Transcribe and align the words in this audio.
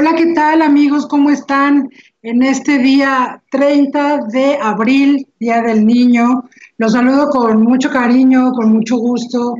Hola, 0.00 0.14
¿qué 0.16 0.32
tal 0.32 0.62
amigos? 0.62 1.06
¿Cómo 1.06 1.28
están? 1.28 1.90
En 2.22 2.42
este 2.42 2.78
día 2.78 3.42
30 3.50 4.28
de 4.32 4.56
abril, 4.56 5.28
Día 5.38 5.60
del 5.60 5.84
Niño, 5.84 6.44
los 6.78 6.92
saludo 6.92 7.28
con 7.28 7.62
mucho 7.64 7.90
cariño, 7.90 8.52
con 8.52 8.72
mucho 8.72 8.96
gusto. 8.96 9.56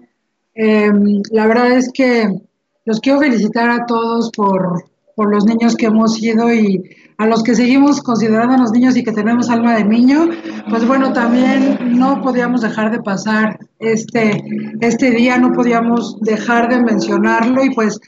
Eh, 0.54 0.90
la 1.30 1.46
verdad 1.46 1.72
es 1.72 1.90
que 1.92 2.40
los 2.86 3.00
quiero 3.00 3.18
felicitar 3.18 3.68
a 3.68 3.84
todos 3.84 4.30
por, 4.30 4.82
por 5.14 5.30
los 5.30 5.44
niños 5.44 5.76
que 5.76 5.86
hemos 5.86 6.14
sido 6.14 6.50
y 6.54 6.90
a 7.18 7.26
los 7.26 7.42
que 7.42 7.54
seguimos 7.54 8.00
considerando 8.00 8.56
los 8.56 8.72
niños 8.72 8.96
y 8.96 9.04
que 9.04 9.12
tenemos 9.12 9.50
alma 9.50 9.74
de 9.76 9.84
niño, 9.84 10.30
pues 10.70 10.86
bueno, 10.86 11.12
también 11.12 11.98
no 11.98 12.22
podíamos 12.22 12.62
dejar 12.62 12.90
de 12.90 13.02
pasar 13.02 13.58
este, 13.78 14.42
este 14.80 15.10
día, 15.10 15.36
no 15.36 15.52
podíamos 15.52 16.18
dejar 16.22 16.70
de 16.70 16.82
mencionarlo 16.82 17.62
y 17.62 17.74
pues 17.74 18.00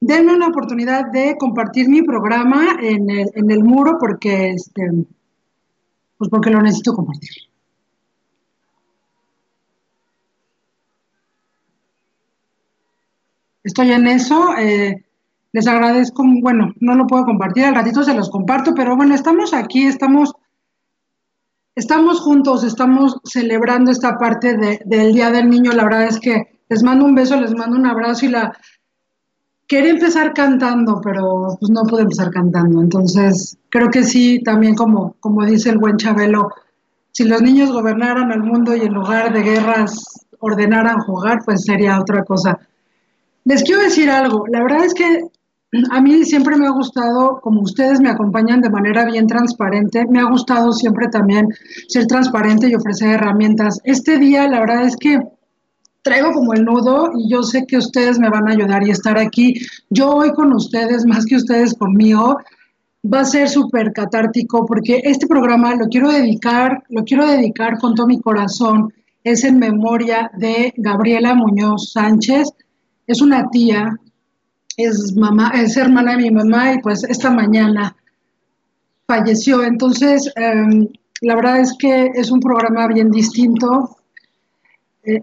denme 0.00 0.34
una 0.34 0.48
oportunidad 0.48 1.10
de 1.10 1.36
compartir 1.38 1.88
mi 1.88 2.02
programa 2.02 2.76
en 2.80 3.10
el, 3.10 3.64
muro 3.64 3.96
porque, 3.98 4.50
este, 4.50 4.82
pues 6.18 6.30
porque 6.30 6.50
lo 6.50 6.62
necesito 6.62 6.94
compartir. 6.94 7.30
Estoy 13.64 13.90
en 13.92 14.06
eso. 14.06 14.56
Eh, 14.58 15.04
les 15.52 15.66
agradezco, 15.66 16.22
bueno, 16.42 16.72
no 16.80 16.94
lo 16.94 17.06
puedo 17.06 17.24
compartir, 17.24 17.64
al 17.64 17.74
ratito 17.74 18.02
se 18.02 18.14
los 18.14 18.28
comparto, 18.28 18.74
pero 18.74 18.94
bueno, 18.94 19.14
estamos 19.14 19.54
aquí, 19.54 19.86
estamos, 19.86 20.34
estamos 21.74 22.20
juntos, 22.20 22.62
estamos 22.62 23.18
celebrando 23.24 23.90
esta 23.90 24.18
parte 24.18 24.56
de, 24.56 24.80
del 24.84 25.14
Día 25.14 25.30
del 25.30 25.48
Niño. 25.48 25.72
La 25.72 25.84
verdad 25.84 26.04
es 26.04 26.20
que 26.20 26.60
les 26.68 26.82
mando 26.82 27.06
un 27.06 27.14
beso, 27.14 27.40
les 27.40 27.54
mando 27.54 27.76
un 27.76 27.86
abrazo 27.86 28.26
y 28.26 28.28
la, 28.28 28.52
Quería 29.66 29.90
empezar 29.90 30.32
cantando, 30.32 31.00
pero 31.02 31.56
pues 31.58 31.70
no 31.70 31.82
pude 31.82 32.02
empezar 32.02 32.30
cantando. 32.30 32.80
Entonces, 32.80 33.58
creo 33.68 33.88
que 33.88 34.04
sí, 34.04 34.40
también 34.44 34.74
como, 34.74 35.16
como 35.20 35.44
dice 35.44 35.70
el 35.70 35.78
buen 35.78 35.96
Chabelo, 35.96 36.50
si 37.10 37.24
los 37.24 37.42
niños 37.42 37.72
gobernaran 37.72 38.30
el 38.30 38.42
mundo 38.42 38.76
y 38.76 38.82
en 38.82 38.94
lugar 38.94 39.32
de 39.32 39.42
guerras 39.42 40.26
ordenaran 40.38 41.00
jugar, 41.00 41.40
pues 41.44 41.64
sería 41.64 41.98
otra 41.98 42.24
cosa. 42.24 42.58
Les 43.44 43.62
quiero 43.62 43.82
decir 43.82 44.10
algo, 44.10 44.44
la 44.48 44.62
verdad 44.62 44.84
es 44.84 44.94
que 44.94 45.22
a 45.90 46.00
mí 46.00 46.24
siempre 46.24 46.56
me 46.56 46.66
ha 46.66 46.70
gustado, 46.70 47.40
como 47.40 47.62
ustedes 47.62 48.00
me 48.00 48.10
acompañan 48.10 48.60
de 48.60 48.70
manera 48.70 49.04
bien 49.04 49.26
transparente, 49.26 50.06
me 50.08 50.20
ha 50.20 50.24
gustado 50.24 50.72
siempre 50.72 51.08
también 51.08 51.48
ser 51.88 52.06
transparente 52.06 52.68
y 52.68 52.74
ofrecer 52.74 53.10
herramientas. 53.10 53.80
Este 53.84 54.18
día, 54.18 54.46
la 54.48 54.60
verdad 54.60 54.84
es 54.84 54.96
que 54.96 55.20
traigo 56.06 56.32
como 56.32 56.54
el 56.54 56.64
nudo 56.64 57.10
y 57.18 57.28
yo 57.28 57.42
sé 57.42 57.66
que 57.66 57.78
ustedes 57.78 58.20
me 58.20 58.30
van 58.30 58.46
a 58.46 58.52
ayudar 58.52 58.86
y 58.86 58.90
estar 58.90 59.18
aquí. 59.18 59.54
Yo 59.90 60.10
hoy 60.10 60.30
con 60.34 60.52
ustedes, 60.52 61.04
más 61.04 61.26
que 61.26 61.34
ustedes 61.34 61.74
conmigo, 61.74 62.38
va 63.12 63.20
a 63.20 63.24
ser 63.24 63.48
súper 63.48 63.92
catártico 63.92 64.64
porque 64.66 65.00
este 65.02 65.26
programa 65.26 65.74
lo 65.74 65.86
quiero 65.86 66.08
dedicar, 66.12 66.84
lo 66.90 67.02
quiero 67.02 67.26
dedicar 67.26 67.78
con 67.78 67.96
todo 67.96 68.06
mi 68.06 68.20
corazón. 68.20 68.92
Es 69.24 69.42
en 69.42 69.58
memoria 69.58 70.30
de 70.38 70.72
Gabriela 70.76 71.34
Muñoz 71.34 71.90
Sánchez. 71.92 72.50
Es 73.08 73.20
una 73.20 73.50
tía, 73.50 73.98
es 74.76 75.16
mamá, 75.16 75.50
es 75.56 75.76
hermana 75.76 76.12
de 76.12 76.18
mi 76.18 76.30
mamá 76.30 76.74
y 76.74 76.78
pues 76.82 77.02
esta 77.02 77.32
mañana 77.32 77.96
falleció. 79.08 79.64
Entonces, 79.64 80.32
eh, 80.36 80.88
la 81.22 81.34
verdad 81.34 81.62
es 81.62 81.74
que 81.76 82.12
es 82.14 82.30
un 82.30 82.38
programa 82.38 82.86
bien 82.86 83.10
distinto 83.10 83.96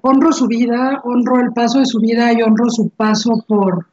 honro 0.01 0.31
su 0.31 0.47
vida, 0.47 1.01
honro 1.03 1.39
el 1.39 1.51
paso 1.53 1.79
de 1.79 1.85
su 1.85 1.99
vida 1.99 2.31
y 2.33 2.41
honro 2.41 2.69
su 2.69 2.89
paso 2.89 3.43
por, 3.47 3.87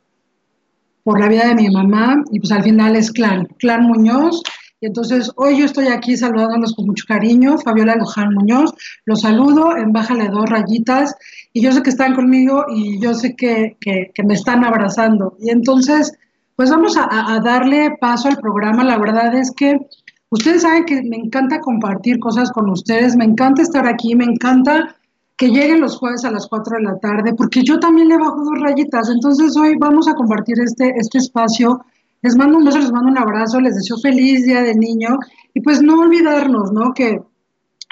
por 1.02 1.18
la 1.18 1.28
vida 1.28 1.48
de 1.48 1.54
mi 1.54 1.68
mamá 1.68 2.22
y 2.30 2.38
pues 2.38 2.52
al 2.52 2.62
final 2.62 2.96
es 2.96 3.10
clan, 3.10 3.46
clan 3.58 3.82
Muñoz. 3.82 4.42
Y 4.82 4.86
entonces 4.86 5.30
hoy 5.36 5.58
yo 5.58 5.66
estoy 5.66 5.88
aquí 5.88 6.16
saludándolos 6.16 6.74
con 6.74 6.86
mucho 6.86 7.04
cariño, 7.06 7.58
Fabiola 7.58 7.96
Luján 7.96 8.32
Muñoz, 8.32 8.72
los 9.04 9.20
saludo 9.20 9.76
en 9.76 9.92
Bájale 9.92 10.28
dos 10.28 10.48
rayitas 10.48 11.14
y 11.52 11.60
yo 11.60 11.72
sé 11.72 11.82
que 11.82 11.90
están 11.90 12.14
conmigo 12.14 12.64
y 12.74 12.98
yo 12.98 13.12
sé 13.12 13.36
que, 13.36 13.76
que, 13.78 14.10
que 14.14 14.22
me 14.22 14.34
están 14.34 14.64
abrazando. 14.64 15.36
Y 15.38 15.50
entonces, 15.50 16.14
pues 16.56 16.70
vamos 16.70 16.96
a, 16.96 17.34
a 17.34 17.40
darle 17.40 17.96
paso 18.00 18.28
al 18.28 18.38
programa. 18.38 18.82
La 18.84 18.96
verdad 18.96 19.34
es 19.34 19.50
que 19.50 19.78
ustedes 20.30 20.62
saben 20.62 20.86
que 20.86 21.02
me 21.02 21.16
encanta 21.16 21.60
compartir 21.60 22.18
cosas 22.18 22.50
con 22.50 22.70
ustedes, 22.70 23.16
me 23.16 23.24
encanta 23.26 23.60
estar 23.60 23.86
aquí, 23.86 24.14
me 24.14 24.24
encanta 24.24 24.96
que 25.40 25.48
lleguen 25.48 25.80
los 25.80 25.96
jueves 25.96 26.26
a 26.26 26.30
las 26.30 26.46
4 26.48 26.76
de 26.76 26.82
la 26.82 26.98
tarde, 26.98 27.32
porque 27.32 27.62
yo 27.62 27.80
también 27.80 28.08
le 28.08 28.18
bajo 28.18 28.44
dos 28.44 28.60
rayitas. 28.60 29.08
Entonces 29.08 29.56
hoy 29.56 29.74
vamos 29.80 30.06
a 30.06 30.12
compartir 30.12 30.60
este, 30.60 30.92
este 30.98 31.16
espacio. 31.16 31.80
Les 32.20 32.36
mando 32.36 32.58
un 32.58 32.66
beso, 32.66 32.78
les 32.78 32.92
mando 32.92 33.08
un 33.08 33.16
abrazo, 33.16 33.58
les 33.58 33.74
deseo 33.74 33.96
feliz 33.96 34.44
Día 34.44 34.60
del 34.60 34.76
Niño 34.76 35.18
y 35.54 35.62
pues 35.62 35.80
no 35.80 35.98
olvidarnos, 35.98 36.72
¿no? 36.72 36.92
Que 36.92 37.22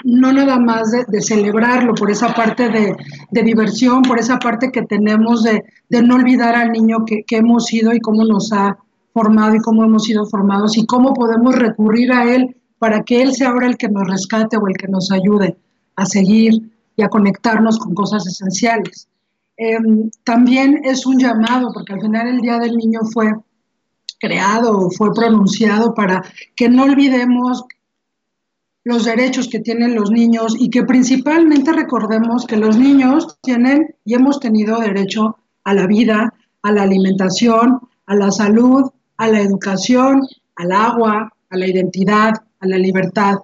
no 0.03 0.31
nada 0.31 0.59
más 0.59 0.91
de, 0.91 1.05
de 1.07 1.21
celebrarlo 1.23 1.95
por 1.95 2.11
esa 2.11 2.35
parte 2.35 2.69
de, 2.69 2.95
de, 3.31 3.41
diversión, 3.41 4.03
por 4.03 4.19
esa 4.19 4.37
parte 4.37 4.71
que 4.71 4.83
tenemos 4.83 5.41
de, 5.41 5.63
de 5.89 6.03
no 6.03 6.17
olvidar 6.17 6.53
al 6.53 6.71
niño 6.71 6.97
que 7.03 7.25
hemos 7.35 7.65
sido 7.65 7.91
y 7.93 7.99
cómo 7.99 8.25
nos 8.25 8.53
ha 8.53 8.77
formado 9.11 9.55
y 9.55 9.59
cómo 9.61 9.83
hemos 9.83 10.03
sido 10.03 10.27
formados 10.27 10.77
y 10.77 10.85
cómo 10.85 11.15
podemos 11.15 11.55
recurrir 11.55 12.11
a 12.11 12.31
él 12.31 12.57
para 12.77 13.01
que 13.01 13.23
él 13.23 13.33
sea 13.33 13.49
ahora 13.49 13.65
el 13.65 13.75
que 13.75 13.89
nos 13.89 14.07
rescate 14.07 14.55
o 14.55 14.67
el 14.67 14.77
que 14.77 14.87
nos 14.87 15.11
ayude 15.11 15.57
a 15.95 16.05
seguir 16.05 16.78
y 16.99 17.01
a 17.01 17.07
conectarnos 17.07 17.79
con 17.79 17.95
cosas 17.95 18.27
esenciales. 18.27 19.07
Eh, 19.55 19.77
también 20.25 20.81
es 20.83 21.05
un 21.05 21.17
llamado, 21.17 21.71
porque 21.73 21.93
al 21.93 22.01
final 22.01 22.27
el 22.27 22.41
Día 22.41 22.59
del 22.59 22.75
Niño 22.75 22.99
fue 23.13 23.33
creado, 24.19 24.89
fue 24.91 25.13
pronunciado 25.13 25.93
para 25.93 26.21
que 26.57 26.67
no 26.67 26.83
olvidemos 26.83 27.63
los 28.83 29.05
derechos 29.05 29.47
que 29.47 29.59
tienen 29.59 29.95
los 29.95 30.11
niños 30.11 30.55
y 30.59 30.69
que 30.69 30.83
principalmente 30.83 31.71
recordemos 31.71 32.45
que 32.45 32.57
los 32.57 32.77
niños 32.77 33.37
tienen 33.41 33.95
y 34.03 34.15
hemos 34.15 34.41
tenido 34.41 34.79
derecho 34.79 35.37
a 35.63 35.73
la 35.73 35.87
vida, 35.87 36.33
a 36.63 36.71
la 36.73 36.83
alimentación, 36.83 37.79
a 38.07 38.15
la 38.15 38.29
salud, 38.29 38.91
a 39.15 39.29
la 39.29 39.39
educación, 39.39 40.27
al 40.57 40.71
agua, 40.73 41.31
a 41.49 41.57
la 41.57 41.65
identidad, 41.65 42.33
a 42.59 42.67
la 42.67 42.77
libertad, 42.77 43.35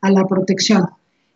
a 0.00 0.10
la 0.10 0.24
protección. 0.24 0.88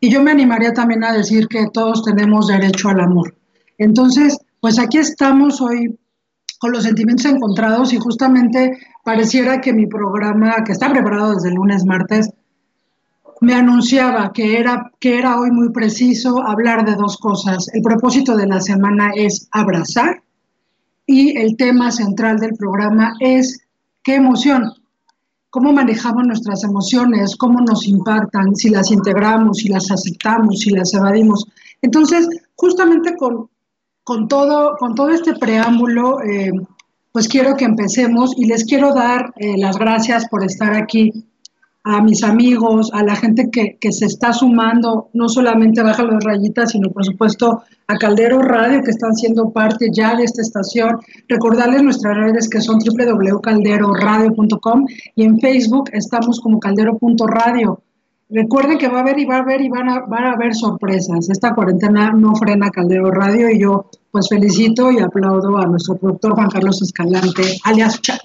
Y 0.07 0.11
yo 0.11 0.23
me 0.23 0.31
animaría 0.31 0.73
también 0.73 1.03
a 1.03 1.13
decir 1.13 1.49
que 1.49 1.67
todos 1.73 2.05
tenemos 2.05 2.47
derecho 2.47 2.91
al 2.91 3.01
amor. 3.01 3.35
Entonces, 3.77 4.39
pues 4.61 4.79
aquí 4.79 4.99
estamos 4.99 5.61
hoy 5.61 5.99
con 6.61 6.71
los 6.71 6.85
sentimientos 6.85 7.27
encontrados 7.27 7.93
y 7.93 7.99
justamente 7.99 8.79
pareciera 9.03 9.61
que 9.61 9.73
mi 9.73 9.89
programa, 9.89 10.63
que 10.65 10.71
está 10.71 10.93
preparado 10.93 11.35
desde 11.35 11.49
el 11.49 11.57
lunes, 11.57 11.85
martes, 11.85 12.31
me 13.41 13.55
anunciaba 13.55 14.33
que 14.33 14.61
era, 14.61 14.93
que 15.01 15.19
era 15.19 15.41
hoy 15.41 15.51
muy 15.51 15.73
preciso 15.73 16.41
hablar 16.41 16.85
de 16.85 16.95
dos 16.95 17.17
cosas. 17.17 17.67
El 17.75 17.83
propósito 17.83 18.37
de 18.37 18.47
la 18.47 18.61
semana 18.61 19.11
es 19.13 19.49
abrazar 19.51 20.23
y 21.05 21.37
el 21.37 21.57
tema 21.57 21.91
central 21.91 22.39
del 22.39 22.55
programa 22.55 23.15
es 23.19 23.59
qué 24.05 24.15
emoción 24.15 24.73
cómo 25.57 25.73
manejamos 25.73 26.27
nuestras 26.27 26.65
emociones, 26.65 27.35
cómo 27.35 27.63
nos 27.63 27.89
impactan, 27.89 28.55
si 28.55 28.69
las 28.69 28.91
integramos, 28.91 29.57
si 29.57 29.71
las 29.71 29.91
aceptamos, 29.91 30.61
si 30.61 30.69
las 30.69 30.93
evadimos. 30.93 31.47
Entonces, 31.81 32.29
justamente 32.57 33.17
con, 33.17 33.49
con, 34.05 34.29
todo, 34.29 34.77
con 34.79 34.95
todo 34.95 35.09
este 35.09 35.33
preámbulo, 35.33 36.21
eh, 36.21 36.53
pues 37.11 37.27
quiero 37.27 37.57
que 37.57 37.65
empecemos 37.65 38.35
y 38.37 38.45
les 38.45 38.67
quiero 38.67 38.93
dar 38.93 39.33
eh, 39.37 39.57
las 39.57 39.79
gracias 39.79 40.29
por 40.29 40.45
estar 40.45 40.75
aquí 40.75 41.25
a 41.89 42.03
mis 42.03 42.25
amigos, 42.25 42.91
a 42.93 43.05
la 43.05 43.15
gente 43.15 43.49
que, 43.49 43.79
que, 43.81 43.93
se 43.93 44.07
está 44.07 44.33
sumando, 44.33 45.09
no 45.13 45.29
solamente 45.29 45.85
Baja 45.85 46.03
los 46.03 46.25
Rayitas, 46.25 46.73
sino 46.73 46.91
por 46.91 47.05
supuesto 47.05 47.63
a 47.87 47.97
Caldero 47.97 48.43
Radio, 48.43 48.83
que 48.83 48.91
están 48.91 49.15
siendo 49.15 49.53
parte 49.53 49.91
ya 49.93 50.17
de 50.17 50.25
esta 50.25 50.43
estación. 50.43 50.99
Recordarles 51.29 51.85
nuestras 51.85 52.17
redes 52.17 52.49
que 52.49 52.61
son 52.61 52.81
www.calderoradio.com 52.81 54.85
y 55.15 55.23
en 55.23 55.39
Facebook 55.39 55.89
estamos 55.93 56.41
como 56.41 56.59
caldero.radio. 56.59 57.81
Recuerden 58.31 58.79
que 58.79 58.89
va 58.89 58.99
a 58.99 59.03
haber 59.03 59.21
y 59.21 59.25
va 59.25 59.37
a 59.37 59.43
haber 59.43 59.61
y 59.61 59.69
van 59.69 59.89
a, 59.89 60.01
van 60.01 60.25
a 60.25 60.33
haber 60.33 60.57
sorpresas. 60.57 61.31
Esta 61.31 61.55
cuarentena 61.55 62.11
no 62.11 62.35
frena 62.35 62.69
Caldero 62.71 63.13
Radio 63.13 63.49
y 63.49 63.61
yo 63.61 63.89
pues 64.11 64.29
felicito 64.29 64.91
y 64.91 64.99
aplaudo 64.99 65.57
a 65.57 65.67
nuestro 65.67 65.97
productor 65.97 66.35
Juan 66.35 66.51
Carlos 66.51 66.83
Escalante, 66.83 67.61
alias 67.63 68.01
Chat. 68.01 68.23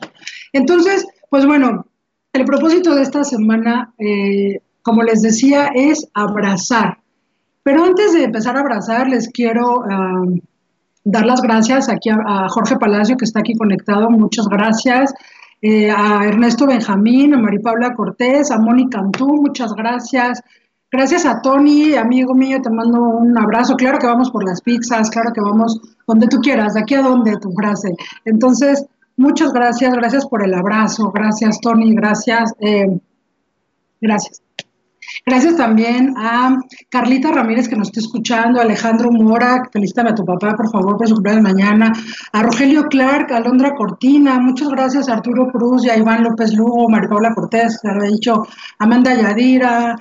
Entonces, 0.52 1.06
pues 1.30 1.46
bueno, 1.46 1.86
el 2.34 2.46
propósito 2.46 2.96
de 2.96 3.02
esta 3.02 3.24
semana, 3.24 3.94
eh, 3.98 4.60
como 4.82 5.04
les 5.04 5.22
decía, 5.22 5.70
es 5.74 6.08
abrazar. 6.14 7.00
Pero 7.64 7.84
antes 7.84 8.14
de 8.14 8.24
empezar 8.24 8.58
a 8.58 8.62
abrazar, 8.62 9.08
les 9.08 9.30
quiero 9.30 9.80
uh, 9.80 10.40
dar 11.04 11.26
las 11.26 11.42
gracias 11.42 11.90
aquí 11.90 12.10
a, 12.10 12.48
Jorge 12.50 12.78
Palacio, 12.78 13.18
que 13.18 13.26
está 13.26 13.42
aquí 13.42 13.56
conectado. 13.56 14.10
Muchas 14.10 14.48
gracias. 14.48 15.14
Eh, 15.62 15.92
a 15.92 16.26
Ernesto 16.26 16.66
Benjamín, 16.66 17.36
a 17.36 17.38
Maripaula 17.38 17.94
Cortés, 17.94 18.50
a 18.50 18.58
Mónica 18.58 19.00
Antú, 19.00 19.28
muchas 19.28 19.74
gracias. 19.74 20.42
Gracias 20.92 21.26
a 21.26 21.42
Tony, 21.42 21.94
amigo 21.96 22.34
mío, 22.34 22.60
te 22.62 22.70
mando 22.70 23.00
un 23.00 23.38
abrazo. 23.38 23.76
Claro 23.76 24.00
que 24.00 24.08
vamos 24.08 24.32
por 24.32 24.44
las 24.44 24.62
pizzas, 24.62 25.10
claro 25.12 25.32
que 25.34 25.40
vamos 25.40 25.80
donde 26.08 26.28
tú 26.28 26.40
quieras, 26.40 26.74
de 26.74 26.82
aquí 26.82 26.96
a 26.96 27.02
donde 27.02 27.38
tu 27.38 27.52
frase. 27.54 27.94
Entonces, 28.26 28.86
Muchas 29.22 29.54
gracias, 29.54 29.94
gracias 29.94 30.26
por 30.26 30.44
el 30.44 30.52
abrazo, 30.52 31.12
gracias 31.12 31.62
Tony, 31.62 31.94
gracias, 31.94 32.56
eh, 32.60 32.88
gracias. 34.02 34.42
Gracias 35.28 35.58
también 35.58 36.16
a 36.18 36.58
Carlita 36.90 37.32
Ramírez 37.32 37.70
que 37.70 37.76
nos 37.76 37.90
está 37.90 38.00
escuchando, 38.00 38.60
a 38.60 38.64
Alejandro 38.64 39.12
Mora, 39.12 39.70
felicítame 39.72 40.10
a 40.10 40.16
tu 40.16 40.26
papá, 40.26 40.56
por 40.56 40.72
favor, 40.72 40.98
por 40.98 41.08
su 41.08 41.14
cumpleaños 41.14 41.44
mañana, 41.44 41.94
a 42.34 42.42
Rogelio 42.42 42.88
Clark, 42.88 43.32
a 43.32 43.38
Alondra 43.38 43.76
Cortina, 43.76 44.40
muchas 44.40 44.70
gracias 44.70 45.08
a 45.08 45.14
Arturo 45.14 45.52
Cruz 45.52 45.86
y 45.86 45.92
a 45.92 45.98
Iván 45.98 46.24
López 46.24 46.56
Lugo, 46.56 46.90
María 46.90 47.10
Paula 47.10 47.36
Cortés, 47.36 47.80
que 47.80 47.90
lo 47.90 48.04
he 48.04 48.08
dicho, 48.08 48.48
Amanda 48.80 49.14
Yadira, 49.14 50.00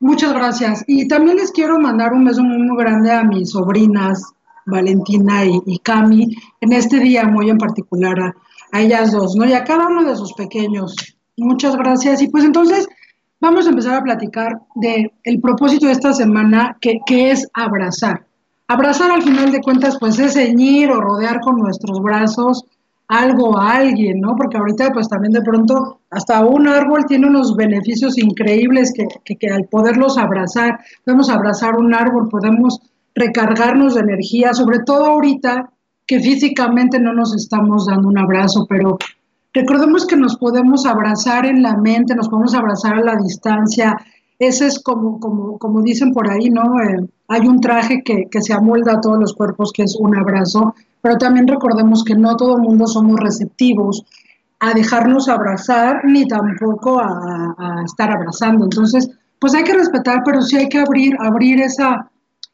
muchas 0.00 0.34
gracias. 0.34 0.84
Y 0.86 1.08
también 1.08 1.38
les 1.38 1.50
quiero 1.50 1.78
mandar 1.78 2.12
un 2.12 2.26
beso 2.26 2.42
muy, 2.42 2.76
grande 2.76 3.10
a 3.10 3.24
mis 3.24 3.52
sobrinas, 3.52 4.22
Valentina 4.66 5.46
y, 5.46 5.78
Cami, 5.78 6.36
en 6.60 6.72
este 6.74 6.98
día 6.98 7.24
muy 7.24 7.48
en 7.48 7.56
particular 7.56 8.20
a, 8.20 8.34
a 8.72 8.80
ellas 8.80 9.12
dos, 9.12 9.34
¿no? 9.36 9.46
Y 9.46 9.52
a 9.52 9.64
cada 9.64 9.88
uno 9.88 10.04
de 10.04 10.16
sus 10.16 10.32
pequeños. 10.34 10.94
Muchas 11.36 11.76
gracias. 11.76 12.22
Y 12.22 12.28
pues 12.28 12.44
entonces 12.44 12.88
vamos 13.40 13.66
a 13.66 13.70
empezar 13.70 13.94
a 13.94 14.02
platicar 14.02 14.60
del 14.74 15.12
el 15.24 15.40
propósito 15.40 15.86
de 15.86 15.92
esta 15.92 16.12
semana, 16.12 16.76
que, 16.80 16.98
que, 17.06 17.30
es 17.30 17.48
abrazar. 17.54 18.26
Abrazar 18.68 19.10
al 19.10 19.22
final 19.22 19.50
de 19.50 19.60
cuentas, 19.60 19.96
pues 19.98 20.18
es 20.18 20.34
ceñir 20.34 20.90
o 20.90 21.00
rodear 21.00 21.40
con 21.40 21.56
nuestros 21.56 22.00
brazos 22.00 22.64
algo 23.08 23.58
a 23.58 23.72
alguien, 23.72 24.20
¿no? 24.20 24.36
Porque 24.36 24.56
ahorita, 24.56 24.92
pues 24.92 25.08
también 25.08 25.32
de 25.32 25.42
pronto, 25.42 26.00
hasta 26.10 26.44
un 26.44 26.68
árbol 26.68 27.06
tiene 27.06 27.26
unos 27.26 27.56
beneficios 27.56 28.16
increíbles 28.18 28.92
que, 28.94 29.08
que, 29.24 29.36
que 29.36 29.48
al 29.48 29.64
poderlos 29.64 30.16
abrazar, 30.16 30.78
podemos 31.04 31.28
abrazar 31.28 31.74
un 31.74 31.92
árbol, 31.92 32.28
podemos 32.28 32.80
recargarnos 33.16 33.94
de 33.94 34.02
energía, 34.02 34.54
sobre 34.54 34.78
todo 34.80 35.06
ahorita 35.06 35.70
que 36.10 36.18
físicamente 36.18 36.98
no 36.98 37.12
nos 37.12 37.36
estamos 37.36 37.86
dando 37.86 38.08
un 38.08 38.18
abrazo, 38.18 38.66
pero 38.68 38.98
Recordemos 39.52 40.06
que 40.06 40.16
nos 40.16 40.36
podemos 40.36 40.86
abrazar 40.86 41.44
en 41.44 41.62
la 41.62 41.76
mente, 41.76 42.14
nos 42.14 42.28
podemos 42.28 42.54
abrazar 42.54 42.94
a 42.94 43.00
la 43.00 43.16
distancia. 43.16 43.96
Ese 44.38 44.66
es 44.68 44.80
como, 44.80 45.18
como, 45.18 45.58
como 45.58 45.82
dicen 45.82 46.12
por 46.12 46.30
ahí, 46.30 46.50
¿no? 46.50 46.80
Eh, 46.80 47.08
hay 47.26 47.48
un 47.48 47.60
traje 47.60 48.02
que, 48.04 48.28
que, 48.30 48.42
se 48.42 48.52
amolda 48.52 48.92
a 48.92 49.00
todos 49.00 49.18
los 49.18 49.34
cuerpos, 49.34 49.72
que 49.72 49.82
es 49.82 49.96
un 49.96 50.16
abrazo, 50.16 50.74
pero 51.02 51.18
también 51.18 51.48
recordemos 51.48 52.04
que 52.04 52.14
no 52.14 52.36
todo 52.36 52.56
el 52.56 52.62
mundo 52.62 52.86
somos 52.86 53.18
receptivos 53.18 54.04
a 54.60 54.72
dejarnos 54.72 55.28
abrazar, 55.28 56.04
ni 56.04 56.28
tampoco 56.28 57.00
a, 57.00 57.54
a, 57.58 57.84
estar 57.84 58.12
abrazando. 58.12 58.64
Entonces, 58.66 59.10
pues 59.40 59.52
hay 59.54 59.64
que 59.64 59.74
respetar, 59.74 60.22
pero 60.24 60.42
sí 60.42 60.56
hay 60.56 60.68
que 60.68 60.78
abrir, 60.78 61.16
abrir 61.18 61.60
esa, 61.60 62.08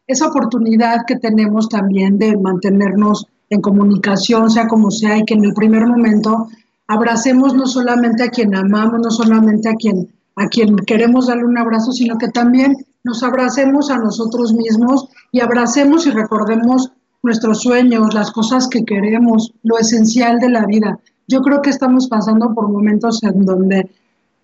esa 0.07 0.29
oportunidad 0.29 1.05
que 1.07 1.17
tenemos 1.17 1.69
también 1.69 2.19
de 2.19 2.39
mantenernos 2.39 3.27
en 3.51 3.61
comunicación, 3.61 4.51
sea 4.51 4.67
como 4.67 4.91
sea, 4.91 5.19
y 5.19 5.25
que 5.25 5.35
en 5.35 5.45
el 5.45 5.55
primer 5.55 5.87
momento 5.87 6.49
abracemos 6.89 7.55
no 7.55 7.67
solamente 7.67 8.23
a 8.23 8.29
quien 8.29 8.55
amamos, 8.55 9.01
no 9.01 9.11
solamente 9.11 9.69
a 9.69 9.75
quien, 9.75 10.09
a 10.37 10.49
quien 10.49 10.77
queremos 10.77 11.27
darle 11.27 11.45
un 11.45 11.59
abrazo, 11.59 11.93
sino 11.93 12.19
que 12.19 12.29
también 12.29 12.77
nos 13.05 13.23
abracemos 13.23 13.91
a 13.91 13.99
nosotros 13.99 14.53
mismos 14.53 15.09
y 15.33 15.41
abracemos 15.41 16.07
y 16.07 16.11
recordemos 16.11 16.91
nuestros 17.23 17.63
sueños, 17.63 18.15
las 18.15 18.31
cosas 18.31 18.69
que 18.69 18.85
queremos, 18.85 19.53
lo 19.63 19.79
esencial 19.79 20.39
de 20.39 20.51
la 20.51 20.67
vida. 20.67 20.99
Yo 21.29 21.41
creo 21.41 21.61
que 21.63 21.71
estamos 21.71 22.09
pasando 22.09 22.55
por 22.55 22.69
momentos 22.69 23.23
en 23.25 23.45
donde 23.45 23.91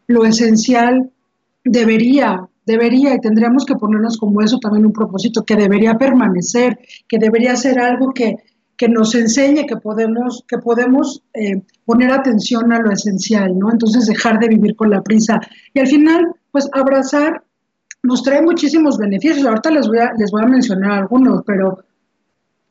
lo 0.09 0.25
esencial 0.25 1.11
debería, 1.65 2.49
debería 2.67 3.15
y 3.15 3.21
tendríamos 3.21 3.65
que 3.65 3.77
ponernos 3.77 4.19
como 4.19 4.43
eso 4.43 4.59
también 4.59 4.87
un 4.87 4.93
propósito, 4.93 5.45
que 5.45 5.57
debería 5.57 5.97
permanecer, 5.97 6.79
que 7.09 7.19
debería 7.19 7.55
ser 7.57 7.79
algo 7.79 8.13
que, 8.13 8.37
que 8.77 8.89
nos 8.89 9.15
enseñe 9.15 9.67
que 9.67 9.77
podemos, 9.77 10.45
que 10.49 10.59
podemos 10.59 11.23
eh, 11.35 11.63
poner 11.85 12.11
atención 12.11 12.73
a 12.73 12.81
lo 12.81 12.91
esencial, 12.91 13.59
¿no? 13.59 13.71
Entonces 13.71 14.07
dejar 14.07 14.39
de 14.39 14.49
vivir 14.49 14.75
con 14.75 14.91
la 14.91 15.03
prisa. 15.03 15.41
Y 15.75 15.81
al 15.81 15.87
final, 15.87 16.35
pues 16.51 16.69
abrazar 16.73 17.43
nos 18.03 18.23
trae 18.23 18.43
muchísimos 18.43 18.99
beneficios. 18.99 19.47
Ahorita 19.47 19.71
les 19.71 19.87
voy 19.87 19.99
a, 19.99 20.13
les 20.19 20.31
voy 20.31 20.43
a 20.43 20.47
mencionar 20.47 20.93
algunos, 20.93 21.43
pero 21.47 21.79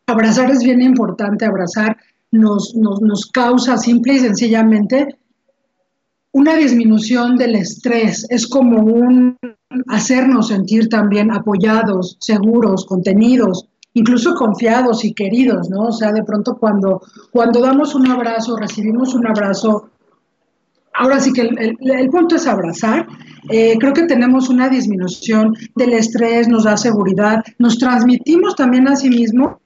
abrazar 0.08 0.52
es 0.52 0.64
bien 0.64 0.82
importante, 0.82 1.46
abrazar 1.46 1.96
nos, 2.32 2.76
nos, 2.76 3.02
nos 3.02 3.26
causa 3.28 3.78
simple 3.78 4.14
y 4.14 4.20
sencillamente 4.20 5.18
una 6.34 6.56
disminución 6.56 7.36
del 7.36 7.56
estrés, 7.56 8.26
es 8.30 8.48
como 8.48 8.84
un 8.84 9.38
hacernos 9.88 10.48
sentir 10.48 10.88
también 10.88 11.32
apoyados, 11.32 12.18
seguros, 12.20 12.86
contenidos, 12.86 13.68
incluso 13.94 14.34
confiados 14.36 15.04
y 15.04 15.14
queridos, 15.14 15.70
¿no? 15.70 15.88
O 15.88 15.92
sea, 15.92 16.12
de 16.12 16.24
pronto 16.24 16.58
cuando, 16.58 17.02
cuando 17.32 17.62
damos 17.62 17.96
un 17.96 18.10
abrazo, 18.10 18.56
recibimos 18.56 19.14
un 19.14 19.28
abrazo, 19.28 19.90
ahora 20.94 21.20
sí 21.20 21.34
que 21.34 21.42
el, 21.42 21.78
el, 21.80 22.10
punto 22.10 22.36
es 22.36 22.48
abrazar, 22.48 23.08
eh, 23.50 23.78
creo 23.80 23.94
que 23.94 24.04
tenemos 24.04 24.50
una 24.50 24.70
disminución 24.70 25.54
del 25.76 25.94
estrés, 25.94 26.48
nos 26.48 26.64
da 26.64 26.78
seguridad, 26.78 27.44
nos 27.60 27.78
transmitimos 27.78 28.56
también 28.56 28.88
a 28.88 28.96
sí 28.96 29.10
mismo 29.10 29.60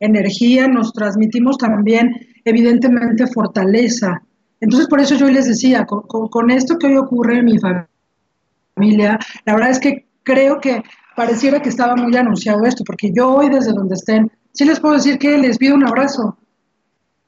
energía, 0.00 0.66
nos 0.66 0.92
transmitimos 0.92 1.56
también 1.58 2.14
evidentemente 2.44 3.26
fortaleza. 3.28 4.22
Entonces, 4.60 4.88
por 4.88 5.00
eso 5.00 5.14
yo 5.14 5.28
les 5.28 5.46
decía, 5.46 5.86
con, 5.86 6.02
con, 6.02 6.28
con 6.28 6.50
esto 6.50 6.78
que 6.78 6.88
hoy 6.88 6.96
ocurre 6.96 7.38
en 7.38 7.44
mi 7.46 7.58
familia, 7.58 9.18
la 9.46 9.54
verdad 9.54 9.70
es 9.70 9.78
que 9.78 10.06
creo 10.22 10.60
que 10.60 10.82
pareciera 11.16 11.60
que 11.60 11.68
estaba 11.68 11.96
muy 11.96 12.16
anunciado 12.16 12.64
esto, 12.64 12.84
porque 12.84 13.12
yo 13.14 13.34
hoy 13.34 13.48
desde 13.48 13.72
donde 13.72 13.94
estén, 13.94 14.30
sí 14.52 14.64
les 14.64 14.80
puedo 14.80 14.94
decir 14.94 15.18
que 15.18 15.36
les 15.38 15.58
pido 15.58 15.74
un 15.74 15.86
abrazo. 15.86 16.36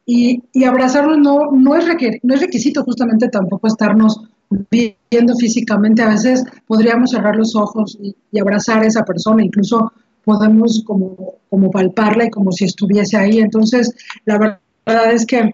Y, 0.05 0.43
y 0.53 0.65
abrazarlos 0.65 1.19
no, 1.19 1.53
no, 1.53 1.77
es 1.77 1.87
requer, 1.87 2.19
no 2.23 2.35
es 2.35 2.41
requisito 2.41 2.83
justamente 2.83 3.29
tampoco 3.29 3.69
estarnos 3.69 4.21
viendo 4.71 5.37
físicamente. 5.37 6.03
A 6.03 6.09
veces 6.09 6.43
podríamos 6.67 7.11
cerrar 7.11 7.37
los 7.37 7.55
ojos 7.55 7.97
y, 8.01 8.15
y 8.33 8.41
abrazar 8.41 8.83
a 8.83 8.87
esa 8.87 9.05
persona, 9.05 9.45
incluso 9.45 9.93
podemos 10.25 10.83
como, 10.85 11.35
como 11.51 11.71
palparla 11.71 12.25
y 12.27 12.31
como 12.31 12.53
si 12.53 12.65
estuviese 12.65 13.17
ahí. 13.17 13.39
Entonces, 13.39 13.95
la 14.25 14.39
verdad 14.39 15.13
es 15.13 15.27
que 15.27 15.53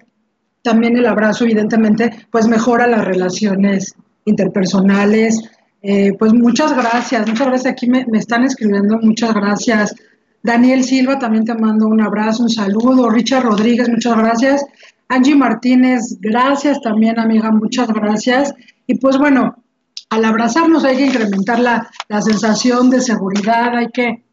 también 0.63 0.97
el 0.97 1.07
abrazo 1.07 1.45
evidentemente 1.45 2.27
pues 2.31 2.49
mejora 2.49 2.87
las 2.87 3.05
relaciones 3.05 3.95
interpersonales, 4.25 5.41
eh, 5.83 6.13
pues 6.19 6.33
muchas 6.33 6.75
gracias, 6.75 7.27
muchas 7.27 7.47
gracias. 7.47 7.73
Aquí 7.73 7.89
me, 7.89 8.05
me, 8.07 8.19
están 8.19 8.45
escribiendo, 8.45 8.99
muchas 8.99 9.33
gracias. 9.35 9.95
Daniel 10.43 10.83
Silva, 10.83 11.19
también 11.19 11.45
te 11.45 11.55
mando 11.55 11.87
un 11.87 12.01
abrazo, 12.01 12.45
un 12.45 12.51
saludo. 12.51 13.11
Richard 13.11 13.45
Rodríguez, 13.45 13.89
muchas 13.89 14.17
gracias. 14.17 14.65
Angie 15.09 15.35
Martínez, 15.35 16.19
gracias 16.21 16.81
también, 16.81 17.19
amiga, 17.19 17.51
muchas 17.51 17.89
gracias. 17.89 18.55
Y 18.87 18.97
pues 18.97 19.19
bueno, 19.19 19.57
al 20.11 20.25
abrazarnos 20.25 20.85
hay 20.85 20.97
que 20.97 21.07
incrementar 21.07 21.61
la, 21.61 21.89
la 22.09 22.23
sensación 22.23 22.91
de 22.91 23.01
seguridad, 23.01 23.77
hay 23.77 23.89
que, 23.89 24.25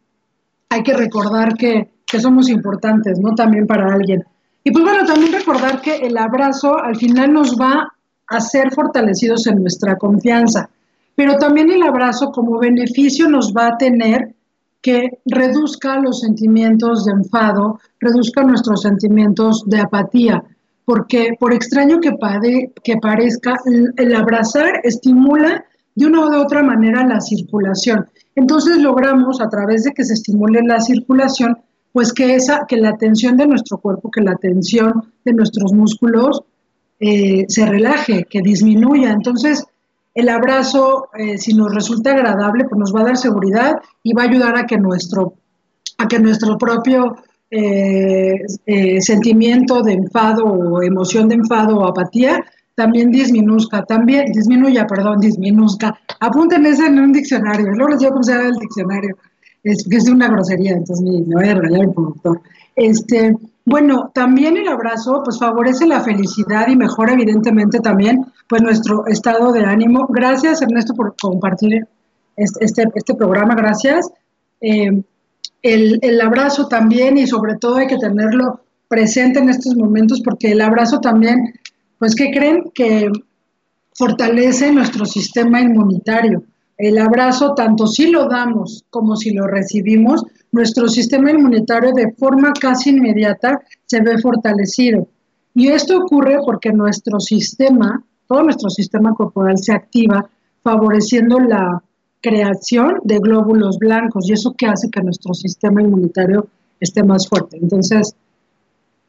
hay 0.69 0.83
que 0.83 0.93
recordar 0.93 1.55
que, 1.55 1.91
que 2.05 2.19
somos 2.19 2.49
importantes, 2.49 3.19
¿no? 3.19 3.35
También 3.35 3.67
para 3.67 3.93
alguien. 3.93 4.23
Y 4.63 4.71
pues 4.71 4.83
bueno, 4.83 5.05
también 5.05 5.31
recordar 5.31 5.81
que 5.81 5.97
el 5.97 6.17
abrazo 6.17 6.77
al 6.77 6.95
final 6.95 7.33
nos 7.33 7.55
va 7.55 7.87
a 8.27 8.41
ser 8.41 8.73
fortalecidos 8.73 9.45
en 9.47 9.61
nuestra 9.61 9.95
confianza 9.97 10.69
pero 11.15 11.37
también 11.37 11.71
el 11.71 11.83
abrazo 11.83 12.31
como 12.31 12.59
beneficio 12.59 13.27
nos 13.29 13.53
va 13.53 13.67
a 13.67 13.77
tener 13.77 14.35
que 14.81 15.17
reduzca 15.25 15.99
los 15.99 16.19
sentimientos 16.19 17.05
de 17.05 17.13
enfado, 17.13 17.79
reduzca 17.99 18.43
nuestros 18.43 18.83
sentimientos 18.83 19.63
de 19.65 19.79
apatía, 19.79 20.43
porque 20.85 21.35
por 21.39 21.53
extraño 21.53 21.99
que, 21.99 22.11
pare, 22.11 22.71
que 22.83 22.97
parezca, 22.97 23.55
el 23.97 24.15
abrazar 24.15 24.81
estimula 24.83 25.65
de 25.95 26.05
una 26.05 26.19
u 26.19 26.41
otra 26.41 26.61
manera 26.61 27.07
la 27.07 27.19
circulación. 27.21 28.05
Entonces 28.35 28.77
logramos 28.77 29.41
a 29.41 29.49
través 29.49 29.85
de 29.85 29.91
que 29.93 30.03
se 30.03 30.13
estimule 30.13 30.61
la 30.61 30.79
circulación, 30.81 31.57
pues 31.93 32.13
que 32.13 32.35
esa, 32.35 32.65
que 32.67 32.77
la 32.77 32.97
tensión 32.97 33.37
de 33.37 33.47
nuestro 33.47 33.77
cuerpo, 33.77 34.11
que 34.11 34.21
la 34.21 34.35
tensión 34.35 35.11
de 35.23 35.33
nuestros 35.33 35.73
músculos 35.73 36.43
eh, 36.99 37.45
se 37.47 37.65
relaje, 37.65 38.25
que 38.29 38.41
disminuya. 38.41 39.11
Entonces, 39.11 39.65
el 40.15 40.29
abrazo, 40.29 41.09
eh, 41.17 41.37
si 41.37 41.53
nos 41.53 41.75
resulta 41.75 42.11
agradable, 42.11 42.63
pues 42.63 42.79
nos 42.79 42.95
va 42.95 43.01
a 43.01 43.05
dar 43.05 43.17
seguridad 43.17 43.75
y 44.01 44.13
va 44.13 44.23
a 44.23 44.25
ayudar 44.25 44.57
a 44.57 44.65
que 44.65 44.77
nuestro, 44.77 45.33
a 45.97 46.07
que 46.07 46.19
nuestro 46.19 46.57
propio 46.57 47.17
eh, 47.51 48.41
eh, 48.65 49.01
sentimiento 49.01 49.83
de 49.83 49.93
enfado 49.93 50.45
o 50.45 50.81
emoción 50.81 51.27
de 51.27 51.35
enfado 51.35 51.77
o 51.77 51.85
apatía 51.85 52.43
también 52.75 53.11
disminuzca, 53.11 53.83
también 53.83 54.31
disminuya, 54.31 54.87
perdón, 54.87 55.19
disminuzca. 55.19 55.99
Apúntenme 56.21 56.69
eso 56.69 56.85
en 56.85 56.99
un 56.99 57.11
diccionario, 57.11 57.67
luego 57.71 57.89
les 57.89 57.99
digo 57.99 58.11
cómo 58.11 58.23
se 58.23 58.33
llama 58.33 58.47
el 58.47 58.55
diccionario, 58.55 59.17
es 59.63 59.85
que 59.89 59.97
es 59.97 60.09
una 60.09 60.29
grosería, 60.29 60.73
entonces 60.73 61.01
me, 61.01 61.35
voy 61.35 61.49
a 61.49 61.55
regalar 61.55 61.81
el 61.81 61.93
productor. 61.93 62.41
Este, 62.75 63.35
bueno, 63.65 64.11
también 64.13 64.57
el 64.57 64.67
abrazo 64.67 65.21
pues 65.23 65.39
favorece 65.39 65.87
la 65.87 66.01
felicidad 66.01 66.67
y 66.67 66.75
mejora 66.75 67.13
evidentemente 67.13 67.79
también 67.79 68.25
pues 68.47 68.61
nuestro 68.61 69.07
estado 69.07 69.51
de 69.51 69.65
ánimo. 69.65 70.07
Gracias 70.09 70.61
Ernesto 70.61 70.93
por 70.93 71.15
compartir 71.19 71.87
este, 72.37 72.83
este 72.93 73.15
programa, 73.15 73.55
gracias. 73.55 74.09
Eh, 74.61 75.01
el, 75.63 75.99
el, 76.01 76.21
abrazo 76.21 76.67
también 76.67 77.17
y 77.17 77.25
sobre 77.25 77.55
todo 77.57 77.77
hay 77.77 77.87
que 77.87 77.97
tenerlo 77.97 78.61
presente 78.87 79.39
en 79.39 79.49
estos 79.49 79.75
momentos 79.75 80.21
porque 80.23 80.51
el 80.51 80.61
abrazo 80.61 80.99
también, 80.99 81.53
pues, 81.97 82.15
¿qué 82.15 82.31
creen? 82.31 82.71
Que 82.73 83.09
fortalece 83.93 84.71
nuestro 84.71 85.05
sistema 85.05 85.61
inmunitario. 85.61 86.43
El 86.77 86.97
abrazo, 86.97 87.53
tanto 87.55 87.87
si 87.87 88.11
lo 88.11 88.27
damos 88.27 88.83
como 88.89 89.15
si 89.15 89.31
lo 89.31 89.47
recibimos, 89.47 90.23
nuestro 90.55 90.87
sistema 90.87 91.31
inmunitario 91.31 91.91
de 91.91 92.13
forma 92.13 92.53
casi 92.53 92.91
inmediata 92.91 93.61
se 93.85 93.99
ve 93.99 94.17
fortalecido. 94.19 95.05
Y 95.53 95.67
esto 95.67 95.97
ocurre 95.97 96.37
porque 96.45 96.71
nuestro 96.71 97.19
sistema, 97.19 98.01
todo 98.25 98.43
nuestro 98.43 98.69
sistema 98.69 99.13
corporal 99.13 99.57
se 99.57 99.73
activa 99.73 100.29
favoreciendo 100.63 101.39
la 101.39 101.83
creación 102.21 103.01
de 103.03 103.19
glóbulos 103.19 103.77
blancos 103.77 104.29
y 104.29 104.33
eso 104.33 104.53
que 104.53 104.67
hace 104.67 104.89
que 104.89 105.01
nuestro 105.01 105.33
sistema 105.33 105.81
inmunitario 105.81 106.47
esté 106.79 107.03
más 107.03 107.27
fuerte. 107.27 107.57
Entonces, 107.61 108.15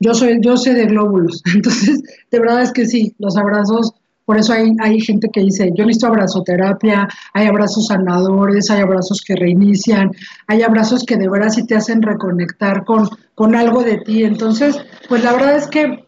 yo 0.01 0.15
soy, 0.15 0.41
yo 0.43 0.57
sé 0.57 0.75
de 0.75 0.87
glóbulos, 0.87 1.43
entonces 1.55 2.03
de 2.29 2.41
verdad 2.41 2.63
es 2.63 2.73
que 2.73 2.87
sí, 2.87 3.15
los 3.19 3.37
abrazos, 3.37 3.95
por 4.27 4.37
eso 4.37 4.53
hay, 4.53 4.73
hay 4.81 5.01
gente 5.01 5.29
que 5.33 5.41
dice, 5.41 5.71
yo 5.75 5.87
necesito 5.87 6.09
abrazoterapia, 6.09 7.09
hay 7.33 7.47
abrazos 7.47 7.87
sanadores, 7.87 8.69
hay 8.71 8.81
abrazos 8.81 9.23
que 9.25 9.37
reinician, 9.37 10.11
hay 10.49 10.63
abrazos 10.63 11.05
que 11.05 11.17
de 11.17 11.29
verdad 11.29 11.49
sí 11.49 11.65
te 11.65 11.77
hacen 11.77 12.03
reconectar 12.03 12.85
con, 12.85 13.09
con 13.37 13.55
algo 13.55 13.85
de 13.85 13.99
ti. 13.99 14.25
Entonces, 14.25 14.77
pues 15.09 15.23
la 15.23 15.33
verdad 15.33 15.57
es 15.57 15.69
que 15.69 16.05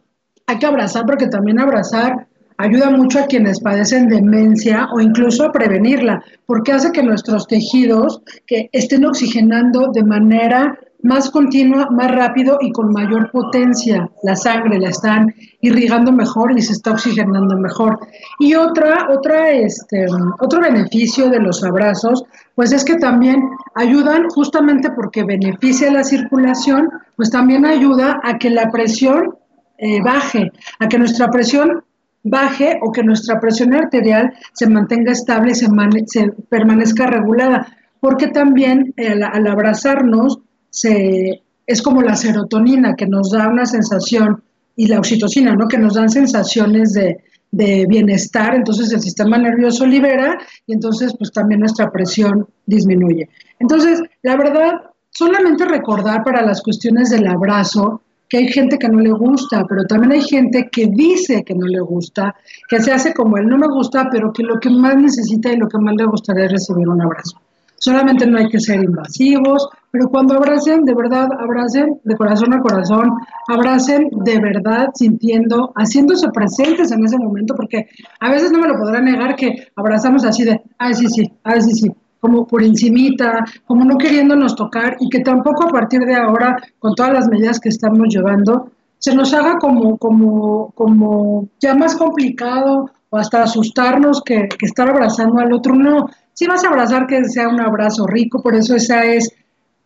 hay 0.47 0.59
que 0.59 0.67
abrazar 0.67 1.07
porque 1.07 1.29
también 1.29 1.61
abrazar 1.61 2.27
ayuda 2.57 2.91
mucho 2.91 3.21
a 3.21 3.27
quienes 3.27 3.61
padecen 3.61 4.09
demencia 4.09 4.89
o 4.93 5.01
incluso 5.01 5.45
a 5.45 5.53
prevenirla, 5.53 6.25
porque 6.45 6.73
hace 6.73 6.91
que 6.91 7.05
nuestros 7.05 7.47
tejidos 7.47 8.21
que 8.47 8.69
estén 8.73 9.05
oxigenando 9.05 9.93
de 9.93 10.03
manera 10.03 10.77
más 11.03 11.31
continua, 11.31 11.89
más 11.91 12.11
rápido 12.11 12.59
y 12.61 12.73
con 12.73 12.93
mayor 12.93 13.31
potencia. 13.31 14.11
La 14.23 14.35
sangre 14.35 14.79
la 14.79 14.89
están 14.89 15.35
irrigando 15.61 16.11
mejor 16.13 16.59
y 16.59 16.63
se 16.63 16.73
está 16.73 16.93
oxigenando 16.93 17.57
mejor. 17.57 17.99
Y 18.39 18.55
otra, 18.55 19.09
otra, 19.11 19.51
este, 19.51 20.07
otro 20.41 20.61
beneficio 20.61 21.31
de 21.31 21.39
los 21.39 21.63
abrazos, 21.63 22.25
pues 22.55 22.73
es 22.73 22.85
que 22.85 22.97
también 22.97 23.49
ayudan 23.75 24.29
justamente 24.29 24.91
porque 24.91 25.23
beneficia 25.23 25.93
la 25.93 26.03
circulación, 26.03 26.91
pues 27.17 27.31
también 27.31 27.65
ayuda 27.65 28.21
a 28.25 28.39
que 28.39 28.51
la 28.51 28.71
presión 28.71 29.37
eh, 29.79 30.03
baje, 30.03 30.51
a 30.81 30.89
que 30.89 30.99
nuestra 30.99 31.31
presión 31.31 31.85
baje 32.25 32.79
o 32.83 32.91
que 32.91 33.05
nuestra 33.05 33.41
presión 33.41 33.73
arterial 33.73 34.35
se 34.53 34.69
mantenga 34.69 35.13
estable 35.13 35.53
y 35.53 35.55
se, 35.55 35.69
se 36.07 36.31
permanezca 36.49 37.07
regulada, 37.07 37.69
porque 38.01 38.27
también 38.27 38.93
al 38.97 39.47
abrazarnos 39.47 40.41
se, 40.71 41.43
es 41.67 41.83
como 41.83 42.03
la 42.03 42.17
serotonina 42.17 42.95
que 42.97 43.07
nos 43.07 43.31
da 43.31 43.49
una 43.49 43.67
sensación 43.67 44.43
y 44.77 44.87
la 44.87 44.99
oxitocina, 44.99 45.55
¿no? 45.55 45.67
Que 45.67 45.79
nos 45.79 45.95
dan 45.95 46.09
sensaciones 46.09 46.93
de, 46.93 47.19
de 47.51 47.87
bienestar, 47.89 48.55
entonces 48.55 48.93
el 48.93 49.01
sistema 49.01 49.39
nervioso 49.39 49.87
libera 49.87 50.39
y 50.67 50.75
entonces 50.75 51.15
pues 51.17 51.33
también 51.33 51.61
nuestra 51.61 51.91
presión 51.91 52.47
disminuye. 52.67 53.29
Entonces, 53.59 54.03
la 54.23 54.37
verdad, 54.37 54.73
solamente 55.11 55.65
recordar 55.65 56.23
para 56.25 56.43
las 56.43 56.63
cuestiones 56.63 57.11
del 57.11 57.27
abrazo, 57.27 58.03
que 58.29 58.39
hay 58.39 58.49
gente 58.49 58.79
que 58.79 58.89
no 58.89 59.01
le 59.01 59.13
gusta, 59.13 59.65
pero 59.67 59.85
también 59.85 60.13
hay 60.13 60.21
gente 60.21 60.69
que 60.71 60.87
dice 60.87 61.43
que 61.45 61.55
no 61.55 61.67
le 61.67 61.81
gusta, 61.81 62.37
que 62.69 62.81
se 62.81 62.93
hace 62.93 63.15
como 63.15 63.39
él 63.39 63.49
no 63.49 63.57
me 63.57 63.69
gusta, 63.69 64.09
pero 64.13 64.33
que 64.33 64.43
lo 64.43 64.61
que 64.61 64.69
más 64.69 64.97
necesita 64.97 65.51
y 65.51 65.57
lo 65.57 65.67
que 65.67 65.79
más 65.79 65.95
le 65.97 66.05
gustaría 66.05 66.45
es 66.45 66.53
recibir 66.53 66.89
un 66.89 67.01
abrazo. 67.01 67.41
Solamente 67.81 68.27
no 68.27 68.39
hay 68.39 68.49
que 68.49 68.59
ser 68.59 68.83
invasivos, 68.83 69.69
pero 69.91 70.09
cuando 70.09 70.35
abracen, 70.35 70.85
de 70.85 70.95
verdad, 70.95 71.29
abracen 71.39 72.01
de 72.05 72.17
corazón 72.17 72.53
a 72.53 72.61
corazón, 72.61 73.13
abracen 73.47 74.09
de 74.25 74.39
verdad 74.41 74.89
sintiendo, 74.95 75.73
haciéndose 75.77 76.29
presentes 76.31 76.91
en 76.91 77.05
ese 77.05 77.19
momento, 77.19 77.55
porque 77.55 77.89
a 78.21 78.31
veces 78.31 78.51
no 78.51 78.59
me 78.59 78.69
lo 78.69 78.79
podrán 78.79 79.05
negar 79.05 79.37
que 79.37 79.69
abrazamos 79.77 80.25
así 80.25 80.45
de, 80.45 80.61
ay, 80.79 80.95
sí, 80.95 81.07
sí, 81.09 81.33
ay, 81.45 81.63
sí, 81.63 81.73
sí, 81.73 81.91
como 82.21 82.47
por 82.47 82.63
encimita, 82.63 83.45
como 83.67 83.85
no 83.85 83.97
queriéndonos 83.97 84.57
tocar 84.57 84.97
y 85.01 85.09
que 85.09 85.21
tampoco 85.21 85.69
a 85.69 85.73
partir 85.73 86.01
de 86.01 86.17
ahora, 86.17 86.57
con 86.79 86.95
todas 86.95 87.13
las 87.13 87.29
medidas 87.29 87.61
que 87.61 87.69
estamos 87.69 88.09
llevando, 88.09 88.71
se 88.99 89.15
nos 89.15 89.33
haga 89.33 89.59
como, 89.59 89.97
como, 89.97 90.73
como 90.75 91.49
ya 91.61 91.75
más 91.75 91.95
complicado 91.97 92.91
o 93.11 93.17
hasta 93.17 93.45
asustarnos 93.45 94.23
que, 94.23 94.49
que 94.49 94.67
estar 94.67 94.89
abrazando 94.91 95.39
al 95.39 95.53
otro. 95.53 95.75
No, 95.75 96.09
si 96.39 96.47
vas 96.47 96.63
a 96.63 96.69
abrazar, 96.69 97.09
que 97.09 97.25
sea 97.25 97.49
un 97.49 97.61
abrazo 97.61 98.07
rico, 98.07 98.41
por 98.41 98.55
eso 98.55 98.77
esa 98.77 99.05
es 99.05 99.29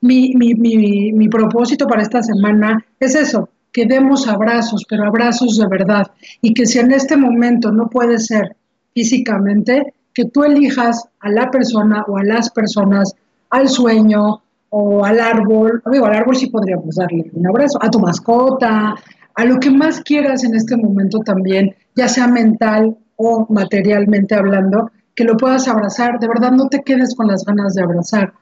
mi, 0.02 0.34
mi, 0.34 0.52
mi, 0.52 1.10
mi 1.10 1.26
propósito 1.26 1.86
para 1.86 2.02
esta 2.02 2.22
semana, 2.22 2.84
es 3.00 3.14
eso, 3.14 3.48
que 3.72 3.86
demos 3.86 4.28
abrazos, 4.28 4.84
pero 4.86 5.04
abrazos 5.04 5.56
de 5.56 5.66
verdad, 5.66 6.10
y 6.42 6.52
que 6.52 6.66
si 6.66 6.78
en 6.78 6.92
este 6.92 7.16
momento 7.16 7.72
no 7.72 7.88
puede 7.88 8.18
ser 8.18 8.54
físicamente, 8.92 9.94
que 10.12 10.26
tú 10.26 10.44
elijas 10.44 11.08
a 11.20 11.30
la 11.30 11.50
persona 11.50 12.04
o 12.06 12.18
a 12.18 12.22
las 12.22 12.50
personas, 12.50 13.14
al 13.48 13.70
sueño 13.70 14.42
o 14.68 15.06
al 15.06 15.20
árbol, 15.20 15.82
digo, 15.90 16.04
al 16.04 16.16
árbol 16.16 16.36
sí 16.36 16.50
podríamos 16.50 16.96
darle 16.96 17.30
un 17.32 17.46
abrazo, 17.46 17.78
a 17.80 17.90
tu 17.90 17.98
mascota, 17.98 18.94
a 19.36 19.44
lo 19.46 19.58
que 19.58 19.70
más 19.70 20.02
quieras 20.02 20.44
en 20.44 20.54
este 20.54 20.76
momento 20.76 21.20
también, 21.20 21.74
ya 21.96 22.08
sea 22.08 22.26
mental 22.26 22.94
o 23.16 23.46
materialmente 23.48 24.34
hablando, 24.34 24.90
que 25.14 25.24
lo 25.24 25.36
puedas 25.36 25.68
abrazar, 25.68 26.18
de 26.18 26.28
verdad 26.28 26.52
no 26.52 26.68
te 26.68 26.82
quedes 26.82 27.14
con 27.14 27.28
las 27.28 27.44
ganas 27.44 27.74
de 27.74 27.82
abrazar. 27.82 28.32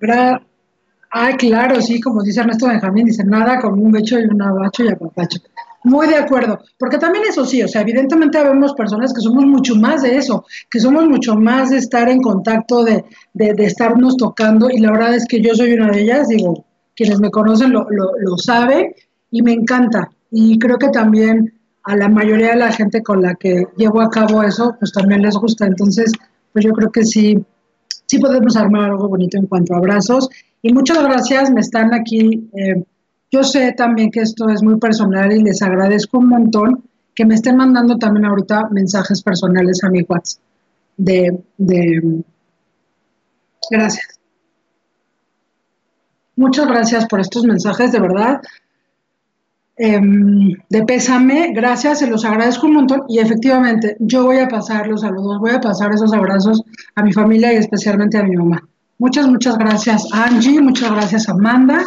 ¿Verdad? 0.00 0.40
Ah, 1.12 1.32
claro, 1.36 1.80
sí, 1.80 2.00
como 2.00 2.22
dice 2.22 2.40
Ernesto 2.40 2.68
Benjamín, 2.68 3.06
dice 3.06 3.24
nada 3.24 3.60
como 3.60 3.82
un 3.82 3.92
becho 3.92 4.18
y 4.18 4.24
un 4.24 4.40
abacho 4.40 4.84
y 4.84 4.88
apapacho. 4.88 5.40
Muy 5.82 6.06
de 6.08 6.16
acuerdo, 6.16 6.60
porque 6.78 6.98
también 6.98 7.24
eso 7.28 7.44
sí, 7.46 7.62
o 7.62 7.68
sea, 7.68 7.80
evidentemente 7.80 8.42
vemos 8.44 8.74
personas 8.74 9.14
que 9.14 9.22
somos 9.22 9.46
mucho 9.46 9.74
más 9.76 10.02
de 10.02 10.16
eso, 10.18 10.44
que 10.70 10.78
somos 10.78 11.08
mucho 11.08 11.34
más 11.36 11.70
de 11.70 11.78
estar 11.78 12.08
en 12.10 12.20
contacto, 12.20 12.84
de, 12.84 13.04
de, 13.32 13.54
de 13.54 13.64
estarnos 13.64 14.18
tocando, 14.18 14.68
y 14.70 14.78
la 14.78 14.92
verdad 14.92 15.14
es 15.14 15.26
que 15.26 15.40
yo 15.40 15.54
soy 15.54 15.72
una 15.72 15.90
de 15.90 16.02
ellas, 16.02 16.28
digo, 16.28 16.66
quienes 16.94 17.18
me 17.18 17.30
conocen 17.30 17.72
lo, 17.72 17.86
lo, 17.90 18.12
lo 18.18 18.36
saben, 18.36 18.94
y 19.30 19.40
me 19.40 19.52
encanta, 19.52 20.10
y 20.30 20.58
creo 20.58 20.78
que 20.78 20.88
también 20.88 21.59
a 21.84 21.96
la 21.96 22.08
mayoría 22.08 22.50
de 22.50 22.56
la 22.56 22.72
gente 22.72 23.02
con 23.02 23.22
la 23.22 23.34
que 23.34 23.66
llevo 23.76 24.00
a 24.00 24.10
cabo 24.10 24.42
eso, 24.42 24.76
pues 24.78 24.92
también 24.92 25.22
les 25.22 25.34
gusta, 25.36 25.66
entonces, 25.66 26.12
pues 26.52 26.64
yo 26.64 26.72
creo 26.72 26.90
que 26.90 27.04
sí, 27.04 27.44
sí 28.06 28.18
podemos 28.18 28.56
armar 28.56 28.90
algo 28.90 29.08
bonito 29.08 29.38
en 29.38 29.46
cuanto 29.46 29.74
a 29.74 29.78
abrazos, 29.78 30.28
y 30.62 30.72
muchas 30.72 31.02
gracias, 31.02 31.50
me 31.50 31.60
están 31.60 31.94
aquí... 31.94 32.48
Eh, 32.54 32.84
yo 33.32 33.44
sé 33.44 33.72
también 33.76 34.10
que 34.10 34.20
esto 34.20 34.48
es 34.48 34.62
muy 34.62 34.78
personal 34.78 35.32
y 35.32 35.42
les 35.42 35.62
agradezco 35.62 36.18
un 36.18 36.28
montón 36.28 36.82
que 37.14 37.24
me 37.24 37.36
estén 37.36 37.56
mandando 37.56 37.96
también 37.96 38.26
ahorita 38.26 38.68
mensajes 38.70 39.22
personales 39.22 39.84
a 39.84 39.88
mi 39.88 40.02
WhatsApp. 40.02 40.42
De, 40.96 41.38
de, 41.56 42.22
gracias. 43.70 44.20
Muchas 46.34 46.66
gracias 46.66 47.06
por 47.06 47.20
estos 47.20 47.44
mensajes, 47.44 47.92
de 47.92 48.00
verdad. 48.00 48.40
Eh, 49.82 49.98
de 50.68 50.82
pésame, 50.82 51.52
gracias, 51.54 52.00
se 52.00 52.06
los 52.06 52.26
agradezco 52.26 52.66
un 52.66 52.74
montón 52.74 53.04
y 53.08 53.18
efectivamente 53.18 53.96
yo 53.98 54.24
voy 54.24 54.36
a 54.36 54.46
pasar 54.46 54.86
los 54.86 55.00
saludos, 55.00 55.38
voy 55.40 55.52
a 55.52 55.60
pasar 55.60 55.90
esos 55.94 56.12
abrazos 56.12 56.62
a 56.96 57.02
mi 57.02 57.14
familia 57.14 57.50
y 57.54 57.56
especialmente 57.56 58.18
a 58.18 58.22
mi 58.22 58.36
mamá. 58.36 58.62
Muchas, 58.98 59.26
muchas 59.26 59.56
gracias 59.56 60.06
Angie, 60.12 60.60
muchas 60.60 60.90
gracias 60.90 61.30
Amanda, 61.30 61.82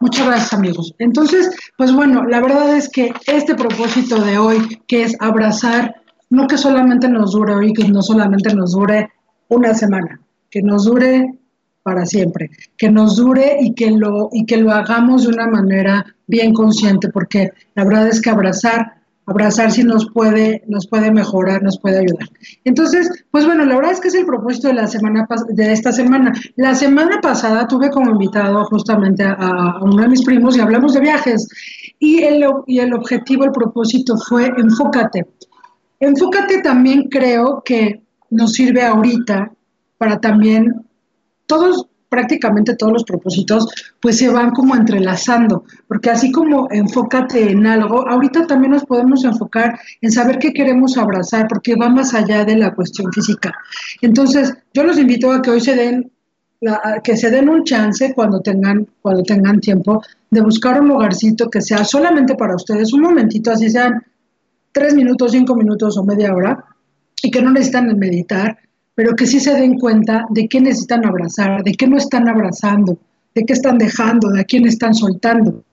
muchas 0.00 0.26
gracias 0.26 0.54
amigos. 0.54 0.94
Entonces, 0.98 1.50
pues 1.76 1.92
bueno, 1.92 2.24
la 2.24 2.40
verdad 2.40 2.74
es 2.74 2.88
que 2.88 3.12
este 3.26 3.54
propósito 3.54 4.22
de 4.24 4.38
hoy, 4.38 4.80
que 4.88 5.02
es 5.02 5.14
abrazar, 5.20 5.96
no 6.30 6.46
que 6.46 6.56
solamente 6.56 7.10
nos 7.10 7.32
dure 7.32 7.56
hoy, 7.56 7.74
que 7.74 7.86
no 7.86 8.00
solamente 8.00 8.54
nos 8.54 8.72
dure 8.72 9.10
una 9.48 9.74
semana, 9.74 10.18
que 10.48 10.62
nos 10.62 10.86
dure 10.86 11.38
para 11.84 12.04
siempre, 12.06 12.50
que 12.76 12.90
nos 12.90 13.16
dure 13.16 13.58
y 13.60 13.74
que 13.74 13.92
lo, 13.92 14.30
y 14.32 14.44
que 14.46 14.56
lo 14.56 14.72
hagamos 14.72 15.22
de 15.22 15.28
una 15.28 15.46
manera 15.46 16.04
bien 16.26 16.52
consciente, 16.52 17.10
porque 17.10 17.52
la 17.76 17.84
verdad 17.84 18.08
es 18.08 18.20
que 18.20 18.30
abrazar 18.30 19.04
abrazar 19.26 19.70
si 19.70 19.82
nos 19.84 20.10
puede, 20.10 20.62
nos 20.66 20.86
puede 20.86 21.10
mejorar, 21.10 21.62
nos 21.62 21.78
puede 21.78 21.98
ayudar. 21.98 22.28
Entonces, 22.64 23.24
pues 23.30 23.46
bueno, 23.46 23.64
la 23.64 23.76
verdad 23.76 23.92
es 23.92 24.00
que 24.00 24.08
es 24.08 24.14
el 24.14 24.26
propósito 24.26 24.68
de 24.68 24.74
la 24.74 24.86
semana 24.86 25.26
de 25.48 25.72
esta 25.72 25.92
semana. 25.92 26.32
La 26.56 26.74
semana 26.74 27.20
pasada 27.20 27.66
tuve 27.66 27.90
como 27.90 28.10
invitado 28.10 28.64
justamente 28.66 29.22
a, 29.24 29.32
a 29.32 29.82
uno 29.82 30.02
de 30.02 30.08
mis 30.08 30.24
primos 30.24 30.56
y 30.56 30.60
hablamos 30.60 30.94
de 30.94 31.00
viajes. 31.00 31.48
Y 31.98 32.22
el, 32.22 32.44
y 32.66 32.80
el 32.80 32.92
objetivo, 32.92 33.44
el 33.44 33.52
propósito 33.52 34.16
fue 34.28 34.52
enfócate. 34.56 35.26
Enfócate 36.00 36.60
también 36.60 37.08
creo 37.08 37.62
que 37.64 38.02
nos 38.30 38.52
sirve 38.52 38.82
ahorita 38.82 39.52
para 39.96 40.20
también 40.20 40.84
todos 41.46 41.86
prácticamente 42.08 42.76
todos 42.76 42.92
los 42.92 43.04
propósitos 43.04 43.66
pues 44.00 44.18
se 44.18 44.28
van 44.28 44.52
como 44.52 44.76
entrelazando, 44.76 45.64
porque 45.88 46.10
así 46.10 46.30
como 46.30 46.68
enfócate 46.70 47.50
en 47.50 47.66
algo, 47.66 48.08
ahorita 48.08 48.46
también 48.46 48.70
nos 48.70 48.84
podemos 48.84 49.24
enfocar 49.24 49.80
en 50.00 50.12
saber 50.12 50.38
qué 50.38 50.52
queremos 50.52 50.96
abrazar, 50.96 51.48
porque 51.48 51.74
va 51.74 51.88
más 51.88 52.14
allá 52.14 52.44
de 52.44 52.56
la 52.56 52.72
cuestión 52.72 53.12
física. 53.12 53.52
Entonces, 54.00 54.54
yo 54.72 54.84
los 54.84 54.96
invito 54.96 55.32
a 55.32 55.42
que 55.42 55.50
hoy 55.50 55.60
se 55.60 55.74
den 55.74 56.10
que 57.02 57.16
se 57.16 57.30
den 57.30 57.48
un 57.48 57.64
chance 57.64 58.14
cuando 58.14 58.40
tengan, 58.40 58.86
cuando 59.02 59.22
tengan 59.22 59.60
tiempo 59.60 60.02
de 60.30 60.40
buscar 60.40 60.80
un 60.80 60.88
lugarcito 60.88 61.50
que 61.50 61.60
sea 61.60 61.84
solamente 61.84 62.36
para 62.36 62.56
ustedes, 62.56 62.92
un 62.92 63.02
momentito, 63.02 63.50
así 63.50 63.68
sean 63.68 64.02
tres 64.72 64.94
minutos, 64.94 65.32
cinco 65.32 65.54
minutos 65.56 65.98
o 65.98 66.04
media 66.04 66.32
hora, 66.34 66.64
y 67.22 67.30
que 67.30 67.42
no 67.42 67.50
necesitan 67.50 67.98
meditar, 67.98 68.58
pero 68.94 69.14
que 69.16 69.26
sí 69.26 69.40
se 69.40 69.54
den 69.54 69.78
cuenta 69.78 70.24
de 70.30 70.48
qué 70.48 70.60
necesitan 70.60 71.04
abrazar, 71.04 71.62
de 71.64 71.72
qué 71.72 71.86
no 71.86 71.96
están 71.96 72.28
abrazando, 72.28 72.98
de 73.34 73.44
qué 73.44 73.52
están 73.52 73.78
dejando, 73.78 74.30
de 74.30 74.40
a 74.40 74.44
quién 74.44 74.66
están 74.66 74.94
soltando. 74.94 75.64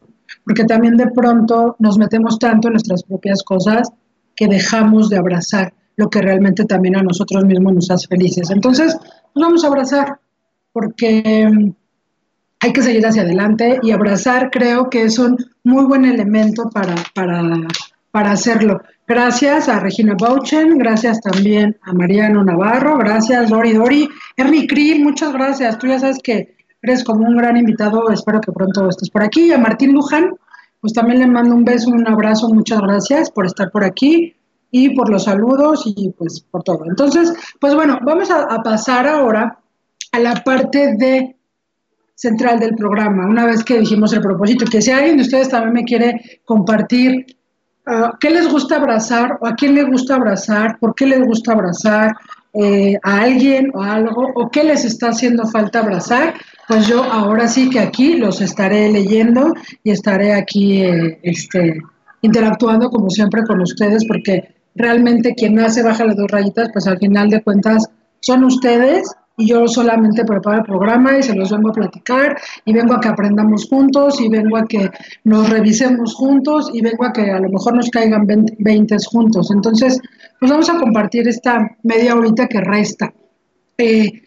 Porque 0.43 0.63
también 0.63 0.97
de 0.97 1.07
pronto 1.11 1.75
nos 1.79 1.97
metemos 1.97 2.39
tanto 2.39 2.67
en 2.67 2.73
nuestras 2.73 3.03
propias 3.03 3.43
cosas 3.43 3.89
que 4.35 4.47
dejamos 4.47 5.09
de 5.09 5.17
abrazar 5.17 5.73
lo 5.97 6.09
que 6.09 6.21
realmente 6.21 6.65
también 6.65 6.95
a 6.95 7.03
nosotros 7.03 7.45
mismos 7.45 7.73
nos 7.73 7.91
hace 7.91 8.07
felices. 8.07 8.49
Entonces, 8.49 8.97
nos 9.35 9.47
vamos 9.47 9.63
a 9.63 9.67
abrazar, 9.67 10.19
porque 10.71 11.47
mm, 11.47 11.73
hay 12.61 12.73
que 12.73 12.81
seguir 12.81 13.05
hacia 13.05 13.23
adelante 13.23 13.79
y 13.83 13.91
abrazar 13.91 14.49
creo 14.51 14.89
que 14.89 15.03
es 15.03 15.19
un 15.19 15.37
muy 15.63 15.85
buen 15.85 16.05
elemento 16.05 16.69
para, 16.69 16.95
para, 17.13 17.43
para 18.11 18.31
hacerlo. 18.31 18.81
Gracias 19.07 19.67
a 19.67 19.79
Regina 19.79 20.15
Bauchen, 20.19 20.77
gracias 20.77 21.19
también 21.21 21.77
a 21.81 21.93
Mariano 21.93 22.43
Navarro, 22.43 22.97
gracias 22.97 23.49
Dori 23.49 23.73
Dori, 23.73 24.07
Ernie 24.37 24.67
Krill, 24.67 25.03
muchas 25.03 25.33
gracias. 25.33 25.77
Tú 25.77 25.87
ya 25.87 25.99
sabes 25.99 26.19
que 26.23 26.55
eres 26.81 27.03
como 27.03 27.27
un 27.27 27.37
gran 27.37 27.57
invitado, 27.57 28.09
espero 28.09 28.39
que 28.41 28.51
pronto 28.51 28.89
estés 28.89 29.09
por 29.09 29.23
aquí. 29.23 29.51
A 29.51 29.57
Martín 29.57 29.93
Luján, 29.93 30.35
pues 30.79 30.93
también 30.93 31.19
le 31.19 31.27
mando 31.27 31.55
un 31.55 31.65
beso, 31.65 31.89
un 31.89 32.07
abrazo, 32.07 32.49
muchas 32.49 32.81
gracias 32.81 33.31
por 33.31 33.45
estar 33.45 33.71
por 33.71 33.83
aquí 33.83 34.35
y 34.71 34.95
por 34.95 35.09
los 35.09 35.25
saludos 35.25 35.83
y 35.85 36.11
pues 36.11 36.39
por 36.39 36.63
todo. 36.63 36.85
Entonces, 36.85 37.33
pues 37.59 37.75
bueno, 37.75 37.99
vamos 38.03 38.31
a, 38.31 38.43
a 38.43 38.63
pasar 38.63 39.07
ahora 39.07 39.59
a 40.11 40.19
la 40.19 40.35
parte 40.43 40.95
de 40.97 41.35
central 42.15 42.59
del 42.59 42.75
programa, 42.75 43.25
una 43.25 43.45
vez 43.45 43.63
que 43.63 43.79
dijimos 43.79 44.13
el 44.13 44.21
propósito, 44.21 44.65
que 44.65 44.81
si 44.81 44.91
alguien 44.91 45.17
de 45.17 45.23
ustedes 45.23 45.49
también 45.49 45.73
me 45.73 45.83
quiere 45.83 46.21
compartir 46.45 47.25
uh, 47.87 48.17
qué 48.19 48.29
les 48.29 48.49
gusta 48.49 48.77
abrazar 48.77 49.37
o 49.41 49.47
a 49.47 49.55
quién 49.55 49.75
le 49.75 49.83
gusta 49.83 50.15
abrazar, 50.15 50.77
por 50.79 50.95
qué 50.95 51.05
les 51.05 51.25
gusta 51.25 51.53
abrazar 51.53 52.15
eh, 52.53 52.97
a 53.03 53.21
alguien 53.21 53.71
o 53.73 53.81
algo, 53.81 54.27
o 54.35 54.49
qué 54.49 54.63
les 54.65 54.83
está 54.83 55.09
haciendo 55.09 55.47
falta 55.47 55.79
abrazar, 55.79 56.33
pues 56.67 56.85
yo 56.85 57.01
ahora 57.03 57.47
sí 57.47 57.69
que 57.69 57.79
aquí 57.79 58.15
los 58.15 58.41
estaré 58.41 58.91
leyendo 58.91 59.53
y 59.83 59.91
estaré 59.91 60.33
aquí 60.33 60.81
eh, 60.81 61.19
este, 61.23 61.79
interactuando 62.21 62.89
como 62.89 63.09
siempre 63.09 63.43
con 63.43 63.61
ustedes, 63.61 64.05
porque 64.05 64.53
realmente 64.75 65.33
quien 65.33 65.59
hace 65.59 65.81
baja 65.81 66.05
las 66.05 66.17
dos 66.17 66.29
rayitas, 66.29 66.69
pues 66.73 66.87
al 66.87 66.97
final 66.97 67.29
de 67.29 67.41
cuentas 67.41 67.89
son 68.19 68.43
ustedes 68.43 69.09
y 69.37 69.47
yo 69.47 69.67
solamente 69.67 70.25
preparo 70.25 70.59
el 70.59 70.63
programa 70.63 71.17
y 71.17 71.23
se 71.23 71.35
los 71.35 71.51
vengo 71.51 71.69
a 71.69 71.73
platicar 71.73 72.37
y 72.65 72.73
vengo 72.73 72.93
a 72.93 72.99
que 72.99 73.07
aprendamos 73.07 73.67
juntos 73.67 74.19
y 74.21 74.29
vengo 74.29 74.57
a 74.57 74.65
que 74.65 74.89
nos 75.23 75.49
revisemos 75.49 76.13
juntos 76.13 76.69
y 76.73 76.81
vengo 76.81 77.05
a 77.05 77.13
que 77.13 77.31
a 77.31 77.39
lo 77.39 77.49
mejor 77.49 77.75
nos 77.75 77.89
caigan 77.89 78.27
20, 78.27 78.97
juntos. 79.09 79.51
Entonces, 79.51 79.99
pues 80.39 80.51
vamos 80.51 80.69
a 80.69 80.77
compartir 80.77 81.27
esta 81.27 81.75
media 81.83 82.15
horita 82.15 82.47
que 82.47 82.61
resta. 82.61 83.13
Eh, 83.77 84.21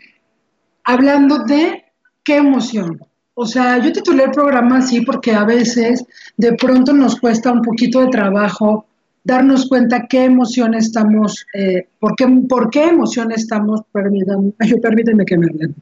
hablando 0.85 1.38
de 1.44 1.85
qué 2.24 2.37
emoción. 2.37 3.00
O 3.35 3.46
sea, 3.46 3.78
yo 3.78 3.92
titulé 3.92 4.24
el 4.24 4.31
programa 4.31 4.78
así 4.78 5.00
porque 5.00 5.33
a 5.33 5.44
veces 5.44 6.05
de 6.37 6.52
pronto 6.55 6.92
nos 6.92 7.20
cuesta 7.20 7.52
un 7.52 7.62
poquito 7.62 8.00
de 8.00 8.09
trabajo 8.09 8.87
darnos 9.24 9.68
cuenta 9.68 10.06
qué 10.08 10.24
emoción 10.24 10.74
estamos, 10.74 11.46
eh, 11.54 11.88
por, 11.98 12.14
qué, 12.14 12.26
por 12.48 12.70
qué 12.70 12.84
emoción 12.84 13.32
estamos, 13.32 13.80
permítanme, 13.90 14.52
permítanme 14.82 15.24
que 15.24 15.38
me 15.38 15.46
hablen. 15.46 15.74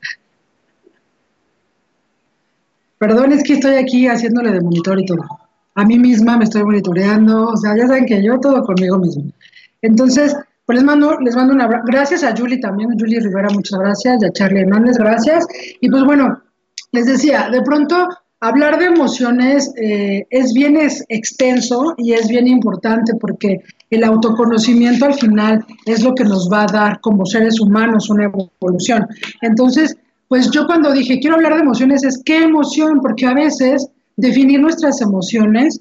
Perdón, 2.99 3.33
es 3.33 3.43
que 3.43 3.55
estoy 3.55 3.75
aquí 3.75 4.07
haciéndole 4.07 4.53
de 4.53 4.61
monitor 4.61 4.99
y 5.01 5.05
todo. 5.05 5.23
A 5.75 5.85
mí 5.85 5.99
misma 5.99 6.37
me 6.37 6.45
estoy 6.45 6.63
monitoreando, 6.63 7.49
o 7.49 7.57
sea, 7.57 7.77
ya 7.77 7.89
saben 7.89 8.07
que 8.07 8.23
yo 8.23 8.39
todo 8.39 8.63
conmigo 8.63 8.99
mismo. 8.99 9.25
Entonces, 9.81 10.37
pues 10.65 10.77
les 10.77 10.85
mando, 10.85 11.19
les 11.21 11.35
mando 11.35 11.53
un 11.53 11.61
abrazo. 11.61 11.85
Gracias 11.87 12.23
a 12.23 12.37
Julie 12.37 12.61
también, 12.61 12.97
Julie 12.97 13.19
Rivera, 13.19 13.49
muchas 13.53 13.81
gracias, 13.81 14.23
y 14.23 14.27
a 14.27 14.31
Charlie 14.31 14.61
Hernández, 14.61 14.97
gracias. 14.99 15.45
Y 15.81 15.91
pues 15.91 16.05
bueno, 16.05 16.41
les 16.93 17.07
decía, 17.07 17.49
de 17.51 17.63
pronto 17.63 18.07
Hablar 18.45 18.77
de 18.81 18.87
emociones 18.87 19.73
eh, 19.81 20.27
es 20.31 20.53
bien 20.53 20.77
extenso 20.77 21.95
y 21.97 22.15
es 22.15 22.27
bien 22.27 22.49
importante 22.49 23.15
porque 23.15 23.63
el 23.89 24.03
autoconocimiento 24.03 25.05
al 25.05 25.15
final 25.15 25.65
es 25.87 26.03
lo 26.03 26.13
que 26.13 26.25
nos 26.25 26.51
va 26.53 26.63
a 26.63 26.73
dar 26.73 27.01
como 27.01 27.25
seres 27.25 27.61
humanos 27.61 28.11
una 28.11 28.25
evolución. 28.25 29.07
Entonces, 29.43 29.97
pues 30.27 30.51
yo 30.51 30.67
cuando 30.67 30.91
dije 30.91 31.21
quiero 31.21 31.37
hablar 31.37 31.55
de 31.55 31.61
emociones 31.61 32.03
es 32.03 32.21
qué 32.25 32.43
emoción, 32.43 32.99
porque 33.01 33.27
a 33.27 33.35
veces 33.35 33.89
definir 34.17 34.61
nuestras 34.61 35.01
emociones 35.01 35.81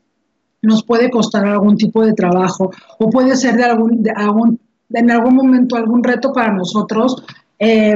nos 0.62 0.84
puede 0.84 1.10
costar 1.10 1.48
algún 1.48 1.78
tipo 1.78 2.06
de 2.06 2.14
trabajo 2.14 2.70
o 3.00 3.10
puede 3.10 3.36
ser 3.38 3.56
de 3.56 3.64
algún, 3.64 4.04
de 4.04 4.12
algún 4.12 4.60
en 4.92 5.10
algún 5.10 5.34
momento 5.34 5.78
algún 5.78 6.04
reto 6.04 6.32
para 6.32 6.54
nosotros. 6.54 7.24
Eh, 7.58 7.96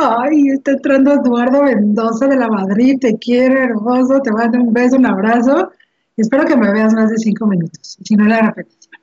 Ay, 0.00 0.50
está 0.50 0.72
entrando 0.72 1.12
Eduardo 1.12 1.64
Mendoza 1.64 2.28
de 2.28 2.36
la 2.36 2.46
Madrid, 2.46 2.98
te 3.00 3.18
quiero, 3.18 3.60
hermoso, 3.60 4.20
te 4.22 4.30
mando 4.30 4.58
un 4.58 4.72
beso, 4.72 4.94
un 4.94 5.06
abrazo. 5.06 5.72
Espero 6.16 6.44
que 6.44 6.56
me 6.56 6.72
veas 6.72 6.94
más 6.94 7.10
de 7.10 7.18
cinco 7.18 7.48
minutos, 7.48 7.98
si 8.04 8.14
no 8.14 8.26
la 8.26 8.42
repetición. 8.42 8.94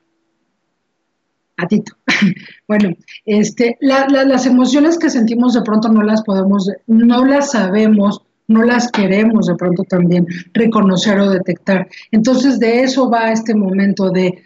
A 1.58 1.66
Tito. 1.66 1.92
Bueno, 2.66 2.94
este, 3.26 3.76
las 3.80 4.46
emociones 4.46 4.98
que 4.98 5.10
sentimos 5.10 5.52
de 5.52 5.62
pronto 5.62 5.90
no 5.90 6.02
las 6.02 6.22
podemos, 6.22 6.70
no 6.86 7.26
las 7.26 7.50
sabemos, 7.50 8.22
no 8.48 8.62
las 8.62 8.90
queremos 8.90 9.46
de 9.46 9.54
pronto 9.54 9.82
también 9.84 10.26
reconocer 10.54 11.20
o 11.20 11.30
detectar. 11.30 11.88
Entonces 12.10 12.58
de 12.58 12.80
eso 12.80 13.10
va 13.10 13.32
este 13.32 13.54
momento 13.54 14.10
de, 14.10 14.42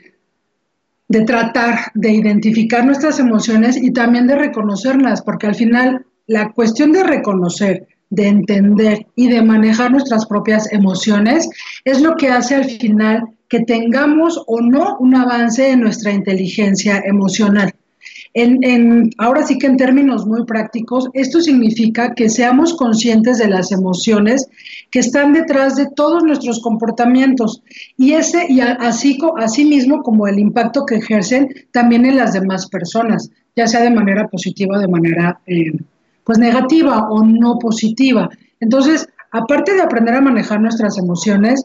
de 1.07 1.21
tratar 1.23 1.93
de 1.95 2.11
identificar 2.11 2.85
nuestras 2.85 3.21
emociones 3.21 3.77
y 3.81 3.93
también 3.93 4.27
de 4.27 4.37
reconocerlas, 4.37 5.23
porque 5.23 5.47
al 5.47 5.55
final 5.55 6.07
la 6.31 6.53
cuestión 6.53 6.93
de 6.93 7.03
reconocer, 7.03 7.89
de 8.09 8.29
entender 8.29 9.05
y 9.17 9.27
de 9.27 9.43
manejar 9.43 9.91
nuestras 9.91 10.27
propias 10.27 10.73
emociones 10.73 11.51
es 11.85 12.01
lo 12.01 12.15
que 12.15 12.29
hace 12.29 12.55
al 12.55 12.67
final 12.67 13.25
que 13.49 13.61
tengamos 13.61 14.41
o 14.47 14.61
no 14.61 14.97
un 15.01 15.17
avance 15.17 15.71
en 15.71 15.81
nuestra 15.81 16.13
inteligencia 16.13 17.03
emocional. 17.05 17.75
Ahora 19.19 19.45
sí 19.45 19.59
que 19.59 19.67
en 19.67 19.77
términos 19.77 20.25
muy 20.25 20.45
prácticos, 20.45 21.11
esto 21.15 21.41
significa 21.41 22.15
que 22.15 22.31
seamos 22.31 22.75
conscientes 22.75 23.39
de 23.39 23.49
las 23.49 23.73
emociones 23.73 24.49
que 24.93 25.01
están 25.01 25.33
detrás 25.33 25.75
de 25.75 25.89
todos 25.97 26.23
nuestros 26.23 26.61
comportamientos 26.61 27.61
y 27.97 28.13
ese 28.13 28.47
y 28.49 28.61
así, 28.61 29.19
así 29.37 29.65
mismo 29.65 30.05
como 30.05 30.29
el 30.29 30.39
impacto 30.39 30.87
que 30.87 30.95
ejercen 30.95 31.49
también 31.73 32.07
en 32.07 32.19
las 32.19 32.35
demás 32.35 32.69
personas, 32.69 33.33
ya 33.57 33.67
sea 33.67 33.83
de 33.83 33.91
manera 33.91 34.29
positiva 34.29 34.77
o 34.77 34.81
de 34.81 34.87
manera 34.87 35.41
eh, 35.49 35.73
pues 36.31 36.39
negativa 36.39 37.09
o 37.11 37.25
no 37.25 37.59
positiva. 37.59 38.31
Entonces, 38.61 39.09
aparte 39.33 39.75
de 39.75 39.83
aprender 39.83 40.15
a 40.15 40.21
manejar 40.21 40.61
nuestras 40.61 40.97
emociones, 40.97 41.61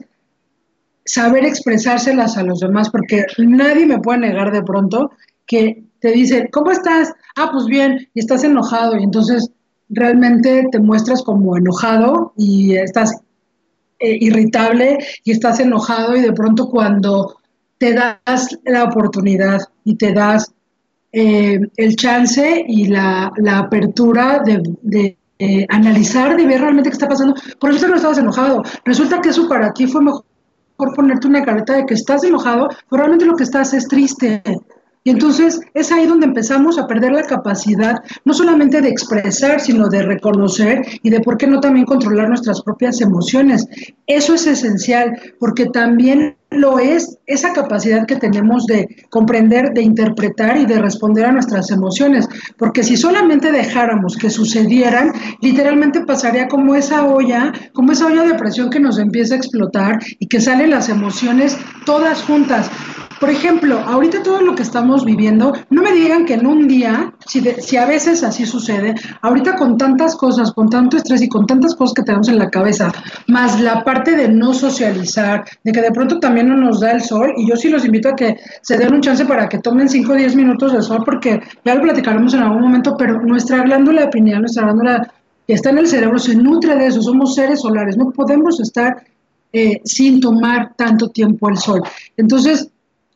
saber 1.05 1.45
expresárselas 1.45 2.35
a 2.35 2.41
los 2.41 2.61
demás, 2.61 2.89
porque 2.89 3.25
nadie 3.37 3.85
me 3.85 3.99
puede 3.99 4.21
negar 4.21 4.51
de 4.51 4.63
pronto 4.63 5.11
que 5.45 5.83
te 5.99 6.11
dice, 6.13 6.49
¿cómo 6.51 6.71
estás? 6.71 7.13
Ah, 7.35 7.49
pues 7.51 7.65
bien, 7.65 8.09
y 8.15 8.19
estás 8.21 8.43
enojado, 8.43 8.97
y 8.97 9.03
entonces 9.03 9.51
realmente 9.89 10.67
te 10.71 10.79
muestras 10.79 11.21
como 11.21 11.55
enojado 11.55 12.33
y 12.35 12.75
estás 12.75 13.21
eh, 13.99 14.17
irritable 14.19 14.97
y 15.23 15.31
estás 15.31 15.59
enojado 15.59 16.17
y 16.17 16.21
de 16.21 16.33
pronto 16.33 16.71
cuando 16.71 17.37
te 17.77 17.93
das 17.93 18.57
la 18.65 18.85
oportunidad 18.85 19.61
y 19.83 19.95
te 19.95 20.11
das 20.11 20.51
eh, 21.17 21.57
el 21.77 21.95
chance 21.95 22.65
y 22.67 22.87
la, 22.87 23.31
apertura 23.53 24.43
de, 24.43 25.17
analizar, 25.69 26.35
de 26.35 26.45
ver 26.45 26.59
realmente 26.59 26.89
qué 26.89 26.95
está 26.95 27.07
pasando. 27.07 27.35
Por 27.57 27.73
eso 27.73 27.87
no 27.87 27.95
estabas 27.95 28.17
enojado. 28.17 28.63
Resulta 28.83 29.21
que 29.21 29.29
eso 29.29 29.47
para 29.47 29.71
ti 29.71 29.87
fue 29.87 30.01
mejor 30.01 30.25
ponerte 30.93 31.27
una 31.27 31.45
careta 31.45 31.77
de 31.77 31.85
que 31.85 31.93
estás 31.93 32.25
enojado, 32.25 32.67
pero 32.89 33.03
realmente 33.03 33.25
lo 33.25 33.37
que 33.37 33.43
estás 33.43 33.73
es 33.73 33.87
triste. 33.87 34.43
Y 35.05 35.11
entonces 35.11 35.61
es 35.75 35.91
ahí 35.91 36.07
donde 36.07 36.25
empezamos 36.25 36.79
a 36.79 36.87
perder 36.87 37.11
la 37.11 37.21
capacidad 37.21 38.03
no 38.25 38.33
solamente 38.33 38.81
de 38.81 38.89
expresar, 38.89 39.61
sino 39.61 39.87
de 39.87 40.01
reconocer 40.01 40.81
y 41.03 41.11
de 41.11 41.19
por 41.19 41.37
qué 41.37 41.45
no 41.45 41.59
también 41.59 41.85
controlar 41.85 42.27
nuestras 42.27 42.63
propias 42.63 42.99
emociones. 43.01 43.67
Eso 44.07 44.33
es 44.33 44.47
esencial, 44.47 45.15
porque 45.39 45.67
también 45.67 46.35
lo 46.49 46.79
es 46.79 47.19
esa 47.27 47.53
capacidad 47.53 48.07
que 48.07 48.15
tenemos 48.15 48.65
de 48.65 49.05
comprender, 49.11 49.73
de 49.73 49.83
interpretar 49.83 50.57
y 50.57 50.65
de 50.65 50.79
responder 50.79 51.25
a 51.25 51.31
nuestras 51.31 51.69
emociones, 51.69 52.27
porque 52.57 52.83
si 52.83 52.97
solamente 52.97 53.51
dejáramos 53.51 54.17
que 54.17 54.31
sucedieran, 54.31 55.11
literalmente 55.41 56.01
pasaría 56.01 56.47
como 56.47 56.73
esa 56.73 57.05
olla, 57.05 57.53
como 57.73 57.91
esa 57.91 58.07
olla 58.07 58.23
de 58.23 58.35
presión 58.35 58.71
que 58.71 58.79
nos 58.79 58.97
empieza 58.97 59.35
a 59.35 59.37
explotar 59.37 59.99
y 60.17 60.27
que 60.27 60.41
salen 60.41 60.71
las 60.71 60.89
emociones 60.89 61.57
todas 61.85 62.23
juntas. 62.23 62.71
Por 63.25 63.33
ejemplo, 63.33 63.79
ahorita 63.79 64.21
todo 64.21 64.39
lo 64.39 64.53
que 64.53 64.61
estamos 64.61 65.03
viviendo, 65.03 65.51
no 65.71 65.81
me 65.81 65.93
digan 65.93 66.27
que 66.27 66.35
en 66.35 66.45
un 66.45 66.67
día, 66.67 67.11
si, 67.25 67.41
si 67.41 67.75
a 67.75 67.87
veces 67.87 68.21
así 68.21 68.45
sucede, 68.45 68.93
ahorita 69.23 69.55
con 69.55 69.79
tantas 69.79 70.15
cosas, 70.15 70.51
con 70.51 70.69
tanto 70.69 70.95
estrés 70.95 71.23
y 71.23 71.27
con 71.27 71.47
tantas 71.47 71.73
cosas 71.73 71.95
que 71.95 72.03
tenemos 72.03 72.27
en 72.27 72.37
la 72.37 72.51
cabeza, 72.51 72.93
más 73.27 73.59
la 73.59 73.83
parte 73.83 74.15
de 74.15 74.29
no 74.29 74.53
socializar, 74.53 75.43
de 75.63 75.71
que 75.71 75.81
de 75.81 75.89
pronto 75.89 76.19
también 76.19 76.49
no 76.49 76.55
nos 76.55 76.81
da 76.81 76.91
el 76.91 77.01
sol, 77.01 77.33
y 77.35 77.49
yo 77.49 77.55
sí 77.55 77.67
los 77.69 77.83
invito 77.83 78.09
a 78.09 78.15
que 78.15 78.37
se 78.61 78.77
den 78.77 78.93
un 78.93 79.01
chance 79.01 79.25
para 79.25 79.49
que 79.49 79.57
tomen 79.57 79.89
5 79.89 80.11
o 80.11 80.15
10 80.15 80.35
minutos 80.35 80.73
de 80.73 80.83
sol, 80.83 81.01
porque 81.03 81.41
ya 81.65 81.73
lo 81.73 81.81
platicaremos 81.81 82.31
en 82.35 82.41
algún 82.41 82.61
momento, 82.61 82.95
pero 82.95 83.19
nuestra 83.21 83.63
glándula 83.63 84.07
pineal, 84.11 84.41
nuestra 84.41 84.65
glándula 84.65 85.11
que 85.47 85.53
está 85.55 85.71
en 85.71 85.79
el 85.79 85.87
cerebro, 85.87 86.19
se 86.19 86.35
nutre 86.35 86.75
de 86.75 86.85
eso, 86.85 87.01
somos 87.01 87.33
seres 87.33 87.61
solares, 87.61 87.97
no 87.97 88.11
podemos 88.11 88.59
estar 88.59 89.01
eh, 89.51 89.81
sin 89.83 90.19
tomar 90.19 90.75
tanto 90.75 91.09
tiempo 91.09 91.49
el 91.49 91.57
sol. 91.57 91.81
Entonces, 92.17 92.69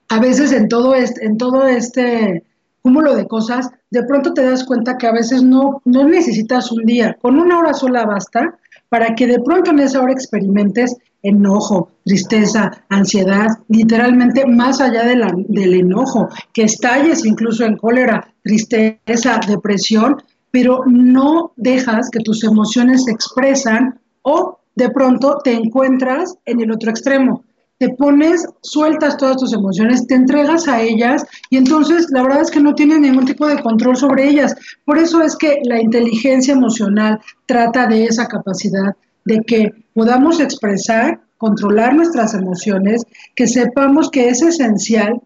a 0.09 0.19
veces 0.19 0.51
en 0.51 0.67
todo 0.67 0.95
este, 0.95 1.25
en 1.25 1.37
todo 1.37 1.67
este 1.67 2.43
cúmulo 2.81 3.15
de 3.15 3.27
cosas, 3.27 3.69
de 3.91 4.03
pronto 4.03 4.33
te 4.33 4.43
das 4.43 4.63
cuenta 4.63 4.97
que 4.97 5.07
a 5.07 5.11
veces 5.11 5.43
no, 5.43 5.81
no 5.85 6.07
necesitas 6.07 6.71
un 6.71 6.85
día, 6.85 7.17
con 7.21 7.39
una 7.39 7.59
hora 7.59 7.73
sola 7.73 8.05
basta 8.05 8.57
para 8.89 9.13
que 9.15 9.27
de 9.27 9.39
pronto 9.39 9.71
en 9.71 9.79
esa 9.79 10.01
hora 10.01 10.13
experimentes 10.13 10.95
enojo, 11.21 11.91
tristeza, 12.05 12.71
ansiedad, 12.89 13.47
literalmente 13.67 14.45
más 14.45 14.79
allá 14.81 15.03
del 15.03 15.73
enojo, 15.73 16.29
que 16.53 16.63
estalles 16.63 17.25
incluso 17.25 17.65
en 17.65 17.77
cólera, 17.77 18.33
tristeza, 18.43 19.39
depresión, 19.47 20.23
pero 20.51 20.83
no 20.87 21.51
dejas 21.57 22.09
que 22.09 22.21
tus 22.21 22.43
emociones 22.43 23.03
se 23.03 23.11
expresan 23.11 23.99
o 24.21 24.59
de 24.75 24.89
pronto 24.89 25.39
te 25.43 25.53
encuentras 25.53 26.35
en 26.45 26.61
el 26.61 26.71
otro 26.71 26.89
extremo, 26.89 27.43
te 27.79 27.89
pones, 27.89 28.45
sueltas 28.61 29.17
todas 29.17 29.37
tus 29.37 29.53
emociones, 29.53 30.05
te 30.05 30.15
entregas 30.15 30.67
a 30.67 30.81
ellas 30.81 31.25
y 31.49 31.57
entonces 31.57 32.07
la 32.11 32.23
verdad 32.23 32.41
es 32.41 32.51
que 32.51 32.59
no 32.59 32.75
tienes 32.75 32.99
ningún 32.99 33.25
tipo 33.25 33.47
de 33.47 33.61
control 33.61 33.95
sobre 33.95 34.27
ellas. 34.27 34.53
Por 34.85 34.97
eso 34.97 35.21
es 35.21 35.35
que 35.37 35.59
la 35.63 35.81
inteligencia 35.81 36.53
emocional 36.53 37.19
trata 37.45 37.87
de 37.87 38.03
esa 38.03 38.27
capacidad 38.27 38.95
de 39.23 39.39
que 39.41 39.71
podamos 39.93 40.41
expresar, 40.41 41.21
controlar 41.37 41.95
nuestras 41.95 42.33
emociones, 42.33 43.03
que 43.35 43.47
sepamos 43.47 44.11
que 44.11 44.27
es 44.27 44.41
esencial 44.41 45.21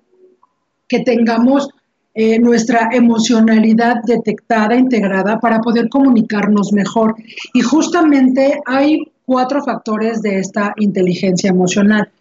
que 0.88 1.00
tengamos 1.00 1.70
eh, 2.14 2.38
nuestra 2.38 2.90
emocionalidad 2.92 3.96
detectada, 4.06 4.76
integrada, 4.76 5.40
para 5.40 5.60
poder 5.60 5.90
comunicarnos 5.90 6.72
mejor. 6.72 7.16
Y 7.56 7.62
justamente 7.62 8.62
hay 8.68 9.12
cuatro 9.26 9.64
factores 9.64 10.22
de 10.22 10.38
esta 10.38 10.76
inteligencia 10.78 11.50
emocional. 11.50 12.12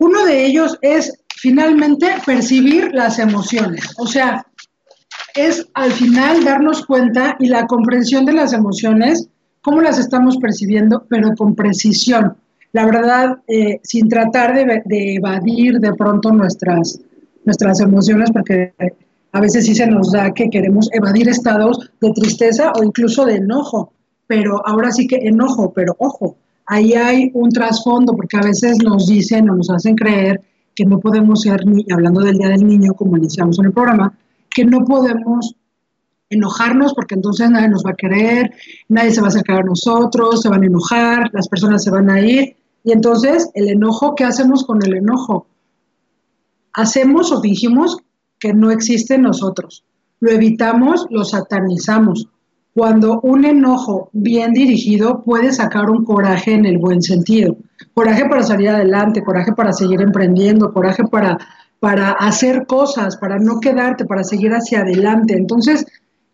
Uno 0.00 0.24
de 0.24 0.46
ellos 0.46 0.78
es 0.80 1.12
finalmente 1.36 2.08
percibir 2.24 2.90
las 2.94 3.18
emociones, 3.18 3.84
o 3.98 4.06
sea, 4.06 4.46
es 5.34 5.66
al 5.74 5.92
final 5.92 6.42
darnos 6.42 6.86
cuenta 6.86 7.36
y 7.38 7.48
la 7.48 7.66
comprensión 7.66 8.24
de 8.24 8.32
las 8.32 8.54
emociones, 8.54 9.28
cómo 9.60 9.82
las 9.82 9.98
estamos 9.98 10.38
percibiendo, 10.38 11.04
pero 11.08 11.34
con 11.36 11.54
precisión. 11.54 12.34
La 12.72 12.86
verdad, 12.86 13.40
eh, 13.46 13.78
sin 13.82 14.08
tratar 14.08 14.54
de, 14.54 14.82
de, 14.86 15.16
evadir 15.16 15.80
de 15.80 15.92
pronto 15.92 16.32
nuestras, 16.32 16.98
nuestras 17.44 17.80
emociones, 17.80 18.30
porque 18.30 18.72
a 19.32 19.40
veces 19.40 19.66
sí 19.66 19.74
se 19.74 19.86
nos 19.86 20.12
da 20.12 20.32
que 20.32 20.48
queremos 20.48 20.88
evadir 20.92 21.28
estados 21.28 21.90
de 22.00 22.10
tristeza 22.12 22.72
o 22.72 22.82
incluso 22.82 23.26
de 23.26 23.36
enojo, 23.36 23.92
pero 24.26 24.66
ahora 24.66 24.92
sí 24.92 25.06
que 25.06 25.16
enojo, 25.16 25.74
pero 25.74 25.94
ojo, 25.98 26.36
ahí 26.70 26.94
hay 26.94 27.30
un 27.34 27.50
trasfondo, 27.50 28.14
porque 28.14 28.36
a 28.36 28.42
veces 28.42 28.78
nos 28.82 29.08
dicen 29.08 29.50
o 29.50 29.56
nos 29.56 29.68
hacen 29.70 29.96
creer 29.96 30.40
que 30.72 30.84
no 30.84 31.00
podemos 31.00 31.42
ser, 31.42 31.66
ni 31.66 31.84
hablando 31.90 32.20
del 32.20 32.38
Día 32.38 32.48
del 32.48 32.64
Niño, 32.64 32.94
como 32.94 33.16
iniciamos 33.16 33.58
en 33.58 33.66
el 33.66 33.72
programa, 33.72 34.16
que 34.48 34.64
no 34.64 34.84
podemos 34.84 35.56
enojarnos 36.30 36.94
porque 36.94 37.16
entonces 37.16 37.50
nadie 37.50 37.68
nos 37.68 37.84
va 37.84 37.90
a 37.90 37.96
querer, 37.96 38.52
nadie 38.88 39.10
se 39.10 39.20
va 39.20 39.26
a 39.26 39.30
acercar 39.30 39.58
a 39.58 39.64
nosotros, 39.64 40.42
se 40.42 40.48
van 40.48 40.62
a 40.62 40.66
enojar, 40.66 41.28
las 41.32 41.48
personas 41.48 41.82
se 41.82 41.90
van 41.90 42.08
a 42.08 42.20
ir. 42.20 42.56
Y 42.84 42.92
entonces, 42.92 43.50
el 43.54 43.68
enojo, 43.68 44.14
¿qué 44.14 44.22
hacemos 44.22 44.64
con 44.64 44.80
el 44.86 44.94
enojo? 44.94 45.48
Hacemos 46.72 47.32
o 47.32 47.42
fingimos 47.42 47.96
que 48.38 48.54
no 48.54 48.70
existe 48.70 49.16
en 49.16 49.22
nosotros. 49.22 49.84
Lo 50.20 50.30
evitamos, 50.30 51.08
lo 51.10 51.24
satanizamos 51.24 52.28
cuando 52.74 53.20
un 53.22 53.44
enojo 53.44 54.10
bien 54.12 54.52
dirigido 54.52 55.22
puede 55.22 55.52
sacar 55.52 55.90
un 55.90 56.04
coraje 56.04 56.52
en 56.52 56.66
el 56.66 56.78
buen 56.78 57.02
sentido. 57.02 57.56
Coraje 57.94 58.24
para 58.26 58.42
salir 58.42 58.68
adelante, 58.68 59.22
coraje 59.22 59.52
para 59.52 59.72
seguir 59.72 60.00
emprendiendo, 60.00 60.72
coraje 60.72 61.04
para, 61.04 61.38
para 61.80 62.12
hacer 62.12 62.66
cosas, 62.66 63.16
para 63.16 63.38
no 63.38 63.58
quedarte, 63.60 64.04
para 64.04 64.22
seguir 64.22 64.52
hacia 64.52 64.80
adelante. 64.80 65.34
Entonces, 65.34 65.84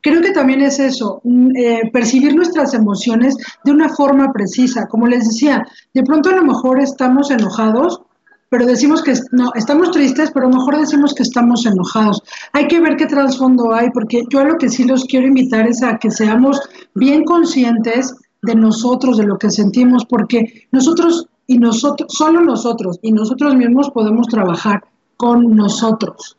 creo 0.02 0.20
que 0.20 0.32
también 0.32 0.60
es 0.60 0.78
eso, 0.78 1.20
mm, 1.24 1.56
eh, 1.56 1.90
percibir 1.92 2.34
nuestras 2.34 2.74
emociones 2.74 3.36
de 3.64 3.72
una 3.72 3.88
forma 3.88 4.32
precisa. 4.32 4.86
Como 4.88 5.06
les 5.06 5.26
decía, 5.26 5.66
de 5.94 6.02
pronto 6.02 6.30
a 6.30 6.36
lo 6.36 6.44
mejor 6.44 6.80
estamos 6.80 7.30
enojados 7.30 8.02
pero 8.48 8.66
decimos 8.66 9.02
que 9.02 9.14
no, 9.32 9.52
estamos 9.54 9.90
tristes, 9.90 10.30
pero 10.32 10.48
mejor 10.48 10.78
decimos 10.78 11.14
que 11.14 11.22
estamos 11.22 11.66
enojados. 11.66 12.22
Hay 12.52 12.68
que 12.68 12.80
ver 12.80 12.96
qué 12.96 13.06
trasfondo 13.06 13.72
hay, 13.74 13.90
porque 13.90 14.22
yo 14.30 14.40
a 14.40 14.44
lo 14.44 14.56
que 14.56 14.68
sí 14.68 14.84
los 14.84 15.04
quiero 15.04 15.26
invitar 15.26 15.66
es 15.66 15.82
a 15.82 15.98
que 15.98 16.10
seamos 16.10 16.60
bien 16.94 17.24
conscientes 17.24 18.14
de 18.42 18.54
nosotros, 18.54 19.18
de 19.18 19.26
lo 19.26 19.38
que 19.38 19.50
sentimos, 19.50 20.04
porque 20.06 20.66
nosotros 20.70 21.28
y 21.46 21.58
nosotros, 21.58 22.12
solo 22.12 22.40
nosotros 22.40 22.98
y 23.02 23.12
nosotros 23.12 23.54
mismos 23.54 23.90
podemos 23.90 24.26
trabajar 24.28 24.84
con 25.16 25.56
nosotros. 25.56 26.36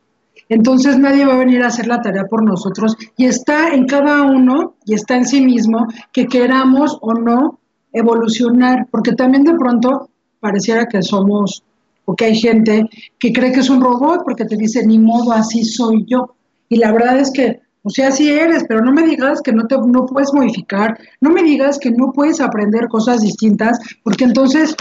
Entonces 0.50 0.98
nadie 0.98 1.26
va 1.26 1.34
a 1.34 1.40
venir 1.40 1.64
a 1.64 1.68
hacer 1.68 1.88
la 1.88 2.02
tarea 2.02 2.26
por 2.26 2.44
nosotros 2.44 2.96
y 3.18 3.26
está 3.26 3.70
en 3.70 3.86
cada 3.86 4.24
uno 4.24 4.76
y 4.86 4.94
está 4.94 5.18
en 5.18 5.26
sí 5.26 5.42
mismo 5.42 5.88
que 6.14 6.28
queramos 6.28 6.98
o 7.02 7.14
no 7.14 7.60
evolucionar, 7.92 8.88
porque 8.92 9.14
también 9.14 9.44
de 9.44 9.56
pronto 9.56 10.10
pareciera 10.40 10.86
que 10.86 11.02
somos 11.02 11.64
porque 12.08 12.24
hay 12.24 12.36
gente 12.36 12.90
que 13.20 13.34
cree 13.34 13.52
que 13.52 13.60
es 13.60 13.70
un 13.70 13.82
robot 13.82 14.22
porque 14.24 14.46
te 14.46 14.56
dice, 14.56 14.88
ni 14.88 14.98
modo, 14.98 15.34
así 15.34 15.66
soy 15.66 16.06
yo. 16.08 16.36
Y 16.70 16.78
la 16.78 16.94
verdad 16.94 17.20
es 17.20 17.30
que, 17.32 17.60
o 17.84 17.90
sea, 17.90 18.08
así 18.08 18.32
eres, 18.32 18.64
pero 18.66 18.80
no 18.80 18.94
me 18.94 19.06
digas 19.06 19.42
que 19.42 19.52
no, 19.52 19.68
te, 19.68 19.76
no 19.78 20.06
puedes 20.06 20.34
modificar, 20.34 20.98
no 21.20 21.32
me 21.32 21.44
digas 21.44 21.78
que 21.78 21.92
no 21.92 22.14
puedes 22.14 22.40
aprender 22.40 22.88
cosas 22.88 23.20
distintas, 23.20 23.78
porque 24.06 24.24
entonces 24.24 24.74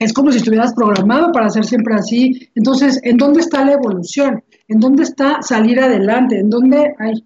es 0.00 0.12
como 0.12 0.32
si 0.32 0.38
estuvieras 0.38 0.74
programado 0.74 1.30
para 1.30 1.48
ser 1.48 1.64
siempre 1.64 1.94
así. 1.94 2.50
Entonces, 2.56 2.98
¿en 3.04 3.18
dónde 3.18 3.38
está 3.38 3.64
la 3.64 3.74
evolución? 3.74 4.42
¿En 4.66 4.80
dónde 4.80 5.04
está 5.04 5.40
salir 5.42 5.78
adelante? 5.78 6.40
¿En 6.40 6.50
dónde 6.50 6.92
hay? 6.98 7.24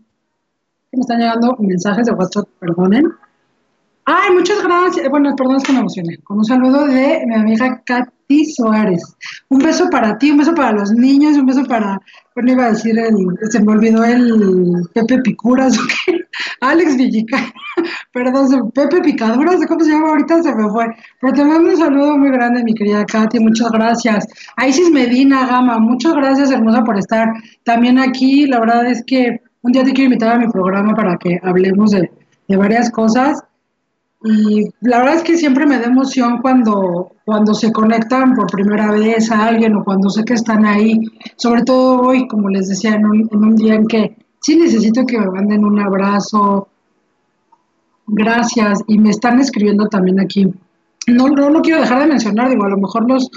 Me 0.93 1.01
están 1.01 1.21
llegando 1.21 1.57
mensajes 1.59 2.05
de 2.05 2.13
WhatsApp, 2.13 2.47
perdonen. 2.61 3.11
Ay, 4.05 4.35
muchas 4.35 4.63
gracias. 4.63 5.09
Bueno, 5.09 5.35
perdón, 5.35 5.57
es 5.57 5.63
que 5.63 5.73
me 5.73 5.79
emocioné. 5.79 6.19
Con 6.19 6.37
un 6.37 6.45
saludo 6.45 6.87
de 6.87 7.25
mi 7.27 7.35
amiga 7.35 7.83
Katy 8.29 8.45
Suárez. 8.45 9.17
Un 9.49 9.59
beso 9.59 9.89
para 9.91 10.19
ti, 10.19 10.31
un 10.31 10.39
beso 10.39 10.55
para 10.55 10.73
los 10.73 10.91
niños, 10.93 11.37
un 11.37 11.47
beso 11.47 11.65
para, 11.65 12.01
bueno, 12.35 12.53
iba 12.53 12.67
a 12.67 12.71
decir, 12.71 12.99
el, 12.99 13.15
se 13.51 13.61
me 13.61 13.73
olvidó 13.73 14.05
el 14.05 14.89
Pepe 14.93 15.19
Picuras, 15.23 15.79
Alex 16.61 16.97
Villica, 16.97 17.39
perdón, 18.12 18.71
Pepe 18.73 19.01
Picaduras, 19.01 19.65
¿cómo 19.67 19.81
se 19.81 19.91
llama? 19.91 20.11
Ahorita 20.11 20.43
se 20.43 20.55
me 20.55 20.69
fue. 20.71 20.87
Pero 21.21 21.33
te 21.33 21.45
mando 21.45 21.71
un 21.71 21.77
saludo 21.77 22.19
muy 22.19 22.31
grande, 22.31 22.65
mi 22.65 22.75
querida 22.75 23.05
Katy, 23.05 23.39
muchas 23.41 23.71
gracias. 23.71 24.27
A 24.57 24.67
Isis 24.67 24.91
Medina 24.91 25.47
Gama, 25.47 25.79
muchas 25.79 26.15
gracias, 26.15 26.51
hermosa, 26.51 26.83
por 26.85 26.99
estar 26.99 27.29
también 27.65 27.99
aquí. 27.99 28.47
La 28.47 28.61
verdad 28.61 28.87
es 28.87 29.03
que 29.07 29.41
un 29.62 29.73
día 29.73 29.85
te 29.85 29.93
quiero 29.93 30.12
invitar 30.12 30.33
a 30.33 30.39
mi 30.39 30.49
programa 30.49 30.95
para 30.95 31.17
que 31.17 31.41
hablemos 31.43 31.93
de, 31.93 32.11
de 32.49 32.57
varias 32.57 32.91
cosas. 32.91 33.43
Y 34.27 34.69
la 34.81 34.99
verdad 34.99 35.15
es 35.17 35.23
que 35.23 35.37
siempre 35.37 35.67
me 35.67 35.79
da 35.79 35.87
emoción 35.87 36.41
cuando, 36.43 37.12
cuando 37.25 37.55
se 37.55 37.73
conectan 37.73 38.35
por 38.35 38.51
primera 38.51 38.91
vez 38.91 39.31
a 39.31 39.47
alguien 39.47 39.77
o 39.77 39.85
cuando 39.85 40.11
sé 40.11 40.25
que 40.25 40.35
están 40.35 40.65
ahí, 40.65 41.01
sobre 41.37 41.62
todo 41.62 42.01
hoy, 42.01 42.27
como 42.27 42.49
les 42.49 42.69
decía, 42.69 42.95
en 42.95 43.07
un, 43.07 43.29
en 43.31 43.39
un 43.39 43.55
día 43.55 43.75
en 43.75 43.87
que 43.87 44.17
sí 44.41 44.57
necesito 44.57 45.07
que 45.07 45.19
me 45.19 45.31
manden 45.31 45.65
un 45.65 45.79
abrazo. 45.79 46.69
Gracias. 48.09 48.83
Y 48.89 48.99
me 48.99 49.11
están 49.11 49.39
escribiendo 49.39 49.87
también 49.87 50.19
aquí. 50.19 50.53
No, 51.07 51.29
no, 51.29 51.49
no 51.49 51.62
quiero 51.62 51.81
dejar 51.81 52.01
de 52.01 52.09
mencionar, 52.09 52.51
digo, 52.51 52.65
a 52.65 52.71
lo 52.71 52.79
mejor 52.79 53.09
los, 53.09 53.31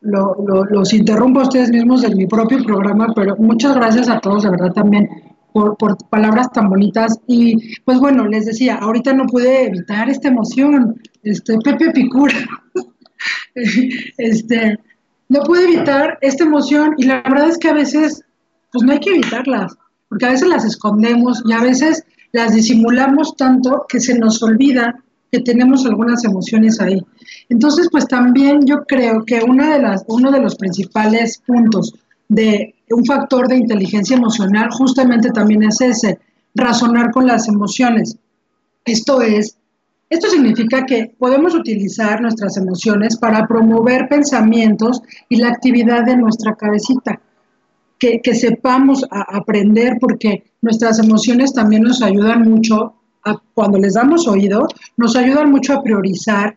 lo, 0.00 0.36
lo, 0.46 0.64
los 0.64 0.94
interrumpo 0.94 1.40
a 1.40 1.42
ustedes 1.42 1.70
mismos 1.70 2.02
en 2.04 2.16
mi 2.16 2.26
propio 2.26 2.62
programa, 2.64 3.08
pero 3.14 3.36
muchas 3.36 3.74
gracias 3.74 4.08
a 4.08 4.20
todos, 4.20 4.44
de 4.44 4.50
verdad 4.50 4.72
también 4.72 5.06
por, 5.52 5.76
por, 5.76 5.96
palabras 6.08 6.50
tan 6.52 6.68
bonitas. 6.68 7.18
Y 7.26 7.76
pues 7.84 7.98
bueno, 7.98 8.26
les 8.26 8.46
decía, 8.46 8.76
ahorita 8.76 9.12
no 9.12 9.26
pude 9.26 9.66
evitar 9.66 10.08
esta 10.08 10.28
emoción, 10.28 11.00
este 11.22 11.58
Pepe 11.58 11.90
Picura, 11.90 12.34
este, 14.18 14.78
no 15.28 15.40
pude 15.42 15.64
evitar 15.64 16.18
esta 16.20 16.44
emoción 16.44 16.94
y 16.98 17.04
la 17.04 17.22
verdad 17.22 17.48
es 17.48 17.58
que 17.58 17.68
a 17.68 17.74
veces, 17.74 18.24
pues 18.72 18.84
no 18.84 18.92
hay 18.92 19.00
que 19.00 19.10
evitarlas, 19.10 19.76
porque 20.08 20.26
a 20.26 20.30
veces 20.30 20.48
las 20.48 20.64
escondemos 20.64 21.42
y 21.46 21.52
a 21.52 21.60
veces 21.60 22.04
las 22.32 22.54
disimulamos 22.54 23.36
tanto 23.36 23.86
que 23.88 24.00
se 24.00 24.18
nos 24.18 24.42
olvida 24.42 25.02
que 25.30 25.40
tenemos 25.40 25.86
algunas 25.86 26.24
emociones 26.24 26.80
ahí. 26.80 27.00
Entonces, 27.48 27.88
pues 27.90 28.06
también 28.08 28.66
yo 28.66 28.84
creo 28.84 29.24
que 29.24 29.40
una 29.42 29.74
de 29.74 29.82
las, 29.82 30.04
uno 30.08 30.30
de 30.30 30.40
los 30.40 30.56
principales 30.56 31.40
puntos 31.46 31.94
de 32.28 32.74
un 32.90 33.04
factor 33.04 33.48
de 33.48 33.56
inteligencia 33.56 34.16
emocional 34.16 34.70
justamente 34.70 35.30
también 35.30 35.62
es 35.62 35.80
ese, 35.80 36.18
razonar 36.54 37.10
con 37.10 37.26
las 37.26 37.48
emociones. 37.48 38.16
Esto 38.84 39.22
es, 39.22 39.56
esto 40.08 40.28
significa 40.28 40.84
que 40.84 41.14
podemos 41.18 41.54
utilizar 41.54 42.20
nuestras 42.20 42.56
emociones 42.56 43.16
para 43.16 43.46
promover 43.46 44.08
pensamientos 44.08 45.02
y 45.28 45.36
la 45.36 45.48
actividad 45.48 46.04
de 46.04 46.16
nuestra 46.16 46.54
cabecita. 46.54 47.20
Que, 47.98 48.22
que 48.22 48.34
sepamos 48.34 49.04
aprender 49.10 49.98
porque 50.00 50.44
nuestras 50.62 50.98
emociones 50.98 51.52
también 51.52 51.82
nos 51.82 52.00
ayudan 52.00 52.48
mucho 52.48 52.94
cuando 53.54 53.78
les 53.78 53.94
damos 53.94 54.26
oído, 54.26 54.68
nos 54.96 55.16
ayudan 55.16 55.50
mucho 55.50 55.74
a 55.74 55.82
priorizar, 55.82 56.56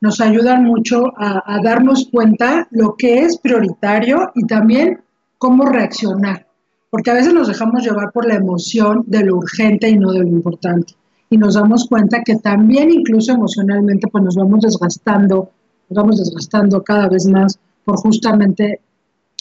nos 0.00 0.20
ayudan 0.20 0.64
mucho 0.64 1.12
a, 1.16 1.60
darnos 1.62 2.08
cuenta 2.10 2.68
lo 2.70 2.96
que 2.96 3.20
es 3.20 3.38
prioritario 3.38 4.30
y 4.34 4.46
también 4.46 5.00
cómo 5.38 5.64
reaccionar, 5.64 6.46
porque 6.90 7.10
a 7.10 7.14
veces 7.14 7.32
nos 7.32 7.48
dejamos 7.48 7.82
llevar 7.82 8.12
por 8.12 8.26
la 8.26 8.34
emoción 8.34 9.04
de 9.06 9.24
lo 9.24 9.36
urgente 9.36 9.88
y 9.88 9.96
no 9.96 10.12
de 10.12 10.20
lo 10.20 10.28
importante. 10.28 10.94
Y 11.30 11.36
nos 11.36 11.54
damos 11.54 11.86
cuenta 11.88 12.22
que 12.24 12.36
también 12.36 12.90
incluso 12.90 13.32
emocionalmente 13.32 14.08
pues 14.08 14.24
nos 14.24 14.34
vamos 14.34 14.60
desgastando, 14.60 15.50
nos 15.88 15.96
vamos 15.96 16.18
desgastando 16.18 16.82
cada 16.82 17.08
vez 17.08 17.26
más 17.26 17.58
por 17.84 17.96
justamente 17.96 18.80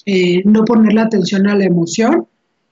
eh, 0.05 0.41
no 0.45 0.63
poner 0.63 0.93
la 0.93 1.03
atención 1.03 1.47
a 1.47 1.55
la 1.55 1.65
emoción 1.65 2.27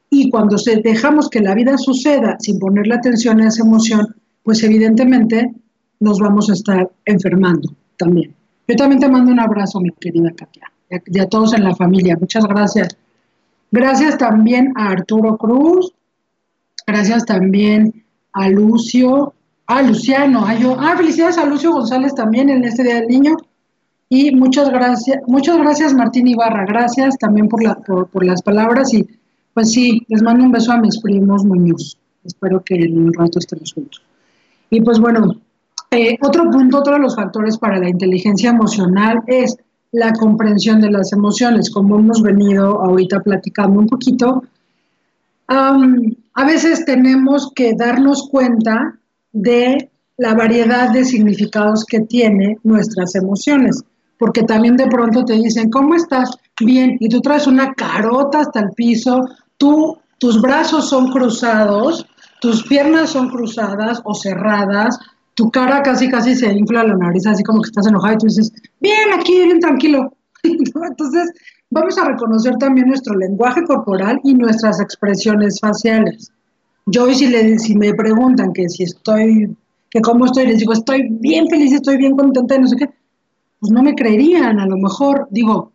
y 0.09 0.29
cuando 0.29 0.55
dejamos 0.83 1.29
que 1.29 1.41
la 1.41 1.53
vida 1.55 1.77
suceda 1.77 2.37
sin 2.39 2.59
ponerle 2.59 2.95
atención 2.95 3.41
a 3.41 3.47
esa 3.47 3.63
emoción, 3.63 4.15
pues 4.43 4.63
evidentemente 4.63 5.51
nos 5.99 6.19
vamos 6.19 6.49
a 6.49 6.53
estar 6.53 6.89
enfermando 7.05 7.73
también. 7.97 8.33
Yo 8.67 8.75
también 8.75 8.99
te 9.01 9.09
mando 9.09 9.31
un 9.31 9.39
abrazo, 9.39 9.79
mi 9.79 9.89
querida 9.99 10.31
Katia, 10.31 10.71
y 11.05 11.19
a 11.19 11.27
todos 11.27 11.53
en 11.53 11.63
la 11.63 11.75
familia. 11.75 12.17
Muchas 12.19 12.45
gracias. 12.45 12.97
Gracias 13.75 14.17
también 14.17 14.71
a 14.77 14.91
Arturo 14.91 15.35
Cruz. 15.35 15.93
Gracias 16.87 17.25
también 17.25 18.05
a 18.31 18.47
Lucio. 18.47 19.33
A 19.67 19.81
Luciano. 19.81 20.45
A 20.45 20.55
yo. 20.55 20.77
Ah, 20.79 20.95
felicidades 20.95 21.37
a 21.37 21.45
Lucio 21.45 21.73
González 21.73 22.15
también 22.15 22.49
en 22.49 22.63
este 22.63 22.83
Día 22.83 23.01
del 23.01 23.09
Niño. 23.09 23.35
Y 24.07 24.33
muchas 24.33 24.69
gracias, 24.69 25.19
muchas 25.27 25.57
gracias 25.57 25.93
Martín 25.93 26.25
Ibarra. 26.25 26.65
Gracias 26.65 27.17
también 27.17 27.49
por, 27.49 27.61
la, 27.61 27.75
por, 27.75 28.25
las 28.25 28.41
palabras 28.41 28.93
y 28.93 29.05
pues 29.53 29.73
sí, 29.73 30.05
les 30.07 30.21
mando 30.21 30.45
un 30.45 30.53
beso 30.53 30.71
a 30.71 30.77
mis 30.77 30.97
primos 31.01 31.43
Muñoz. 31.43 31.97
Espero 32.23 32.63
que 32.63 32.75
en 32.75 32.97
un 32.97 33.13
rato 33.13 33.39
estemos 33.39 33.73
juntos. 33.73 34.01
Y 34.69 34.79
pues 34.79 35.01
bueno, 35.01 35.35
eh, 35.91 36.17
otro 36.21 36.49
punto, 36.49 36.77
otro 36.77 36.93
de 36.93 36.99
los 36.99 37.17
factores 37.17 37.57
para 37.57 37.77
la 37.77 37.89
inteligencia 37.89 38.51
emocional 38.51 39.21
es 39.27 39.57
la 39.95 40.11
comprensión 40.11 40.81
de 40.81 40.91
las 40.91 41.13
emociones, 41.13 41.69
como 41.69 41.97
hemos 41.97 42.21
venido 42.21 42.81
ahorita 42.81 43.21
platicando 43.21 43.79
un 43.79 43.87
poquito. 43.87 44.43
a 45.47 46.45
veces 46.45 46.83
tenemos 46.83 47.51
que 47.55 47.73
darnos 47.75 48.27
cuenta 48.29 48.97
de 49.31 49.89
la 50.17 50.33
variedad 50.33 50.91
de 50.91 51.05
significados 51.05 51.85
que 51.85 52.01
tiene 52.01 52.57
nuestras 52.63 53.15
emociones, 53.15 53.83
porque 54.19 54.43
también 54.43 54.75
de 54.75 54.87
pronto 54.87 55.23
te 55.23 55.33
dicen, 55.33 55.69
¿cómo 55.69 55.95
estás? 55.95 56.29
Bien, 56.59 56.97
y 56.99 57.07
tú 57.07 57.21
traes 57.21 57.47
una 57.47 57.73
carota 57.73 58.41
hasta 58.41 58.59
el 58.61 58.71
piso, 58.71 59.21
tú, 59.57 59.97
tus 60.19 60.41
brazos 60.41 60.89
son 60.89 61.09
cruzados, 61.11 62.05
tus 62.41 62.63
piernas 62.63 63.11
son 63.11 63.29
cruzadas 63.29 64.01
o 64.03 64.13
cerradas, 64.13 64.99
tu 65.35 65.51
cara 65.51 65.83
casi 65.83 66.09
casi 66.09 66.33
se 66.35 66.51
infla 66.51 66.83
la 66.83 66.95
nariz, 66.95 67.27
así 67.27 67.43
como 67.43 67.61
que 67.61 67.67
estás 67.67 67.87
enojado 67.87 68.13
y 68.13 68.17
tú 68.17 68.25
dices, 68.27 68.51
bien, 68.79 69.13
aquí, 69.13 69.33
bien 69.43 69.59
tranquilo. 69.59 70.13
Entonces, 70.43 71.31
vamos 71.69 71.97
a 71.97 72.05
reconocer 72.05 72.55
también 72.57 72.87
nuestro 72.87 73.15
lenguaje 73.15 73.63
corporal 73.63 74.19
y 74.23 74.33
nuestras 74.33 74.79
expresiones 74.79 75.59
faciales. 75.59 76.31
Yo 76.87 77.13
si, 77.13 77.27
le, 77.27 77.59
si 77.59 77.75
me 77.75 77.93
preguntan 77.93 78.53
que 78.53 78.69
si 78.69 78.83
estoy, 78.83 79.55
que 79.89 80.01
cómo 80.01 80.25
estoy, 80.25 80.47
les 80.47 80.59
digo, 80.59 80.73
estoy 80.73 81.07
bien 81.09 81.47
feliz, 81.49 81.73
estoy 81.73 81.97
bien 81.97 82.15
contenta 82.15 82.57
no 82.57 82.67
sé 82.67 82.77
qué, 82.77 82.89
pues 83.59 83.71
no 83.71 83.83
me 83.83 83.95
creerían, 83.95 84.59
a 84.59 84.67
lo 84.67 84.77
mejor, 84.77 85.27
digo, 85.31 85.73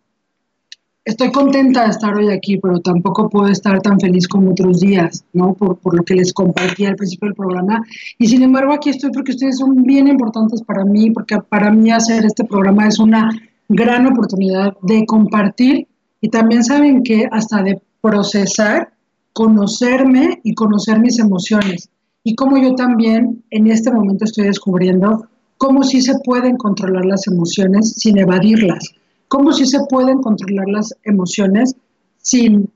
estoy 1.04 1.32
contenta 1.32 1.84
de 1.84 1.90
estar 1.90 2.14
hoy 2.14 2.30
aquí, 2.30 2.58
pero 2.58 2.80
tampoco 2.80 3.28
puedo 3.28 3.48
estar 3.48 3.80
tan 3.80 3.98
feliz 3.98 4.28
como 4.28 4.50
otros 4.50 4.80
días, 4.80 5.24
¿no? 5.32 5.54
Por, 5.54 5.78
lo 5.94 6.04
que 6.04 6.14
les 6.14 6.32
compartí 6.32 6.84
al 6.84 6.96
principio 6.96 7.28
del 7.28 7.36
programa. 7.36 7.82
Y 8.18 8.26
sin 8.26 8.42
embargo, 8.42 8.72
aquí 8.72 8.90
estoy 8.90 9.10
porque 9.10 9.32
ustedes 9.32 9.58
son 9.58 9.82
bien 9.82 10.08
importantes 10.08 10.62
para 10.62 10.84
mí, 10.84 11.10
porque 11.10 11.38
para 11.48 11.70
mí 11.70 11.90
hacer 11.90 12.24
este 12.24 12.44
programa 12.44 12.86
es 12.86 12.98
una 12.98 13.30
gran 13.68 14.06
oportunidad 14.06 14.76
de 14.82 15.06
compartir 15.06 15.86
y 16.20 16.28
también 16.28 16.64
saben 16.64 17.02
que 17.02 17.26
hasta 17.30 17.62
de 17.62 17.80
procesar, 18.00 18.92
conocerme 19.32 20.40
y 20.42 20.54
conocer 20.54 20.98
mis 21.00 21.18
emociones. 21.18 21.88
Y 22.24 22.34
como 22.34 22.58
yo 22.58 22.74
también 22.74 23.42
en 23.50 23.68
este 23.68 23.90
momento 23.90 24.24
estoy 24.24 24.44
descubriendo 24.44 25.26
cómo 25.56 25.82
sí 25.82 26.02
se 26.02 26.18
pueden 26.24 26.56
controlar 26.56 27.06
las 27.06 27.26
emociones 27.26 27.94
sin 27.96 28.18
evadirlas 28.18 28.94
cómo 29.30 29.52
sí 29.52 29.64
se 29.64 29.78
pueden 29.88 30.20
controlar 30.20 30.66
las 30.68 30.92
emociones 31.04 31.76
sin, 32.18 32.68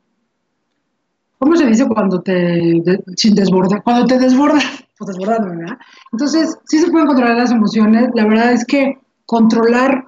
¿cómo 1.38 1.57
se 1.57 1.67
dice 1.67 1.87
cuando 1.87 2.23
te, 2.23 2.81
sin 3.17 3.35
desbordar? 3.35 3.83
Cuando 3.83 4.07
te 4.07 4.19
desborda, 4.19 4.61
pues 4.99 5.09
desbordando, 5.09 5.49
¿verdad? 5.49 5.77
Entonces, 6.12 6.57
sí 6.67 6.79
se 6.79 6.90
pueden 6.90 7.09
controlar 7.09 7.37
las 7.37 7.51
emociones. 7.51 8.09
La 8.14 8.25
verdad 8.25 8.53
es 8.53 8.64
que 8.64 8.99
controlar 9.27 10.07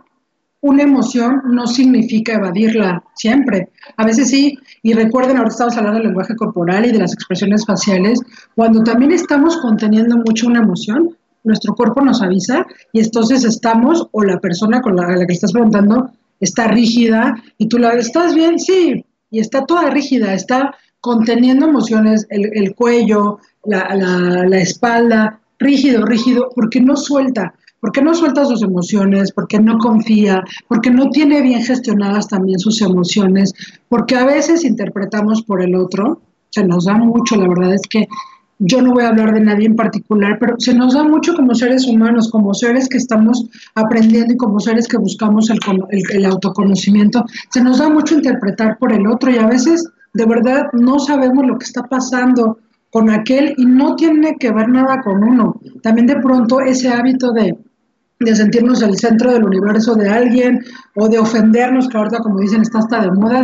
una 0.61 0.85
emoción 0.85 1.43
no 1.47 1.67
significa 1.67 2.35
evadirla 2.35 3.03
siempre. 3.15 3.73
A 3.97 4.07
veces 4.07 4.31
sí, 4.31 4.57
y 4.83 4.93
recuerden, 4.93 5.39
ahora 5.39 5.51
estamos 5.51 5.77
hablando 5.77 5.99
del 5.99 6.09
lenguaje 6.09 6.37
corporal 6.37 6.87
y 6.87 6.93
de 6.93 7.01
las 7.01 7.13
expresiones 7.13 7.67
faciales, 7.67 8.21
cuando 8.55 8.85
también 8.85 9.11
estamos 9.11 9.57
conteniendo 9.57 10.17
mucho 10.19 10.47
una 10.47 10.61
emoción, 10.61 11.17
nuestro 11.43 11.75
cuerpo 11.75 12.01
nos 12.03 12.23
avisa 12.23 12.65
y 12.93 13.01
entonces 13.01 13.45
estamos, 13.45 14.09
o 14.13 14.23
la 14.23 14.39
persona 14.39 14.81
con 14.81 14.95
la, 14.95 15.09
la 15.09 15.27
que 15.27 15.33
estás 15.33 15.53
preguntando, 15.53 16.11
está 16.41 16.69
rígida 16.69 17.43
y 17.59 17.69
tú 17.69 17.79
la 17.79 17.95
¿estás 17.95 18.35
bien? 18.35 18.59
Sí, 18.59 19.05
y 19.31 19.41
está 19.41 19.65
toda 19.65 19.91
rígida, 19.91 20.35
está 20.35 20.75
conteniendo 21.01 21.67
emociones, 21.67 22.27
el, 22.31 22.75
cuello, 22.75 23.39
la, 23.65 23.95
la, 23.95 24.59
espalda, 24.59 25.41
rígido, 25.59 26.05
rígido, 26.05 26.51
porque 26.55 26.81
no 26.81 26.97
suelta, 26.97 27.55
porque 27.81 28.03
no 28.03 28.15
suelta 28.15 28.45
sus 28.45 28.63
emociones, 28.63 29.31
porque 29.31 29.61
no 29.61 29.79
confía, 29.79 30.43
porque 30.67 30.91
no 30.91 31.11
tiene 31.11 31.43
bien 31.43 31.63
gestionadas 31.63 32.29
también 32.29 32.59
sus 32.59 32.83
emociones, 32.83 33.55
porque 33.89 34.17
a 34.17 34.25
veces 34.25 34.65
interpretamos 34.65 35.43
por 35.43 35.63
el 35.63 35.77
otro, 35.77 36.23
se 36.51 36.65
nos 36.65 36.87
da 36.87 36.95
mucho, 36.95 37.37
la 37.37 37.49
verdad 37.49 37.75
es 37.75 37.83
que 37.89 38.09
yo 38.59 38.81
no 38.81 38.93
voy 38.93 39.05
a 39.05 39.09
hablar 39.09 39.35
de 39.35 39.41
nadie 39.41 39.67
en 39.67 39.77
particular, 39.77 40.39
pero 40.41 40.57
se 40.59 40.75
nos 40.75 40.95
da 40.95 41.05
mucho 41.05 41.35
como 41.35 41.55
seres 41.55 41.87
humanos, 41.87 42.31
como 42.31 42.55
seres 42.55 42.89
que 42.89 42.97
estamos 42.97 43.47
aprendiendo 43.75 44.33
y 44.33 44.37
como 44.37 44.61
seres 44.61 44.89
que 44.89 44.97
buscamos 44.97 45.51
el, 45.51 45.59
el, 46.11 46.25
autoconocimiento, 46.25 47.25
se 47.51 47.63
nos 47.63 47.79
da 47.79 47.89
mucho 47.89 48.15
interpretar 48.15 48.79
por 48.79 48.93
el 48.93 49.07
otro 49.07 49.31
y 49.31 49.37
a 49.37 49.47
veces 49.47 49.89
de 50.15 50.25
verdad 50.25 50.69
no 50.73 50.99
sabemos 50.99 51.47
lo 51.47 51.59
que 51.59 51.67
está 51.67 51.83
pasando 51.83 52.59
con 52.91 53.11
aquel 53.11 53.55
y 53.59 53.67
no 53.67 53.95
tiene 53.97 54.37
que 54.39 54.51
ver 54.51 54.69
nada 54.69 55.03
con 55.03 55.23
uno. 55.23 55.61
También 55.83 56.07
de 56.07 56.17
pronto 56.17 56.61
ese 56.61 56.89
hábito 56.89 57.33
de, 57.33 57.55
de 58.21 58.35
sentirnos 58.35 58.81
el 58.81 58.97
centro 58.97 59.33
del 59.33 59.45
universo 59.45 59.95
de 59.95 60.09
alguien 60.09 60.65
o 60.95 61.09
de 61.09 61.19
ofendernos, 61.19 61.89
que 61.89 61.99
ahorita 61.99 62.21
como 62.21 62.41
dicen 62.41 62.63
está 62.63 62.79
hasta 62.79 63.03
de 63.03 63.11
moda, 63.11 63.43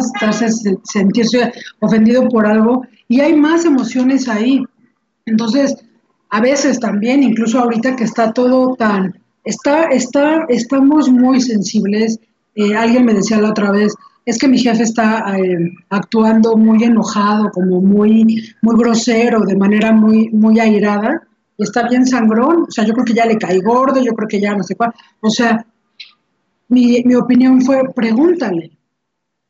sentirse 0.85 1.53
ofendido 1.81 2.27
por 2.29 2.47
algo 2.47 2.87
y 3.09 3.21
hay 3.21 3.35
más 3.35 3.67
emociones 3.67 4.27
ahí 4.27 4.65
entonces, 5.27 5.77
a 6.31 6.41
veces 6.41 6.81
también, 6.81 7.23
incluso 7.23 7.61
ahorita 7.61 7.97
que 7.97 8.05
está 8.05 8.33
todo 8.33 8.75
tan, 8.77 9.21
está, 9.45 9.89
está, 9.89 10.45
estamos 10.49 11.09
muy 11.11 11.41
sensibles. 11.41 12.19
Eh, 12.55 12.75
alguien 12.75 13.05
me 13.05 13.15
decía 13.15 13.41
la 13.41 13.51
otra 13.51 13.71
vez, 13.71 13.95
es 14.25 14.39
que 14.39 14.49
mi 14.49 14.59
jefe 14.59 14.83
está 14.83 15.37
eh, 15.37 15.73
actuando 15.91 16.57
muy 16.57 16.85
enojado, 16.85 17.51
como 17.51 17.81
muy, 17.81 18.55
muy 18.63 18.77
grosero, 18.77 19.41
de 19.41 19.57
manera 19.57 19.93
muy, 19.93 20.29
muy 20.31 20.61
airada, 20.61 21.23
y 21.57 21.65
está 21.65 21.89
bien 21.89 22.07
sangrón, 22.07 22.65
o 22.69 22.71
sea, 22.71 22.85
yo 22.85 22.93
creo 22.95 23.05
que 23.05 23.15
ya 23.15 23.27
le 23.27 23.39
cae 23.39 23.61
gordo, 23.61 24.03
yo 24.03 24.13
creo 24.13 24.29
que 24.29 24.41
ya 24.41 24.55
no 24.55 24.63
sé 24.63 24.75
cuál, 24.75 24.93
o 25.21 25.31
sea, 25.31 25.67
mi, 26.69 27.03
mi 27.05 27.15
opinión 27.15 27.61
fue, 27.63 27.93
pregúntale, 27.95 28.71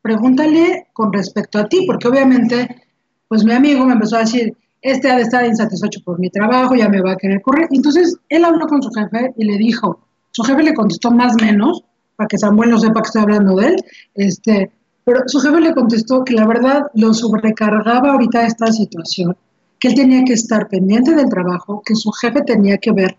pregúntale 0.00 0.88
con 0.92 1.12
respecto 1.12 1.58
a 1.58 1.68
ti, 1.68 1.84
porque 1.86 2.08
obviamente, 2.08 2.82
pues 3.28 3.44
mi 3.44 3.52
amigo 3.52 3.84
me 3.84 3.92
empezó 3.92 4.16
a 4.16 4.20
decir, 4.20 4.56
este 4.82 5.10
ha 5.10 5.16
de 5.16 5.22
estar 5.22 5.46
insatisfecho 5.46 6.00
por 6.04 6.18
mi 6.18 6.28
trabajo, 6.28 6.74
ya 6.74 6.88
me 6.88 7.00
va 7.00 7.12
a 7.12 7.16
querer 7.16 7.40
correr. 7.40 7.68
Entonces, 7.70 8.16
él 8.28 8.44
habló 8.44 8.66
con 8.66 8.82
su 8.82 8.90
jefe 8.90 9.32
y 9.36 9.44
le 9.44 9.56
dijo, 9.56 10.00
su 10.32 10.42
jefe 10.42 10.62
le 10.62 10.74
contestó 10.74 11.10
más 11.12 11.34
o 11.34 11.44
menos, 11.44 11.84
para 12.16 12.26
que 12.26 12.36
Samuel 12.36 12.70
no 12.70 12.78
sepa 12.78 13.00
que 13.00 13.06
estoy 13.06 13.22
hablando 13.22 13.56
de 13.56 13.68
él, 13.68 13.76
este, 14.14 14.70
pero 15.04 15.22
su 15.26 15.40
jefe 15.40 15.60
le 15.60 15.72
contestó 15.72 16.24
que 16.24 16.34
la 16.34 16.46
verdad 16.46 16.82
lo 16.94 17.14
sobrecargaba 17.14 18.12
ahorita 18.12 18.44
esta 18.44 18.72
situación, 18.72 19.36
que 19.78 19.88
él 19.88 19.94
tenía 19.94 20.24
que 20.24 20.34
estar 20.34 20.68
pendiente 20.68 21.14
del 21.14 21.28
trabajo, 21.28 21.82
que 21.84 21.94
su 21.94 22.10
jefe 22.10 22.42
tenía 22.42 22.78
que 22.78 22.92
ver 22.92 23.16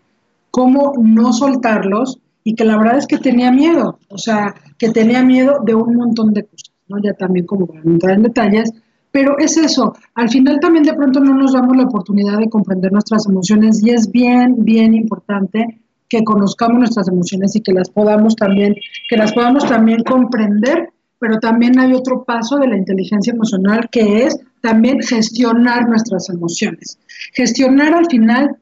cómo 0.51 0.93
no 1.01 1.33
soltarlos 1.33 2.19
y 2.43 2.55
que 2.55 2.65
la 2.65 2.77
verdad 2.77 2.97
es 2.97 3.07
que 3.07 3.17
tenía 3.17 3.51
miedo, 3.51 3.99
o 4.09 4.17
sea, 4.17 4.53
que 4.77 4.89
tenía 4.89 5.23
miedo 5.23 5.59
de 5.65 5.75
un 5.75 5.95
montón 5.95 6.33
de 6.33 6.43
cosas, 6.43 6.71
¿no? 6.87 6.97
Ya 7.01 7.13
también 7.13 7.45
como 7.45 7.67
para 7.67 7.81
entrar 7.81 8.15
en 8.15 8.23
detalles, 8.23 8.73
pero 9.13 9.37
es 9.37 9.57
eso, 9.57 9.93
al 10.15 10.27
final 10.27 10.59
también 10.59 10.83
de 10.83 10.95
pronto 10.95 11.19
no 11.19 11.35
nos 11.35 11.53
damos 11.53 11.77
la 11.77 11.83
oportunidad 11.83 12.39
de 12.39 12.49
comprender 12.49 12.91
nuestras 12.91 13.27
emociones 13.27 13.83
y 13.83 13.91
es 13.91 14.11
bien, 14.11 14.55
bien 14.65 14.95
importante 14.95 15.79
que 16.09 16.23
conozcamos 16.23 16.79
nuestras 16.79 17.07
emociones 17.09 17.55
y 17.55 17.61
que 17.61 17.73
las 17.73 17.91
podamos 17.91 18.35
también, 18.35 18.75
que 19.07 19.15
las 19.15 19.31
podamos 19.31 19.69
también 19.69 20.03
comprender, 20.03 20.89
pero 21.19 21.37
también 21.39 21.77
hay 21.77 21.93
otro 21.93 22.23
paso 22.23 22.57
de 22.57 22.67
la 22.67 22.75
inteligencia 22.75 23.33
emocional 23.33 23.87
que 23.91 24.23
es 24.23 24.39
también 24.61 24.99
gestionar 24.99 25.87
nuestras 25.87 26.31
emociones. 26.31 26.97
Gestionar 27.33 27.93
al 27.93 28.07
final 28.07 28.57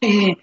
eh, 0.00 0.34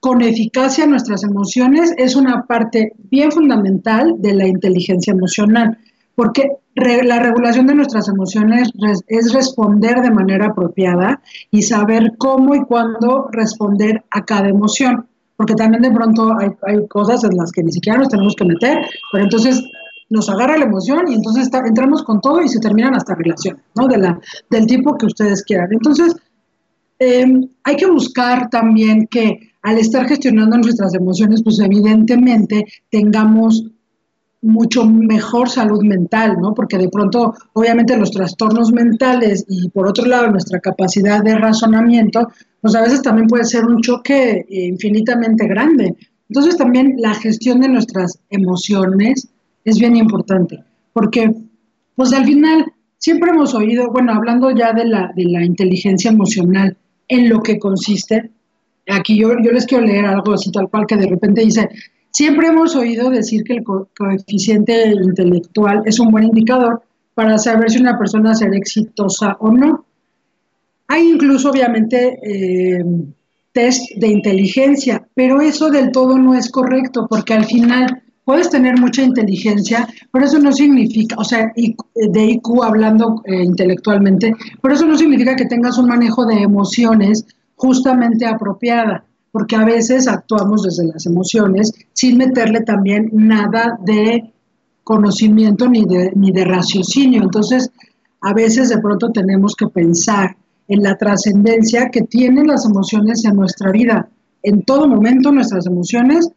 con 0.00 0.22
eficacia 0.22 0.86
nuestras 0.86 1.22
emociones 1.22 1.92
es 1.98 2.16
una 2.16 2.46
parte 2.46 2.92
bien 3.10 3.30
fundamental 3.30 4.14
de 4.20 4.32
la 4.32 4.46
inteligencia 4.46 5.12
emocional, 5.12 5.76
porque 6.14 6.48
la 6.76 7.20
regulación 7.20 7.66
de 7.66 7.74
nuestras 7.74 8.08
emociones 8.08 8.70
es 9.08 9.32
responder 9.32 10.02
de 10.02 10.10
manera 10.10 10.48
apropiada 10.48 11.22
y 11.50 11.62
saber 11.62 12.12
cómo 12.18 12.54
y 12.54 12.60
cuándo 12.64 13.28
responder 13.32 14.04
a 14.10 14.24
cada 14.24 14.48
emoción, 14.48 15.06
porque 15.36 15.54
también 15.54 15.82
de 15.82 15.90
pronto 15.90 16.36
hay, 16.38 16.86
cosas 16.88 17.24
en 17.24 17.36
las 17.36 17.50
que 17.50 17.62
ni 17.62 17.72
siquiera 17.72 17.98
nos 17.98 18.08
tenemos 18.08 18.34
que 18.36 18.44
meter, 18.44 18.78
pero 19.10 19.24
entonces 19.24 19.64
nos 20.10 20.28
agarra 20.28 20.58
la 20.58 20.66
emoción 20.66 21.08
y 21.08 21.14
entonces 21.14 21.48
entramos 21.66 22.02
con 22.04 22.20
todo 22.20 22.42
y 22.42 22.48
se 22.48 22.60
terminan 22.60 22.94
hasta 22.94 23.14
relaciones, 23.14 23.62
¿no? 23.74 23.88
De 23.88 23.96
la, 23.96 24.20
del 24.50 24.66
tipo 24.66 24.96
que 24.98 25.06
ustedes 25.06 25.42
quieran. 25.44 25.68
Entonces, 25.72 26.14
em, 26.98 27.48
hay 27.64 27.76
que 27.76 27.86
buscar 27.86 28.50
también 28.50 29.06
que 29.10 29.50
al 29.62 29.78
estar 29.78 30.06
gestionando 30.06 30.58
nuestras 30.58 30.94
emociones, 30.94 31.42
pues 31.42 31.58
evidentemente 31.58 32.66
tengamos 32.90 33.64
mucho 34.42 34.86
mejor 34.86 35.48
salud 35.48 35.82
mental, 35.82 36.36
¿no? 36.40 36.54
Porque 36.54 36.78
de 36.78 36.88
pronto, 36.88 37.34
obviamente, 37.54 37.96
los 37.96 38.10
trastornos 38.10 38.72
mentales 38.72 39.44
y 39.48 39.68
por 39.70 39.88
otro 39.88 40.06
lado 40.06 40.30
nuestra 40.30 40.60
capacidad 40.60 41.22
de 41.22 41.36
razonamiento, 41.36 42.28
pues 42.60 42.74
a 42.74 42.82
veces 42.82 43.02
también 43.02 43.26
puede 43.26 43.44
ser 43.44 43.64
un 43.64 43.80
choque 43.80 44.46
infinitamente 44.48 45.46
grande. 45.46 45.96
Entonces 46.28 46.56
también 46.56 46.94
la 46.98 47.14
gestión 47.14 47.60
de 47.60 47.68
nuestras 47.68 48.18
emociones 48.30 49.28
es 49.64 49.78
bien 49.78 49.96
importante, 49.96 50.62
porque 50.92 51.34
pues 51.94 52.12
al 52.12 52.24
final 52.24 52.72
siempre 52.98 53.30
hemos 53.30 53.54
oído, 53.54 53.90
bueno, 53.90 54.12
hablando 54.12 54.50
ya 54.50 54.72
de 54.72 54.84
la, 54.84 55.12
de 55.14 55.24
la 55.24 55.44
inteligencia 55.44 56.10
emocional, 56.10 56.76
en 57.08 57.28
lo 57.28 57.42
que 57.42 57.58
consiste, 57.58 58.30
aquí 58.88 59.18
yo, 59.18 59.30
yo 59.42 59.52
les 59.52 59.66
quiero 59.66 59.84
leer 59.84 60.06
algo 60.06 60.32
así 60.32 60.50
tal 60.50 60.68
cual 60.68 60.86
que 60.86 60.96
de 60.96 61.06
repente 61.06 61.42
dice, 61.42 61.68
siempre 62.16 62.46
hemos 62.46 62.74
oído 62.74 63.10
decir 63.10 63.44
que 63.44 63.56
el 63.56 63.62
coeficiente 63.62 64.90
intelectual 64.90 65.82
es 65.84 66.00
un 66.00 66.10
buen 66.10 66.24
indicador 66.24 66.80
para 67.12 67.36
saber 67.36 67.70
si 67.70 67.78
una 67.78 67.98
persona 67.98 68.34
será 68.34 68.56
exitosa 68.56 69.36
o 69.38 69.50
no. 69.50 69.84
Hay 70.88 71.10
incluso 71.10 71.50
obviamente 71.50 72.18
eh, 72.22 72.82
test 73.52 73.82
de 73.96 74.08
inteligencia, 74.08 75.06
pero 75.14 75.42
eso 75.42 75.68
del 75.68 75.92
todo 75.92 76.16
no 76.16 76.34
es 76.34 76.50
correcto 76.50 77.06
porque 77.06 77.34
al 77.34 77.44
final 77.44 78.02
puedes 78.24 78.48
tener 78.48 78.80
mucha 78.80 79.02
inteligencia, 79.02 79.86
pero 80.10 80.24
eso 80.24 80.38
no 80.38 80.52
significa, 80.52 81.16
o 81.18 81.24
sea, 81.24 81.52
de 81.54 82.24
IQ 82.24 82.62
hablando 82.62 83.20
eh, 83.26 83.44
intelectualmente, 83.44 84.34
pero 84.62 84.74
eso 84.74 84.86
no 84.86 84.96
significa 84.96 85.36
que 85.36 85.44
tengas 85.44 85.76
un 85.76 85.88
manejo 85.88 86.24
de 86.24 86.40
emociones 86.40 87.26
justamente 87.56 88.24
apropiada, 88.24 89.04
porque 89.36 89.54
a 89.54 89.66
veces 89.66 90.08
actuamos 90.08 90.62
desde 90.62 90.86
las 90.86 91.04
emociones 91.04 91.70
sin 91.92 92.16
meterle 92.16 92.62
también 92.62 93.10
nada 93.12 93.78
de 93.84 94.32
conocimiento 94.82 95.68
ni 95.68 95.84
de, 95.84 96.10
ni 96.14 96.32
de 96.32 96.46
raciocinio. 96.46 97.22
Entonces, 97.22 97.70
a 98.22 98.32
veces 98.32 98.70
de 98.70 98.78
pronto 98.78 99.12
tenemos 99.12 99.54
que 99.54 99.66
pensar 99.66 100.34
en 100.68 100.82
la 100.82 100.96
trascendencia 100.96 101.90
que 101.90 102.00
tienen 102.00 102.46
las 102.46 102.64
emociones 102.64 103.26
en 103.26 103.36
nuestra 103.36 103.70
vida. 103.72 104.08
En 104.42 104.62
todo 104.62 104.88
momento 104.88 105.30
nuestras 105.30 105.66
emociones 105.66 106.30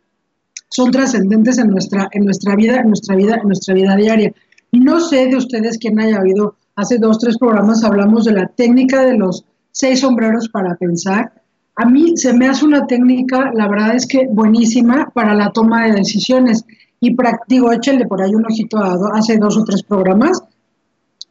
son 0.69 0.91
trascendentes 0.91 1.57
en 1.57 1.69
nuestra, 1.69 2.09
en 2.11 2.25
nuestra 2.25 2.53
vida, 2.57 2.81
en 2.81 2.87
nuestra 2.87 3.15
vida, 3.15 3.41
nuestra 3.45 3.75
vida 3.75 3.95
diaria. 3.95 4.33
No 4.73 4.99
sé 4.99 5.27
de 5.27 5.37
ustedes 5.37 5.77
quién 5.77 6.01
haya 6.01 6.19
oído, 6.19 6.57
hace 6.75 6.97
dos, 6.97 7.17
tres 7.17 7.37
programas 7.37 7.81
hablamos 7.81 8.25
de 8.25 8.33
la 8.33 8.47
técnica 8.47 9.05
de 9.05 9.15
los 9.15 9.45
seis 9.71 10.01
sombreros 10.01 10.49
para 10.49 10.75
pensar. 10.75 11.38
A 11.79 11.85
mí 11.85 12.17
se 12.17 12.33
me 12.33 12.45
hace 12.45 12.65
una 12.65 12.85
técnica, 12.87 13.53
la 13.55 13.69
verdad 13.69 13.95
es 13.95 14.05
que 14.05 14.27
buenísima 14.27 15.09
para 15.13 15.33
la 15.33 15.49
toma 15.51 15.85
de 15.85 15.93
decisiones. 15.93 16.65
Y 16.99 17.15
digo, 17.47 17.71
échenle 17.71 18.05
por 18.05 18.21
ahí 18.21 18.35
un 18.35 18.45
ojito 18.45 18.77
a, 18.79 18.97
hace 19.13 19.37
dos 19.37 19.55
o 19.55 19.63
tres 19.63 19.81
programas 19.83 20.43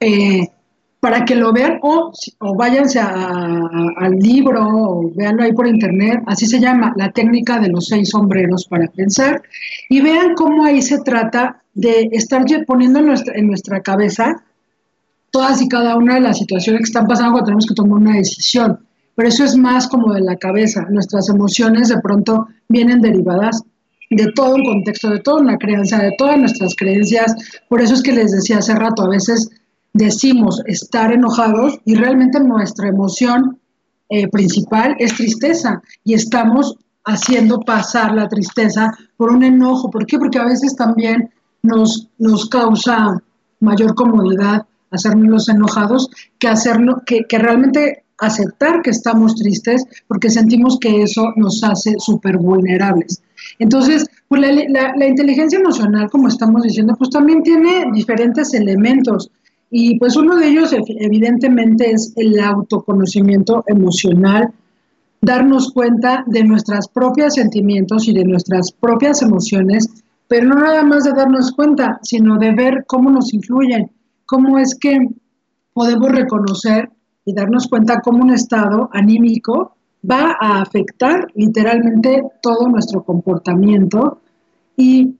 eh, 0.00 0.48
para 1.00 1.26
que 1.26 1.34
lo 1.34 1.52
vean 1.52 1.78
o, 1.82 2.10
o 2.38 2.54
váyanse 2.54 2.98
al 2.98 4.12
libro 4.18 4.66
o 4.66 5.12
véanlo 5.14 5.42
ahí 5.42 5.52
por 5.52 5.66
internet. 5.66 6.22
Así 6.24 6.46
se 6.46 6.58
llama, 6.58 6.94
la 6.96 7.12
técnica 7.12 7.60
de 7.60 7.68
los 7.68 7.84
seis 7.84 8.08
sombreros 8.08 8.66
para 8.68 8.86
pensar. 8.86 9.42
Y 9.90 10.00
vean 10.00 10.32
cómo 10.34 10.64
ahí 10.64 10.80
se 10.80 11.02
trata 11.02 11.62
de 11.74 12.08
estar 12.12 12.42
poniendo 12.66 13.00
en 13.00 13.46
nuestra 13.48 13.82
cabeza 13.82 14.42
todas 15.30 15.60
y 15.60 15.68
cada 15.68 15.96
una 15.96 16.14
de 16.14 16.22
las 16.22 16.38
situaciones 16.38 16.80
que 16.80 16.86
están 16.86 17.06
pasando 17.06 17.32
cuando 17.32 17.48
tenemos 17.48 17.66
que 17.66 17.74
tomar 17.74 17.98
una 17.98 18.16
decisión. 18.16 18.87
Pero 19.18 19.30
eso 19.30 19.42
es 19.42 19.56
más 19.56 19.88
como 19.88 20.14
de 20.14 20.20
la 20.20 20.36
cabeza. 20.36 20.86
Nuestras 20.90 21.28
emociones 21.28 21.88
de 21.88 22.00
pronto 22.00 22.46
vienen 22.68 23.00
derivadas 23.00 23.64
de 24.10 24.30
todo 24.30 24.54
un 24.54 24.64
contexto, 24.64 25.10
de 25.10 25.18
toda 25.18 25.40
una 25.40 25.58
crianza, 25.58 25.98
de 25.98 26.14
todas 26.16 26.38
nuestras 26.38 26.76
creencias. 26.76 27.34
Por 27.68 27.82
eso 27.82 27.94
es 27.94 28.02
que 28.02 28.12
les 28.12 28.30
decía 28.30 28.58
hace 28.58 28.76
rato, 28.76 29.02
a 29.02 29.08
veces 29.08 29.50
decimos 29.92 30.62
estar 30.66 31.12
enojados 31.12 31.80
y 31.84 31.96
realmente 31.96 32.38
nuestra 32.38 32.90
emoción 32.90 33.58
eh, 34.08 34.28
principal 34.28 34.94
es 35.00 35.16
tristeza 35.16 35.82
y 36.04 36.14
estamos 36.14 36.76
haciendo 37.04 37.58
pasar 37.62 38.14
la 38.14 38.28
tristeza 38.28 38.96
por 39.16 39.32
un 39.32 39.42
enojo. 39.42 39.90
¿Por 39.90 40.06
qué? 40.06 40.16
Porque 40.16 40.38
a 40.38 40.44
veces 40.44 40.76
también 40.76 41.28
nos, 41.64 42.08
nos 42.18 42.48
causa 42.48 43.20
mayor 43.58 43.96
comodidad 43.96 44.64
hacernos 44.92 45.48
enojados 45.48 46.08
que, 46.38 46.46
hacerlo, 46.46 47.02
que, 47.04 47.24
que 47.24 47.38
realmente 47.38 48.04
aceptar 48.18 48.82
que 48.82 48.90
estamos 48.90 49.34
tristes 49.36 49.84
porque 50.06 50.30
sentimos 50.30 50.78
que 50.78 51.02
eso 51.02 51.32
nos 51.36 51.62
hace 51.62 51.94
súper 51.98 52.38
vulnerables. 52.38 53.22
Entonces, 53.58 54.06
pues 54.28 54.42
la, 54.42 54.94
la, 54.96 55.06
inteligencia 55.06 55.58
emocional, 55.58 56.10
como 56.10 56.28
estamos 56.28 56.62
diciendo, 56.62 56.94
pues 56.98 57.10
también 57.10 57.42
tiene 57.42 57.86
diferentes 57.92 58.52
elementos 58.54 59.30
y 59.70 59.98
pues 59.98 60.16
uno 60.16 60.36
de 60.36 60.48
ellos 60.48 60.74
evidentemente 60.86 61.90
es 61.90 62.12
el 62.16 62.38
autoconocimiento 62.40 63.64
emocional, 63.66 64.52
darnos 65.20 65.72
cuenta 65.72 66.24
de 66.26 66.44
nuestros 66.44 66.88
propios 66.88 67.34
sentimientos 67.34 68.08
y 68.08 68.12
de 68.12 68.24
nuestras 68.24 68.72
propias 68.72 69.22
emociones, 69.22 69.88
pero 70.26 70.48
no 70.48 70.56
nada 70.56 70.82
más 70.82 71.04
de 71.04 71.12
darnos 71.12 71.52
cuenta, 71.52 71.98
sino 72.02 72.38
de 72.38 72.52
ver 72.52 72.84
cómo 72.86 73.10
nos 73.10 73.32
influyen 73.32 73.90
cómo 74.28 74.58
es 74.58 74.76
que 74.78 75.08
podemos 75.72 76.10
reconocer 76.12 76.90
y 77.28 77.34
darnos 77.34 77.68
cuenta 77.68 78.00
cómo 78.00 78.24
un 78.24 78.30
estado 78.30 78.88
anímico 78.90 79.76
va 80.10 80.34
a 80.40 80.62
afectar 80.62 81.26
literalmente 81.34 82.22
todo 82.40 82.66
nuestro 82.68 83.02
comportamiento 83.02 84.22
y, 84.78 85.14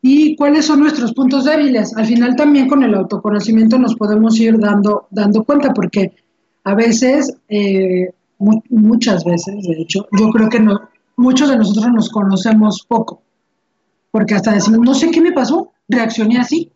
y 0.00 0.34
cuáles 0.34 0.66
son 0.66 0.80
nuestros 0.80 1.12
puntos 1.12 1.44
débiles. 1.44 1.96
Al 1.96 2.06
final 2.06 2.34
también 2.34 2.68
con 2.68 2.82
el 2.82 2.96
autoconocimiento 2.96 3.78
nos 3.78 3.94
podemos 3.94 4.40
ir 4.40 4.58
dando, 4.58 5.06
dando 5.12 5.44
cuenta 5.44 5.72
porque 5.72 6.12
a 6.64 6.74
veces, 6.74 7.32
eh, 7.48 8.10
muchas 8.70 9.24
veces, 9.24 9.62
de 9.62 9.82
hecho, 9.82 10.08
yo 10.18 10.30
creo 10.30 10.48
que 10.48 10.66
muchos 11.16 11.48
de 11.48 11.58
nosotros 11.58 11.92
nos 11.92 12.10
conocemos 12.10 12.84
poco, 12.88 13.22
porque 14.10 14.34
hasta 14.34 14.52
decimos, 14.52 14.80
no 14.80 14.94
sé 14.94 15.12
qué 15.12 15.20
me 15.20 15.30
pasó, 15.30 15.70
reaccioné 15.88 16.38
así, 16.38 16.71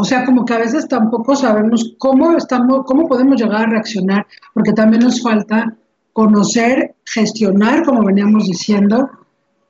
o 0.00 0.04
sea, 0.04 0.24
como 0.24 0.44
que 0.44 0.54
a 0.54 0.58
veces 0.58 0.88
tampoco 0.88 1.36
sabemos 1.36 1.94
cómo 1.98 2.36
estamos, 2.36 2.84
cómo 2.86 3.06
podemos 3.06 3.40
llegar 3.40 3.62
a 3.62 3.70
reaccionar, 3.70 4.26
porque 4.54 4.72
también 4.72 5.02
nos 5.02 5.20
falta 5.20 5.76
conocer, 6.14 6.94
gestionar, 7.04 7.84
como 7.84 8.04
veníamos 8.04 8.46
diciendo, 8.46 9.10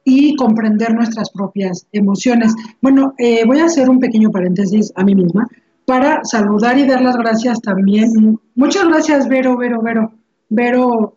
y 0.05 0.37
comprender 0.37 0.95
nuestras 0.95 1.31
propias 1.31 1.87
emociones. 1.93 2.55
Bueno, 2.81 3.14
eh, 3.18 3.45
voy 3.45 3.59
a 3.59 3.64
hacer 3.64 3.91
un 3.91 3.99
pequeño 3.99 4.31
paréntesis 4.31 4.93
a 4.95 5.05
mí 5.05 5.14
misma 5.14 5.49
para 5.85 6.24
saludar 6.24 6.78
y 6.78 6.87
dar 6.87 7.03
las 7.03 7.16
gracias 7.16 7.61
también. 7.61 8.39
Muchas 8.55 8.87
gracias, 8.87 9.28
Vero, 9.28 9.57
Vero, 9.57 9.83
Vero, 9.83 10.12
Vero, 10.49 11.16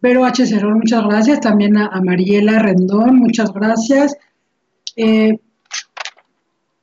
Vero 0.00 0.24
H. 0.24 0.46
Cerón, 0.46 0.78
muchas 0.78 1.02
gracias. 1.04 1.40
También 1.40 1.76
a, 1.76 2.00
Mariela 2.00 2.60
Rendón, 2.60 3.16
muchas 3.16 3.52
gracias. 3.52 4.16
Eh, 4.96 5.40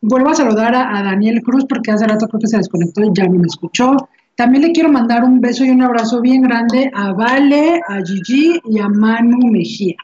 Vuelvo 0.02 0.30
a 0.30 0.36
saludar 0.36 0.74
a, 0.76 1.04
Daniel 1.04 1.42
Cruz 1.44 1.66
porque 1.70 1.92
hace 1.92 2.08
rato 2.08 2.28
creo 2.28 2.40
que 2.40 2.48
se 2.48 2.58
desconectó 2.58 3.04
y 3.04 3.12
ya 3.14 3.26
no 3.26 3.38
me 3.38 3.46
escuchó. 3.46 3.96
También 4.36 4.64
le 4.64 4.72
quiero 4.72 4.92
mandar 4.92 5.24
un 5.24 5.40
beso 5.40 5.64
y 5.64 5.70
un 5.70 5.84
abrazo 5.84 6.22
bien 6.22 6.42
grande 6.42 6.90
a 6.96 7.14
Vale, 7.14 7.80
a 7.88 8.02
Gigi 8.04 8.60
y 8.66 8.80
a 8.80 8.88
Manu 8.88 9.52
Mejía, 9.52 9.96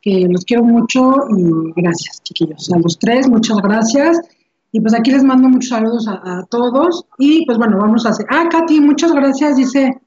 que 0.00 0.28
los 0.28 0.44
quiero 0.44 0.62
mucho 0.62 1.14
y 1.36 1.72
gracias, 1.80 2.22
chiquillos. 2.22 2.70
A 2.72 2.78
los 2.78 2.98
tres, 2.98 3.28
muchas 3.28 3.56
gracias. 3.58 4.20
Y 4.70 4.80
pues 4.80 4.94
aquí 4.94 5.10
les 5.10 5.24
mando 5.24 5.48
muchos 5.48 5.70
saludos 5.70 6.06
a, 6.06 6.44
todos. 6.50 7.06
Y 7.18 7.44
pues 7.46 7.58
bueno, 7.58 7.78
vamos 7.78 8.06
a 8.06 8.10
hacer. 8.10 8.26
Ah, 8.30 8.48
Katy, 8.48 8.80
muchas 8.80 9.12
gracias, 9.12 9.56
dice. 9.56 9.98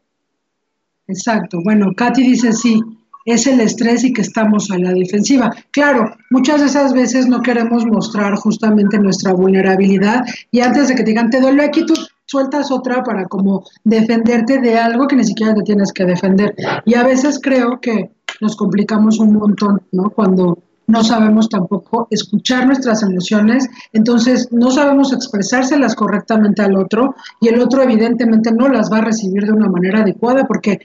Exacto. 1.07 1.59
Bueno, 1.63 1.91
Katy 1.97 2.23
dice 2.23 2.53
sí, 2.53 2.79
es 3.25 3.47
el 3.47 3.59
estrés 3.59 4.03
y 4.03 4.13
que 4.13 4.21
estamos 4.21 4.71
a 4.71 4.77
la 4.77 4.91
defensiva. 4.91 5.53
Claro, 5.71 6.15
muchas 6.29 6.61
de 6.61 6.67
esas 6.67 6.93
veces 6.93 7.27
no 7.27 7.41
queremos 7.41 7.85
mostrar 7.85 8.35
justamente 8.35 8.97
nuestra 8.99 9.33
vulnerabilidad 9.33 10.23
y 10.51 10.61
antes 10.61 10.87
de 10.87 10.95
que 10.95 11.03
te 11.03 11.09
digan, 11.11 11.29
te 11.29 11.41
duele 11.41 11.63
aquí, 11.63 11.85
tú 11.85 11.93
sueltas 12.25 12.71
otra 12.71 13.03
para 13.03 13.25
como 13.25 13.65
defenderte 13.83 14.59
de 14.59 14.77
algo 14.77 15.07
que 15.07 15.17
ni 15.17 15.23
siquiera 15.23 15.53
te 15.53 15.63
tienes 15.63 15.91
que 15.91 16.05
defender. 16.05 16.55
Y 16.85 16.95
a 16.95 17.03
veces 17.03 17.39
creo 17.41 17.79
que 17.81 18.11
nos 18.39 18.55
complicamos 18.55 19.19
un 19.19 19.33
montón, 19.33 19.81
¿no? 19.91 20.09
Cuando 20.09 20.57
no 20.87 21.03
sabemos 21.03 21.47
tampoco 21.47 22.07
escuchar 22.09 22.67
nuestras 22.67 23.01
emociones, 23.03 23.69
entonces 23.93 24.49
no 24.51 24.71
sabemos 24.71 25.13
expresárselas 25.13 25.95
correctamente 25.95 26.61
al 26.61 26.75
otro 26.75 27.15
y 27.39 27.47
el 27.47 27.61
otro 27.61 27.81
evidentemente 27.81 28.51
no 28.51 28.67
las 28.67 28.91
va 28.91 28.97
a 28.97 29.05
recibir 29.05 29.45
de 29.45 29.53
una 29.53 29.69
manera 29.69 30.01
adecuada 30.01 30.45
porque 30.45 30.79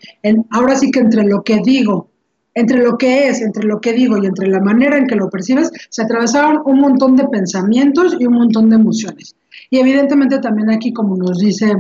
ahora 0.51 0.77
sí 0.77 0.91
que 0.91 1.01
entre 1.01 1.25
lo 1.25 1.43
que 1.43 1.61
digo, 1.65 2.09
entre 2.57 2.83
lo 2.83 2.99
que 2.99 3.29
es, 3.29 3.41
entre 3.41 3.65
lo 3.65 3.81
que 3.81 3.93
digo 3.93 4.19
y 4.19 4.27
entre 4.27 4.49
la 4.49 4.59
manera 4.59 4.99
en 4.99 5.07
que 5.07 5.15
lo 5.15 5.31
percibes, 5.31 5.71
se 5.89 6.03
atravesaron 6.03 6.63
un 6.65 6.81
montón 6.81 7.15
de 7.15 7.29
pensamientos 7.29 8.17
y 8.19 8.27
un 8.27 8.35
montón 8.35 8.69
de 8.69 8.77
emociones. 8.77 9.37
Y 9.71 9.79
evidentemente 9.79 10.41
también 10.41 10.71
aquí, 10.71 10.93
como 10.93 11.17
nos 11.17 11.39
dice 11.39 11.73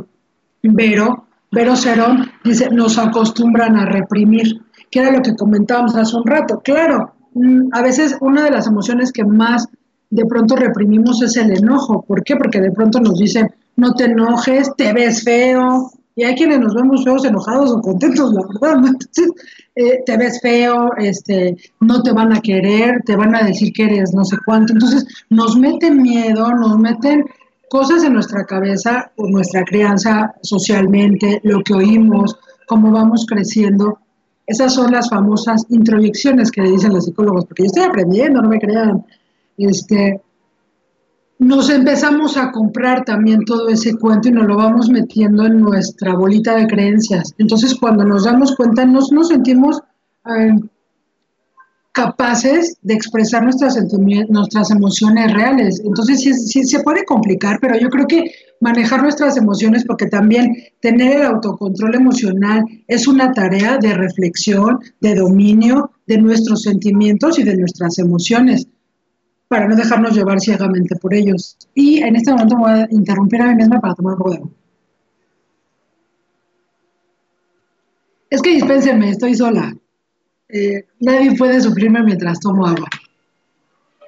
Vero, 0.62 1.27
Vero 1.51 1.74
Cerón, 1.74 2.31
dice, 2.45 2.70
nos 2.70 2.99
acostumbran 2.99 3.77
a 3.77 3.87
reprimir, 3.87 4.62
que 4.91 5.01
era 5.01 5.11
lo 5.11 5.22
que 5.22 5.35
comentábamos 5.35 5.97
hace 5.97 6.16
un 6.16 6.27
rato. 6.27 6.61
Claro, 6.62 7.16
Mm, 7.37 7.68
a 7.72 7.83
veces 7.83 8.16
una 8.20 8.45
de 8.45 8.51
las 8.51 8.66
emociones 8.66 9.12
que 9.12 9.22
más 9.22 9.68
de 10.09 10.24
pronto 10.24 10.57
reprimimos 10.57 11.20
es 11.22 11.37
el 11.37 11.55
enojo. 11.55 12.03
¿Por 12.03 12.24
qué? 12.24 12.35
Porque 12.37 12.62
de 12.62 12.70
pronto 12.70 12.99
nos 12.99 13.18
dicen, 13.18 13.51
no 13.77 13.93
te 13.93 14.05
enojes, 14.05 14.70
te 14.74 14.95
ves 14.95 15.22
feo. 15.22 15.91
Y 16.17 16.25
hay 16.25 16.35
quienes 16.35 16.61
nos 16.61 16.75
vemos 16.75 17.05
feos, 17.05 17.25
enojados 17.25 17.71
o 17.71 17.81
contentos, 17.81 18.33
la 18.33 18.43
verdad. 18.47 18.85
Entonces, 18.87 19.31
eh, 19.77 20.03
te 20.05 20.17
ves 20.17 20.41
feo, 20.41 20.91
este, 20.97 21.57
no 21.81 22.03
te 22.03 22.12
van 22.12 22.33
a 22.33 22.41
querer, 22.41 23.03
te 23.05 23.14
van 23.14 23.35
a 23.35 23.43
decir 23.43 23.73
que 23.73 23.85
eres 23.85 24.12
no 24.14 24.25
sé 24.25 24.37
cuánto. 24.45 24.73
Entonces, 24.73 25.07
nos 25.31 25.57
meten 25.57 26.03
miedo, 26.03 26.51
nos 26.53 26.79
meten 26.79 27.25
cosas 27.69 28.03
en 28.03 28.14
nuestra 28.14 28.45
cabeza, 28.45 29.12
por 29.14 29.31
nuestra 29.31 29.62
crianza 29.64 30.35
socialmente, 30.43 31.41
lo 31.45 31.61
que 31.62 31.75
oímos, 31.75 32.39
cómo 32.67 32.91
vamos 32.91 33.27
creciendo 33.27 33.99
esas 34.47 34.75
son 34.75 34.93
las 34.93 35.11
famosas 35.11 35.67
introyecciones 35.71 36.51
que 36.51 36.62
le 36.62 36.71
dicen 36.71 36.95
los 36.95 37.05
psicólogos, 37.05 37.47
porque 37.47 37.64
yo 37.64 37.67
estoy 37.67 37.83
aprendiendo, 37.83 38.41
no 38.41 38.49
me 38.49 38.61
crean. 38.61 39.05
Este, 39.59 40.21
nos 41.39 41.68
empezamos 41.70 42.37
a 42.37 42.51
comprar 42.51 43.05
también 43.05 43.45
todo 43.45 43.68
ese 43.68 43.95
cuento 43.97 44.28
y 44.28 44.32
nos 44.32 44.47
lo 44.47 44.57
vamos 44.57 44.89
metiendo 44.89 45.45
en 45.45 45.61
nuestra 45.61 46.14
bolita 46.14 46.57
de 46.57 46.66
creencias. 46.66 47.34
Entonces, 47.39 47.74
cuando 47.74 48.05
nos 48.05 48.24
damos 48.24 48.57
cuenta, 48.57 48.87
nos, 48.87 49.12
nos 49.12 49.28
sentimos 49.28 49.80
eh, 50.26 50.55
capaces 51.97 52.76
de 52.82 52.93
expresar 52.93 53.43
nuestras, 53.43 53.74
nuestras 54.28 54.70
emociones 54.70 55.32
reales. 55.32 55.80
Entonces 55.82 56.20
sí, 56.20 56.34
sí, 56.34 56.62
se 56.64 56.82
puede 56.82 57.07
complicar, 57.07 57.59
pero 57.59 57.78
yo 57.78 57.89
creo 57.89 58.07
que 58.07 58.30
manejar 58.61 59.03
nuestras 59.03 59.39
emociones, 59.39 59.82
porque 59.87 60.05
también 60.05 60.55
tener 60.80 61.16
el 61.16 61.22
autocontrol 61.22 61.95
emocional 61.95 62.64
es 62.87 63.09
una 63.09 63.32
tarea 63.32 63.78
de 63.78 63.95
reflexión, 63.95 64.78
de 65.01 65.14
dominio 65.14 65.91
de 66.07 66.18
nuestros 66.18 66.62
sentimientos 66.62 67.39
y 67.39 67.45
de 67.45 67.57
nuestras 67.57 67.99
emociones, 67.99 68.68
para 69.49 69.68
no 69.68 69.76
dejarnos 69.76 70.14
llevar 70.14 70.40
ciegamente 70.40 70.97
por 70.97 71.14
ellos. 71.14 71.57
Y 71.74 72.03
en 72.03 72.16
este 72.16 72.32
momento 72.32 72.57
voy 72.57 72.70
a 72.72 72.88
interrumpir 72.90 73.42
a 73.42 73.49
mí 73.49 73.55
misma 73.57 73.80
para 73.80 73.94
tomar 73.94 74.14
un 74.14 74.18
poco. 74.18 74.51
Es 78.28 78.42
que 78.42 78.51
dispénsenme, 78.51 79.11
estoy 79.11 79.34
sola. 79.34 79.74
Eh, 80.49 80.84
nadie 81.01 81.36
puede 81.36 81.61
sufrirme 81.61 82.03
mientras 82.03 82.40
tomo 82.40 82.66
agua. 82.66 82.88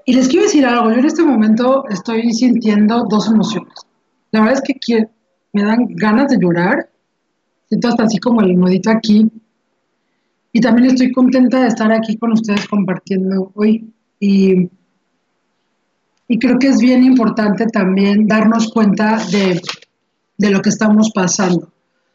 Y 0.04 0.14
les 0.14 0.28
quiero 0.28 0.44
decir 0.46 0.64
algo, 0.64 0.90
yo 0.90 0.96
en 0.96 1.04
este 1.04 1.22
momento 1.22 1.84
estoy 1.88 2.32
sintiendo 2.32 3.04
dos 3.08 3.28
emociones. 3.28 3.74
La 4.32 4.40
verdad 4.40 4.62
es 4.64 4.80
que 4.80 5.08
me 5.52 5.62
dan 5.62 5.86
ganas 5.90 6.30
de 6.30 6.38
llorar, 6.38 6.88
siento 7.68 7.88
hasta 7.88 8.04
así 8.04 8.18
como 8.18 8.40
el 8.40 8.56
modito 8.56 8.90
aquí. 8.90 9.30
Y 10.52 10.60
también 10.60 10.88
estoy 10.88 11.12
contenta 11.12 11.60
de 11.60 11.68
estar 11.68 11.92
aquí 11.92 12.16
con 12.16 12.32
ustedes 12.32 12.66
compartiendo 12.68 13.52
hoy. 13.54 13.92
Y, 14.18 14.70
y 16.28 16.38
creo 16.38 16.58
que 16.58 16.68
es 16.68 16.78
bien 16.78 17.02
importante 17.02 17.66
también 17.66 18.28
darnos 18.28 18.70
cuenta 18.70 19.18
de, 19.30 19.60
de 20.36 20.50
lo 20.50 20.60
que 20.60 20.68
estamos 20.68 21.10
pasando, 21.14 21.72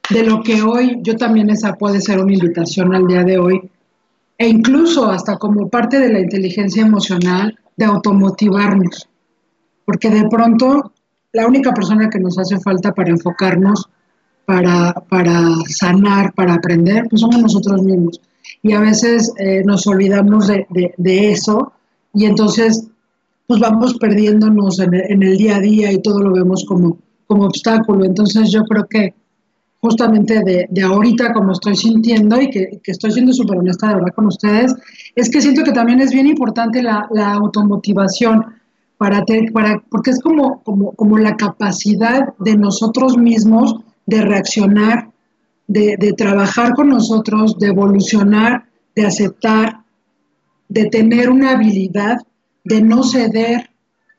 de 0.10 0.24
lo 0.24 0.44
que 0.44 0.62
hoy, 0.62 1.00
yo 1.02 1.18
también 1.18 1.50
esa 1.50 1.74
puede 1.74 2.00
ser 2.00 2.20
una 2.20 2.34
invitación 2.34 2.94
al 2.94 3.08
día 3.08 3.24
de 3.24 3.40
hoy, 3.40 3.70
e 4.38 4.48
incluso 4.48 5.10
hasta 5.10 5.38
como 5.38 5.70
parte 5.70 6.00
de 6.00 6.12
la 6.12 6.20
inteligencia 6.20 6.84
emocional 6.84 7.58
de 7.76 7.86
automotivarnos, 7.86 9.10
porque 9.86 10.10
de 10.10 10.28
pronto 10.30 10.94
la 11.34 11.48
única 11.48 11.74
persona 11.74 12.10
que 12.10 12.20
nos 12.20 12.38
hace 12.38 12.60
falta 12.60 12.94
para 12.94 13.10
enfocarnos, 13.10 13.90
para, 14.46 14.94
para 15.10 15.56
sanar, 15.68 16.34
para 16.34 16.56
aprender, 16.56 17.08
pues 17.10 17.22
somos 17.22 17.42
nosotros 17.42 17.82
mismos. 17.82 18.22
Y 18.62 18.74
a 18.74 18.80
veces 18.80 19.32
eh, 19.38 19.64
nos 19.66 19.88
olvidamos 19.88 20.48
de, 20.48 20.66
de, 20.98 21.32
eso 21.32 21.74
y 22.14 22.26
entonces 22.26 22.88
pues 23.48 23.60
vamos 23.60 23.96
perdiéndonos 23.96 24.80
en 24.80 24.94
el, 24.94 25.12
en 25.12 25.24
el, 25.24 25.38
día 25.38 25.58
a 25.58 25.60
día 25.60 25.92
y 25.92 26.02
todo 26.02 26.20
lo 26.20 26.34
vemos 26.34 26.66
como, 26.68 26.98
como 27.28 27.46
obstáculo. 27.46 28.06
Entonces 28.06 28.52
yo 28.52 28.64
creo 28.64 28.88
que 28.88 29.14
justamente 29.82 30.42
de, 30.44 30.68
de, 30.70 30.82
ahorita 30.82 31.34
como 31.34 31.52
estoy 31.52 31.76
sintiendo 31.76 32.42
y 32.42 32.50
que, 32.50 32.80
que 32.82 32.92
estoy 32.92 33.12
siendo 33.12 33.34
súper 33.34 33.58
honesta 33.58 33.90
de 33.90 33.96
verdad 33.96 34.14
con 34.16 34.28
ustedes, 34.28 34.74
es 35.16 35.30
que 35.30 35.42
siento 35.42 35.64
que 35.64 35.74
también 35.74 36.00
es 36.00 36.12
bien 36.12 36.28
importante 36.28 36.82
la, 36.82 37.08
la 37.12 37.34
automotivación, 37.34 38.46
para, 38.98 39.26
para, 39.52 39.84
porque 39.90 40.12
es 40.12 40.22
como, 40.22 40.64
como, 40.64 40.94
como 40.94 41.18
la 41.18 41.36
capacidad 41.36 42.34
de 42.40 42.56
nosotros 42.56 43.18
mismos 43.18 43.76
de 44.06 44.22
reaccionar, 44.22 45.12
de, 45.68 45.98
de 46.00 46.14
trabajar 46.14 46.74
con 46.74 46.88
nosotros, 46.88 47.58
de 47.60 47.68
evolucionar, 47.68 48.66
de 48.96 49.06
aceptar, 49.06 49.82
de 50.70 50.86
tener 50.86 51.30
una 51.30 51.52
habilidad, 51.52 52.20
de 52.64 52.82
no 52.82 53.04
ceder 53.04 53.70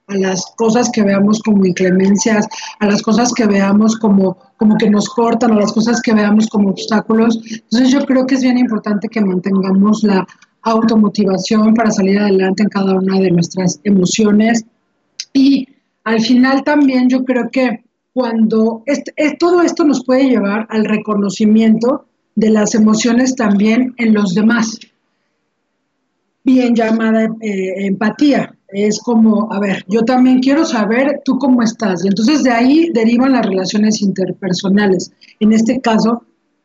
a 0.07 0.17
las 0.17 0.53
cosas 0.57 0.91
que 0.91 1.03
veamos 1.03 1.41
como 1.43 1.65
inclemencias, 1.65 2.47
a 2.79 2.87
las 2.87 3.03
cosas 3.03 3.33
que 3.33 3.47
veamos 3.47 3.97
como, 3.97 4.37
como 4.57 4.77
que 4.77 4.91
nos 4.91 5.09
cortan, 5.09 5.53
a 5.53 5.61
las 5.61 5.73
cosas 5.73 6.01
que 6.03 6.13
veamos 6.13 6.49
como 6.49 6.71
obstáculos. 6.71 7.39
Entonces 7.51 7.91
yo 7.91 8.05
creo 8.05 8.27
que 8.27 8.35
es 8.35 8.43
bien 8.43 8.59
importante 8.59 9.09
que 9.09 9.21
mantengamos 9.21 10.03
la 10.03 10.27
automotivación 10.63 11.75
para 11.75 11.91
salir 11.91 12.19
adelante 12.19 12.63
en 12.63 12.69
cada 12.69 12.95
una 12.95 13.19
de 13.19 13.31
nuestras 13.31 13.81
emociones. 13.85 14.65
Y 15.33 15.69
al 16.05 16.21
final 16.21 16.65
también 16.65 17.09
yo 17.09 17.25
creo 17.25 17.51
que 17.51 17.85
cuando 18.13 18.83
este, 18.87 19.13
todo 19.39 19.63
esto 19.63 19.85
nos 19.85 20.05
puede 20.05 20.29
llevar 20.29 20.67
al 20.71 20.85
reconocimiento 20.85 22.07
de 22.37 22.51
las 22.51 22.75
emociones 22.75 23.35
también 23.35 23.95
en 23.99 24.15
los 24.15 24.35
demás, 24.35 24.79
bien 26.45 26.75
llamada 26.75 27.25
eh, 27.41 27.87
empatía 27.87 28.55
es 28.69 28.99
como, 29.01 29.53
a 29.53 29.61
ver, 29.61 29.85
yo 29.89 30.03
también 30.03 30.41
quiero 30.41 30.65
saber 30.65 31.23
tú 31.25 31.39
cómo 31.39 31.63
estás. 31.63 32.05
Y 32.05 32.09
entonces 32.09 32.43
de 32.43 32.51
ahí 32.51 32.91
derivan 32.93 33.33
las 33.33 33.47
relaciones 33.47 34.03
interpersonales. 34.03 35.13
En 35.39 35.53
este 35.53 35.81
caso, 35.81 36.25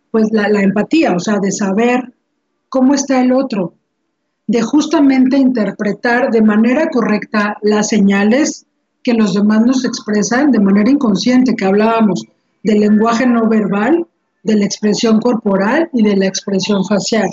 pues 0.10 0.32
la, 0.32 0.48
empatía, 0.62 1.14
o 1.14 1.20
sea, 1.20 1.38
de 1.40 1.52
saber 1.52 2.12
cómo 2.68 2.96
está 2.96 3.22
el 3.22 3.32
otro, 3.32 3.76
de 4.48 4.62
justamente 4.64 5.38
interpretar 5.38 6.32
de 6.32 6.42
manera 6.42 6.90
correcta 6.90 7.58
las 7.62 7.90
señales 7.90 8.66
que 9.04 9.14
los 9.14 9.36
demás 9.36 9.64
nos 9.64 9.86
expresan 9.86 10.52
de 10.52 10.60
manera 10.60 10.90
inconsciente, 10.90 11.56
que 11.56 11.66
hablábamos 11.66 12.26
del 12.64 12.80
lenguaje 12.80 13.28
no 13.28 13.48
verbal, 13.48 14.08
de 14.42 14.56
la 14.56 14.66
expresión 14.66 15.20
corporal 15.20 15.90
y 15.94 16.02
de 16.02 16.18
la 16.18 16.26
expresión 16.26 16.84
facial. 16.86 17.30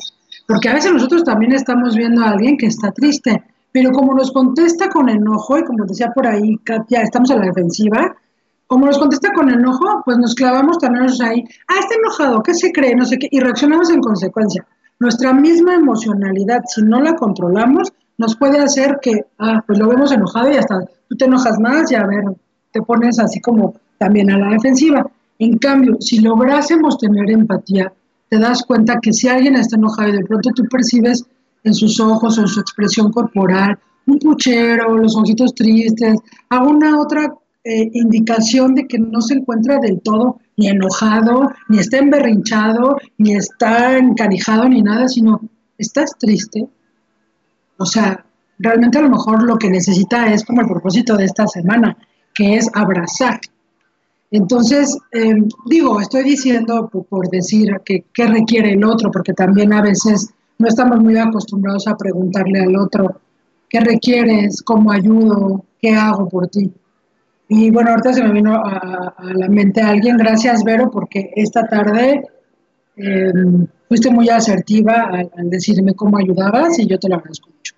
Porque 0.47 0.69
a 0.69 0.75
veces 0.75 0.93
nosotros 0.93 1.25
también 1.25 1.53
estamos 1.53 1.97
viendo 1.97 2.23
a 2.23 2.31
alguien 2.31 2.57
que 2.57 2.67
está 2.67 2.93
triste, 2.93 3.43
pero 3.73 3.91
como 3.93 4.15
nos 4.15 4.33
contesta 4.33 4.89
con 4.89 5.09
enojo, 5.09 5.59
y 5.59 5.65
como 5.65 5.85
decía 5.85 6.13
por 6.15 6.27
ahí 6.27 6.57
Katia, 6.65 7.03
estamos 7.03 7.31
a 7.31 7.37
la 7.37 7.47
defensiva, 7.47 8.17
como 8.67 8.87
nos 8.87 8.99
contesta 8.99 9.33
con 9.33 9.51
enojo, 9.51 10.03
pues 10.05 10.19
nos 10.19 10.35
clavamos 10.35 10.79
también 10.79 11.07
ahí, 11.23 11.45
ah, 11.69 11.81
está 11.81 11.95
enojado, 11.95 12.43
¿qué 12.43 12.55
se 12.55 12.73
cree? 12.73 12.97
No 12.97 13.05
sé 13.05 13.19
qué, 13.19 13.29
y 13.31 13.41
reaccionamos 13.41 13.91
en 13.91 14.01
consecuencia. 14.01 14.67
Nuestra 14.99 15.33
misma 15.33 15.75
emocionalidad, 15.75 16.63
si 16.67 16.83
no 16.83 17.01
la 17.01 17.15
controlamos, 17.15 17.93
nos 18.19 18.37
puede 18.37 18.59
hacer 18.59 18.99
que, 19.03 19.27
ah, 19.39 19.63
pues 19.67 19.79
lo 19.79 19.89
vemos 19.89 20.11
enojado 20.11 20.51
y 20.51 20.57
hasta 20.57 20.81
tú 21.09 21.17
te 21.17 21.27
enojas 21.27 21.61
más 21.61 21.91
y 21.93 21.97
a 21.97 22.07
ver, 22.07 22.25
te 22.73 22.83
pones 22.83 23.19
así 23.19 23.41
como 23.41 23.75
también 23.99 24.31
a 24.31 24.39
la 24.39 24.49
defensiva. 24.51 25.07
En 25.39 25.59
cambio, 25.59 25.97
si 26.01 26.21
lográsemos 26.21 26.99
tener 26.99 27.31
empatía, 27.31 27.93
te 28.29 28.39
das 28.39 28.63
cuenta 28.63 28.99
que 29.01 29.13
si 29.13 29.29
alguien 29.29 29.57
está 29.57 29.77
enojado 29.77 30.09
y 30.09 30.13
de 30.13 30.25
pronto 30.25 30.51
tú 30.51 30.65
percibes 30.65 31.25
en 31.65 31.75
sus 31.75 32.01
ojos 32.01 32.39
o 32.39 32.43
en 32.43 32.49
su 32.49 32.61
expresión 32.61 33.13
corporal 33.13 33.79
un 34.07 34.19
puchero, 34.19 34.97
los 34.97 35.17
ojitos 35.17 35.55
tristes, 35.55 36.19
alguna 36.49 36.99
otra 37.01 37.35
eh, 37.65 37.91
indicación 37.93 38.75
de 38.75 38.87
que 38.87 38.99
no 38.99 39.21
se 39.21 39.35
encuentra 39.35 39.79
del 39.79 40.01
todo 40.01 40.39
ni 40.57 40.69
enojado, 40.69 41.51
ni 41.69 41.81
está 41.81 41.99
emberrinchado, 41.99 42.97
ni 43.19 43.35
está 43.35 43.99
encanijado, 43.99 44.69
ni 44.69 44.83
nada, 44.83 45.09
sino 45.09 45.41
estás 45.77 46.17
triste. 46.19 46.67
O 47.79 47.85
sea, 47.85 48.25
realmente 48.59 48.99
a 48.99 49.03
lo 49.03 49.11
mejor 49.11 49.43
lo 49.43 49.59
que 49.59 49.69
necesita 49.69 50.33
es 50.33 50.45
como 50.45 50.63
el 50.63 50.69
propósito 50.69 51.17
de 51.17 51.25
esta 51.25 51.47
semana, 51.47 51.97
que 52.35 52.55
es 52.55 52.71
abrazar. 52.75 53.41
Entonces, 54.31 54.97
em, 55.13 55.49
digo, 55.67 56.01
estoy 56.01 56.25
diciendo 56.25 56.89
por, 56.89 57.29
decir 57.29 57.71
que 57.85 58.05
qué 58.13 58.27
requiere 58.27 58.73
el 58.73 58.85
otro, 58.85 59.11
porque 59.11 59.33
también 59.33 59.73
a 59.73 59.83
veces 59.83 60.31
no 60.59 60.69
estamos 60.69 61.01
muy 61.01 61.17
acostumbrados 61.17 61.87
a 61.87 61.97
preguntarle 61.97 62.61
al 62.61 62.77
otro, 62.77 63.21
¿qué 63.69 63.81
requieres? 63.81 64.63
¿Cómo 64.63 64.91
ayudo? 64.91 65.65
¿Qué 65.81 65.91
hago 65.91 66.29
por 66.29 66.49
ti? 66.49 66.73
Y 67.49 67.71
bueno, 67.71 67.91
ahorita 67.91 68.13
se 68.13 68.25
me 68.25 68.33
vino 68.33 68.57
a, 68.57 69.15
la 69.35 69.49
mente 69.49 69.81
alguien, 69.81 70.17
gracias 70.17 70.65
Vero, 70.65 70.91
porque 70.91 71.31
esta 71.37 71.65
tarde 71.69 72.25
em, 72.97 73.67
fuiste 73.89 74.11
muy 74.11 74.29
asertiva 74.29 75.11
al, 75.13 75.51
decirme 75.51 75.95
cómo 75.95 76.19
ayudabas 76.19 76.79
y 76.81 76.87
yo 76.87 76.99
te 76.99 77.09
lo 77.09 77.17
agradezco 77.17 77.51
mucho, 77.51 77.75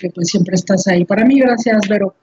que 0.00 0.10
pues 0.10 0.28
siempre 0.28 0.56
estás 0.56 0.88
ahí. 0.88 1.04
Para 1.04 1.24
mí, 1.24 1.38
gracias 1.38 1.86
Vero. 1.88 2.14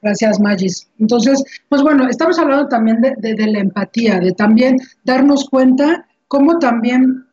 Gracias, 0.00 0.38
Magis. 0.38 0.88
Entonces, 0.98 1.42
pues 1.68 1.82
bueno, 1.82 2.08
estamos 2.08 2.38
hablando 2.38 2.68
también 2.68 3.00
de, 3.00 3.46
la 3.46 3.58
empatía, 3.58 4.20
de 4.20 4.32
también 4.32 4.78
darnos 5.04 5.48
cuenta 5.48 6.06
cómo 6.28 6.58
también 6.58 7.26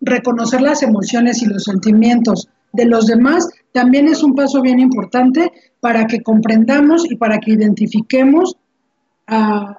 reconocer 0.00 0.62
las 0.62 0.82
emociones 0.82 1.42
y 1.42 1.46
los 1.46 1.64
sentimientos 1.64 2.48
de 2.72 2.84
los 2.84 3.06
demás 3.06 3.48
también 3.72 4.08
es 4.08 4.22
un 4.22 4.34
paso 4.34 4.62
bien 4.62 4.80
importante 4.80 5.52
para 5.80 6.06
que 6.06 6.22
comprendamos 6.22 7.10
y 7.10 7.16
para 7.16 7.38
que 7.38 7.52
identifiquemos, 7.52 8.56
uh, 9.30 9.74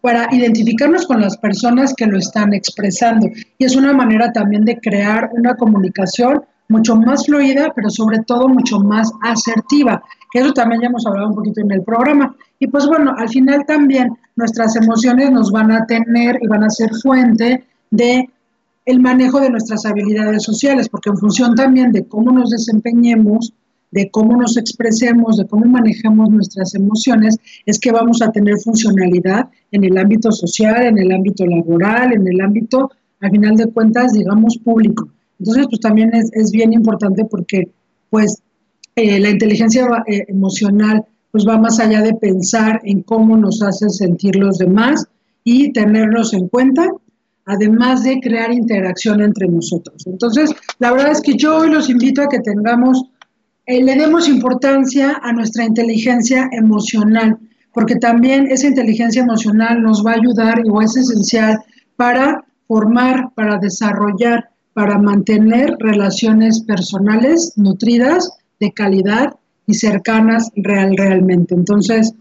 para 0.00 0.28
identificarnos 0.34 1.06
con 1.06 1.20
las 1.20 1.36
personas 1.36 1.94
que 1.94 2.06
lo 2.06 2.18
están 2.18 2.52
expresando. 2.52 3.28
Y 3.58 3.64
es 3.64 3.76
una 3.76 3.92
manera 3.92 4.32
también 4.32 4.64
de 4.64 4.78
crear 4.78 5.30
una 5.32 5.54
comunicación 5.54 6.42
mucho 6.68 6.96
más 6.96 7.26
fluida, 7.26 7.72
pero 7.74 7.90
sobre 7.90 8.18
todo 8.20 8.48
mucho 8.48 8.80
más 8.80 9.12
asertiva, 9.22 10.02
que 10.32 10.40
eso 10.40 10.52
también 10.52 10.80
ya 10.80 10.88
hemos 10.88 11.06
hablado 11.06 11.28
un 11.28 11.34
poquito 11.34 11.60
en 11.60 11.70
el 11.70 11.82
programa. 11.82 12.34
Y 12.58 12.66
pues 12.66 12.86
bueno, 12.86 13.14
al 13.16 13.28
final 13.28 13.64
también 13.66 14.16
nuestras 14.36 14.74
emociones 14.76 15.30
nos 15.30 15.50
van 15.50 15.70
a 15.70 15.84
tener 15.86 16.38
y 16.40 16.46
van 16.46 16.64
a 16.64 16.70
ser 16.70 16.90
fuente 17.02 17.64
de 17.90 18.28
el 18.86 19.00
manejo 19.00 19.40
de 19.40 19.50
nuestras 19.50 19.84
habilidades 19.86 20.42
sociales, 20.42 20.88
porque 20.88 21.10
en 21.10 21.18
función 21.18 21.54
también 21.54 21.92
de 21.92 22.04
cómo 22.04 22.32
nos 22.32 22.50
desempeñemos, 22.50 23.52
de 23.92 24.10
cómo 24.10 24.36
nos 24.36 24.56
expresemos, 24.56 25.36
de 25.36 25.46
cómo 25.46 25.66
manejemos 25.66 26.30
nuestras 26.30 26.74
emociones, 26.74 27.36
es 27.66 27.78
que 27.78 27.92
vamos 27.92 28.22
a 28.22 28.32
tener 28.32 28.58
funcionalidad 28.58 29.48
en 29.70 29.84
el 29.84 29.96
ámbito 29.98 30.32
social, 30.32 30.82
en 30.82 30.98
el 30.98 31.12
ámbito 31.12 31.46
laboral, 31.46 32.12
en 32.12 32.26
el 32.26 32.40
ámbito, 32.40 32.90
al 33.20 33.30
final 33.30 33.56
de 33.56 33.66
cuentas, 33.66 34.14
digamos, 34.14 34.58
público. 34.58 35.08
Entonces, 35.38 35.66
pues 35.68 35.80
también 35.80 36.10
es, 36.14 36.50
bien 36.50 36.72
importante 36.72 37.24
porque, 37.24 37.68
pues, 38.10 38.42
eh, 38.96 39.18
la 39.20 39.30
inteligencia 39.30 39.86
eh, 40.06 40.24
emocional, 40.28 41.04
pues 41.30 41.46
va 41.46 41.58
más 41.58 41.80
allá 41.80 42.02
de 42.02 42.14
pensar 42.14 42.80
en 42.84 43.02
cómo 43.02 43.36
nos 43.36 43.62
hacen 43.62 43.90
sentir 43.90 44.36
los 44.36 44.58
demás 44.58 45.06
y 45.44 45.72
tenerlos 45.72 46.34
en 46.34 46.48
cuenta 46.48 46.88
además 47.46 48.04
de 48.04 48.20
crear 48.20 48.52
interacción 48.52 49.20
entre 49.20 49.48
nosotros. 49.48 50.06
Entonces, 50.06 50.50
la 50.78 50.92
verdad 50.92 51.12
es 51.12 51.20
que 51.20 51.34
yo 51.34 51.58
hoy 51.58 51.70
los 51.70 51.90
invito 51.90 52.22
a 52.22 52.28
que 52.28 52.40
tengamos, 52.40 53.04
eh, 53.66 53.82
le 53.82 53.96
demos 53.96 54.28
importancia 54.28 55.20
a 55.22 55.32
nuestra 55.32 55.64
inteligencia 55.64 56.48
emocional, 56.52 57.38
porque 57.72 57.96
también 57.96 58.46
esa 58.50 58.68
inteligencia 58.68 59.22
emocional 59.22 59.82
nos 59.82 60.04
va 60.04 60.12
a 60.12 60.16
ayudar 60.16 60.62
o 60.70 60.82
es 60.82 60.96
esencial 60.96 61.58
para 61.96 62.44
formar, 62.68 63.32
para 63.34 63.58
desarrollar, 63.58 64.50
para 64.72 64.98
mantener 64.98 65.76
relaciones 65.78 66.62
personales 66.62 67.54
nutridas, 67.56 68.30
de 68.62 68.72
calidad 68.72 69.34
y 69.66 69.74
cercanas 69.74 70.50
real, 70.54 70.96
realmente. 70.96 71.54
Entonces, 71.54 72.14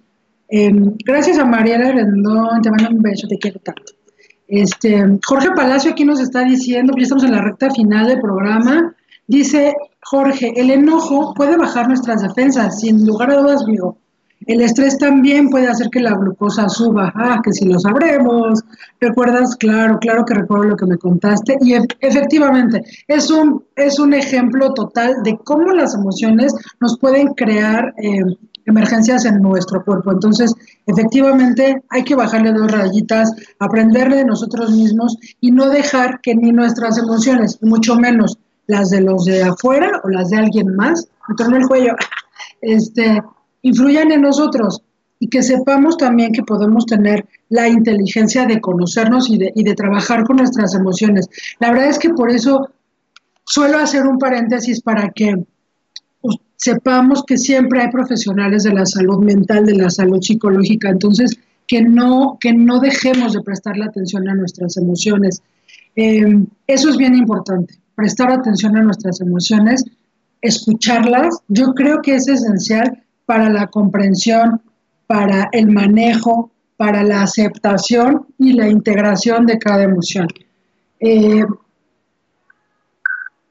em, 0.50 0.94
gracias 1.06 1.38
a 1.38 1.46
Mariela 1.46 1.92
Rendón, 1.92 2.62
te 2.62 2.72
mando 2.72 2.90
un 2.90 3.02
beso, 3.02 3.28
te 3.28 3.38
quiero 3.38 3.60
tanto. 3.60 3.94
Este, 4.48 5.06
Jorge 5.26 5.52
Palacio 5.56 5.92
aquí 5.92 6.04
nos 6.04 6.20
está 6.20 6.44
diciendo, 6.44 6.94
ya 6.98 7.04
estamos 7.04 7.24
en 7.24 7.32
la 7.32 7.42
recta 7.42 7.70
final 7.70 8.08
del 8.08 8.20
programa, 8.20 8.94
dice 9.28 9.74
Jorge, 10.04 10.52
el 10.58 10.72
enojo 10.72 11.34
puede 11.36 11.56
bajar 11.56 11.88
nuestras 11.88 12.22
defensas, 12.22 12.82
sin 12.82 13.06
lugar 13.06 13.32
a 13.32 13.38
dudas, 13.38 13.66
digo. 13.66 13.98
El 14.48 14.62
estrés 14.62 14.98
también 14.98 15.50
puede 15.50 15.68
hacer 15.68 15.90
que 15.90 16.00
la 16.00 16.16
glucosa 16.16 16.68
suba. 16.70 17.12
Ah, 17.16 17.42
que 17.44 17.54
si 17.54 17.66
lo 17.66 17.80
sabremos. 17.80 18.64
¿Recuerdas? 19.00 19.56
Claro, 19.56 20.00
claro 20.00 20.26
que 20.26 20.34
recuerdo 20.34 20.66
lo 20.66 20.78
que 20.78 20.86
me 20.86 20.98
contaste. 20.98 21.58
Y 21.62 21.76
efectivamente, 22.00 22.84
es 23.08 23.30
un, 23.30 23.64
es 23.76 24.00
un 24.00 24.14
ejemplo 24.14 24.74
total 24.74 25.24
de 25.24 25.38
cómo 25.44 25.72
las 25.74 25.94
emociones 25.94 26.54
nos 26.80 26.98
pueden 26.98 27.34
crear 27.36 27.94
eh, 27.98 28.24
emergencias 28.66 29.26
en 29.26 29.42
nuestro 29.42 29.84
cuerpo. 29.84 30.12
Entonces, 30.12 30.54
efectivamente, 30.86 31.84
hay 31.90 32.04
que 32.04 32.16
bajarle 32.16 32.54
dos 32.54 32.72
rayitas, 32.72 33.32
aprenderle 33.60 34.18
de 34.18 34.26
nosotros 34.26 34.72
mismos 34.72 35.18
y 35.40 35.52
no 35.52 35.70
dejar 35.70 36.20
que 36.22 36.36
ni 36.36 36.52
nuestras 36.52 36.98
emociones, 36.98 37.60
mucho 37.62 37.96
menos 37.96 38.38
las 38.68 38.90
de 38.90 39.02
los 39.02 39.26
de 39.26 39.44
afuera 39.44 40.02
o 40.04 40.10
las 40.10 40.30
de 40.30 40.38
alguien 40.38 40.76
más, 40.76 41.08
me 41.28 41.36
torno 41.36 41.58
el 41.58 41.68
cuello, 41.68 41.96
este, 42.62 43.22
influyan 43.62 44.12
en 44.12 44.22
nosotros 44.22 44.82
y 45.20 45.28
que 45.28 45.44
sepamos 45.44 45.98
también 45.98 46.32
que 46.32 46.42
podemos 46.42 46.86
tener 46.88 47.26
la 47.50 47.70
inteligencia 47.70 48.48
de 48.48 48.60
conocernos 48.60 49.30
y 49.30 49.38
de, 49.38 49.76
trabajar 49.76 50.24
con 50.24 50.38
nuestras 50.38 50.74
emociones. 50.74 51.30
La 51.60 51.72
verdad 51.72 51.90
es 51.90 52.00
que 52.00 52.10
por 52.10 52.32
eso 52.32 52.70
suelo 53.46 53.78
hacer 53.78 54.08
un 54.08 54.18
paréntesis 54.18 54.82
para 54.82 55.12
que 55.12 55.36
sepamos 56.56 57.24
que 57.26 57.38
siempre 57.38 57.82
hay 57.82 57.92
profesionales 57.92 58.64
de 58.64 58.74
la 58.74 58.86
salud 58.86 59.20
mental, 59.20 59.68
de 59.68 59.76
la 59.76 59.92
salud 59.92 60.22
psicológica, 60.22 60.90
entonces 60.90 61.38
que 61.68 61.84
no, 61.84 62.38
que 62.40 62.54
no 62.54 62.80
dejemos 62.80 63.34
de 63.34 63.42
prestarle 63.42 63.86
atención 63.86 64.28
a 64.28 64.34
nuestras 64.34 64.76
emociones. 64.78 65.44
Eh, 65.96 66.46
eso 66.66 66.90
es 66.90 66.98
bien 66.98 67.16
importante, 67.16 67.76
prestar 67.94 68.32
atención 68.32 68.76
a 68.76 68.82
nuestras 68.82 69.22
emociones, 69.22 69.84
escucharlas, 70.42 71.42
yo 71.48 71.76
creo 71.76 72.02
que 72.02 72.16
es 72.16 72.28
esencial 72.28 73.04
para 73.32 73.50
la 73.50 73.68
comprensión, 73.68 74.62
para 75.08 75.48
el 75.54 75.68
manejo, 75.70 76.52
para 76.76 77.02
la 77.02 77.24
aceptación 77.24 78.28
y 78.38 78.52
la 78.52 78.68
integración 78.68 79.46
de 79.46 79.58
cada 79.58 79.84
emoción. 79.84 80.28
Eh, 81.00 81.46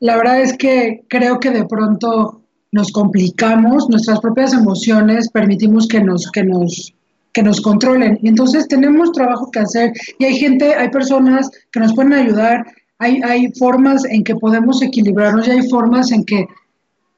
la 0.00 0.16
verdad 0.18 0.42
es 0.42 0.54
que 0.58 1.02
creo 1.08 1.40
que 1.40 1.50
de 1.50 1.64
pronto 1.64 2.42
nos 2.72 2.92
complicamos, 2.92 3.88
nuestras 3.88 4.20
propias 4.20 4.52
emociones 4.52 5.30
permitimos 5.30 5.88
que 5.88 6.02
nos, 6.02 6.30
que 6.30 6.44
nos, 6.44 6.92
que 7.32 7.42
nos 7.42 7.62
controlen. 7.62 8.18
Y 8.20 8.28
entonces 8.28 8.68
tenemos 8.68 9.12
trabajo 9.12 9.50
que 9.50 9.60
hacer 9.60 9.92
y 10.18 10.26
hay 10.26 10.36
gente, 10.36 10.74
hay 10.74 10.90
personas 10.90 11.50
que 11.72 11.80
nos 11.80 11.94
pueden 11.94 12.12
ayudar, 12.12 12.66
hay, 12.98 13.22
hay 13.22 13.50
formas 13.52 14.04
en 14.04 14.24
que 14.24 14.34
podemos 14.34 14.82
equilibrarnos 14.82 15.48
y 15.48 15.52
hay 15.52 15.70
formas 15.70 16.12
en 16.12 16.26
que 16.26 16.46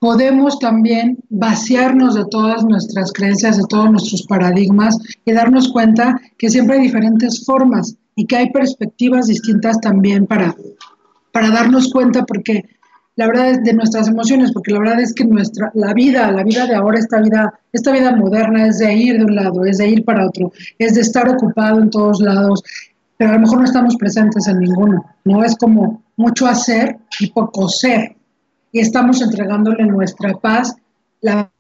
podemos 0.02 0.58
también 0.58 1.16
vaciarnos 1.30 2.16
de 2.16 2.24
todas 2.24 2.64
nuestras 2.64 3.12
creencias, 3.12 3.56
de 3.56 3.62
todos 3.68 3.88
nuestros 3.88 4.24
paradigmas 4.24 4.98
y 5.24 5.30
darnos 5.30 5.70
cuenta 5.70 6.20
que 6.38 6.50
siempre 6.50 6.74
hay 6.74 6.82
diferentes 6.82 7.44
formas 7.46 7.94
y 8.16 8.26
que 8.26 8.34
hay 8.34 8.50
perspectivas 8.50 9.28
distintas 9.28 9.80
también 9.80 10.26
para, 10.26 10.56
para 11.30 11.50
darnos 11.50 11.92
cuenta 11.92 12.24
porque 12.24 12.64
la 13.14 13.28
verdad 13.28 13.50
es 13.50 13.62
de 13.62 13.74
nuestras 13.74 14.08
emociones, 14.08 14.50
porque 14.50 14.72
la 14.72 14.80
verdad 14.80 15.00
es 15.00 15.14
que 15.14 15.24
nuestra, 15.24 15.70
la 15.74 15.94
vida, 15.94 16.32
la 16.32 16.42
vida 16.42 16.66
de 16.66 16.74
ahora, 16.74 16.98
esta 16.98 17.20
vida, 17.20 17.54
esta 17.72 17.92
vida 17.92 18.16
moderna 18.16 18.66
es 18.66 18.78
de 18.78 18.92
ir 18.92 19.18
de 19.18 19.24
un 19.24 19.36
lado, 19.36 19.64
es 19.64 19.78
de 19.78 19.88
ir 19.88 20.04
para 20.04 20.26
otro, 20.26 20.50
es 20.80 20.96
de 20.96 21.02
estar 21.02 21.28
ocupado 21.28 21.80
en 21.80 21.90
todos 21.90 22.20
lados, 22.20 22.60
pero 23.16 23.30
a 23.30 23.34
lo 23.34 23.40
mejor 23.42 23.58
no 23.58 23.64
estamos 23.66 23.94
presentes 23.94 24.48
en 24.48 24.58
ninguno, 24.58 25.04
¿no? 25.24 25.44
Es 25.44 25.54
como 25.54 26.02
mucho 26.16 26.48
hacer 26.48 26.98
y 27.20 27.30
poco 27.30 27.68
ser. 27.68 28.16
Y 28.72 28.80
estamos 28.80 29.20
entregándole 29.20 29.84
nuestra 29.84 30.32
paz, 30.34 30.74
la 31.20 31.50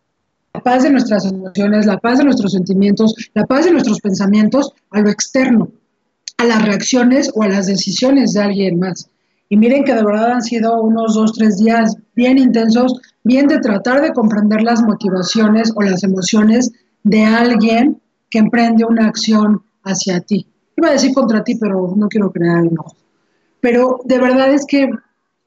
paz 0.64 0.82
de 0.82 0.90
nuestras 0.90 1.26
emociones, 1.26 1.86
la 1.86 1.98
paz 1.98 2.18
de 2.18 2.24
nuestros 2.24 2.52
sentimientos, 2.52 3.14
la 3.34 3.46
paz 3.46 3.66
de 3.66 3.72
nuestros 3.72 4.00
pensamientos 4.00 4.72
a 4.90 5.00
lo 5.00 5.10
externo, 5.10 5.68
a 6.38 6.44
las 6.44 6.64
reacciones 6.64 7.30
o 7.34 7.42
a 7.42 7.48
las 7.48 7.66
decisiones 7.66 8.32
de 8.32 8.42
alguien 8.42 8.78
más. 8.78 9.08
Y 9.48 9.56
miren 9.58 9.84
que 9.84 9.94
de 9.94 10.02
verdad 10.02 10.32
han 10.32 10.42
sido 10.42 10.80
unos 10.80 11.14
dos, 11.14 11.34
tres 11.34 11.58
días 11.58 11.94
bien 12.14 12.38
intensos, 12.38 12.98
bien 13.22 13.46
de 13.46 13.58
tratar 13.58 14.00
de 14.00 14.12
comprender 14.12 14.62
las 14.62 14.82
motivaciones 14.82 15.70
o 15.76 15.82
las 15.82 16.02
emociones 16.02 16.72
de 17.02 17.22
alguien 17.24 18.00
que 18.30 18.38
emprende 18.38 18.84
una 18.86 19.06
acción 19.06 19.62
hacia 19.84 20.20
ti. 20.20 20.46
iba 20.76 20.88
a 20.88 20.92
decir 20.92 21.12
contra 21.12 21.44
ti, 21.44 21.56
pero 21.56 21.92
no 21.94 22.08
quiero 22.08 22.32
crear 22.32 22.64
enojo. 22.64 22.96
Pero 23.60 24.00
de 24.04 24.18
verdad 24.18 24.52
es 24.54 24.64
que 24.64 24.90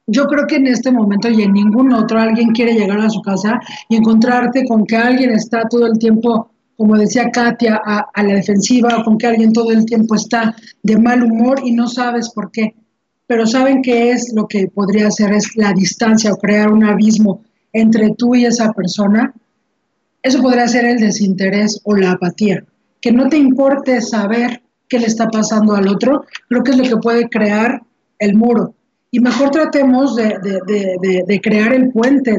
yo 0.07 0.27
creo 0.27 0.45
que 0.47 0.57
en 0.57 0.67
este 0.67 0.91
momento 0.91 1.29
y 1.29 1.41
en 1.41 1.53
ningún 1.53 1.91
otro 1.93 2.19
alguien 2.19 2.51
quiere 2.51 2.73
llegar 2.73 2.99
a 2.99 3.09
su 3.09 3.21
casa 3.21 3.59
y 3.89 3.95
encontrarte 3.95 4.65
con 4.67 4.85
que 4.85 4.95
alguien 4.95 5.31
está 5.31 5.63
todo 5.67 5.87
el 5.87 5.97
tiempo, 5.97 6.51
como 6.77 6.95
decía 6.97 7.31
Katia, 7.31 7.81
a, 7.83 8.23
la 8.23 8.35
defensiva 8.35 8.97
o 8.97 9.03
con 9.03 9.17
que 9.17 9.27
alguien 9.27 9.51
todo 9.51 9.71
el 9.71 9.85
tiempo 9.85 10.15
está 10.15 10.55
de 10.83 10.97
mal 10.97 11.23
humor 11.23 11.59
y 11.63 11.71
no 11.71 11.87
sabes 11.87 12.29
por 12.29 12.51
qué. 12.51 12.75
Pero 13.27 13.47
saben 13.47 13.81
que 13.81 14.11
es 14.11 14.31
lo 14.35 14.47
que 14.47 14.67
podría 14.67 15.07
hacer 15.07 15.33
es 15.33 15.55
la 15.55 15.73
distancia 15.73 16.31
o 16.31 16.37
crear 16.37 16.71
un 16.71 16.83
abismo 16.83 17.41
entre 17.73 18.11
tú 18.11 18.35
y 18.35 18.45
esa 18.45 18.71
persona. 18.73 19.33
Eso 20.21 20.41
podría 20.41 20.67
ser 20.67 20.85
el 20.85 20.99
desinterés 20.99 21.81
o 21.83 21.95
la 21.95 22.11
apatía. 22.11 22.63
Que 23.01 23.11
no 23.11 23.27
te 23.27 23.37
importe 23.37 23.99
saber 24.01 24.61
qué 24.87 24.99
le 24.99 25.07
está 25.07 25.27
pasando 25.29 25.75
al 25.75 25.87
otro, 25.87 26.25
creo 26.47 26.63
que 26.63 26.71
es 26.71 26.77
lo 26.77 26.83
que 26.83 26.97
puede 26.97 27.27
crear 27.27 27.81
el 28.19 28.35
muro 28.35 28.74
y 29.15 29.19
mejor 29.21 29.49
tratemos 29.49 30.17
de, 30.17 30.37
de, 30.43 31.23
de, 31.25 31.41
crear 31.41 31.73
el 31.73 31.89
puente, 31.89 32.37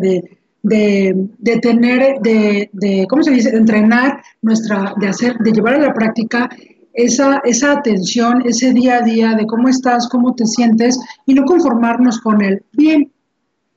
de, 0.63 1.59
tener, 1.63 2.21
de, 2.21 3.07
¿cómo 3.09 3.23
se 3.23 3.31
dice?, 3.31 3.51
de 3.51 3.57
entrenar 3.57 4.23
nuestra, 4.43 4.93
de 4.99 5.09
hacer, 5.09 5.39
de 5.39 5.53
llevar 5.53 5.77
a 5.77 5.87
la 5.87 5.95
práctica 5.95 6.51
esa, 6.93 7.41
esa 7.45 7.73
atención, 7.73 8.43
ese 8.45 8.75
día 8.75 8.99
a 8.99 9.01
día 9.01 9.33
de 9.37 9.47
cómo 9.47 9.71
estás, 9.71 10.07
cómo 10.11 10.35
te 10.35 10.45
sientes 10.45 11.01
y 11.25 11.33
no 11.33 11.47
conformarnos 11.47 12.21
con 12.21 12.43
el 12.43 12.63
bien. 12.73 13.11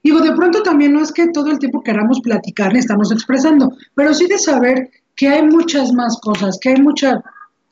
Digo, 0.04 0.20
de 0.20 0.34
pronto 0.34 0.62
también 0.62 0.92
no 0.92 1.02
es 1.02 1.14
que 1.14 1.30
todo 1.30 1.52
el 1.52 1.60
tiempo 1.60 1.82
queramos 1.82 2.20
platicar 2.20 2.74
ni 2.74 2.80
estamos 2.80 3.14
expresando, 3.14 3.78
pero 3.96 4.14
sí 4.14 4.28
de 4.28 4.40
saber 4.40 4.90
que 5.16 5.30
hay 5.30 5.44
muchas 5.44 5.94
más 5.94 6.20
cosas, 6.20 6.60
que 6.60 6.72
hay 6.72 6.82
muchas 6.82 7.22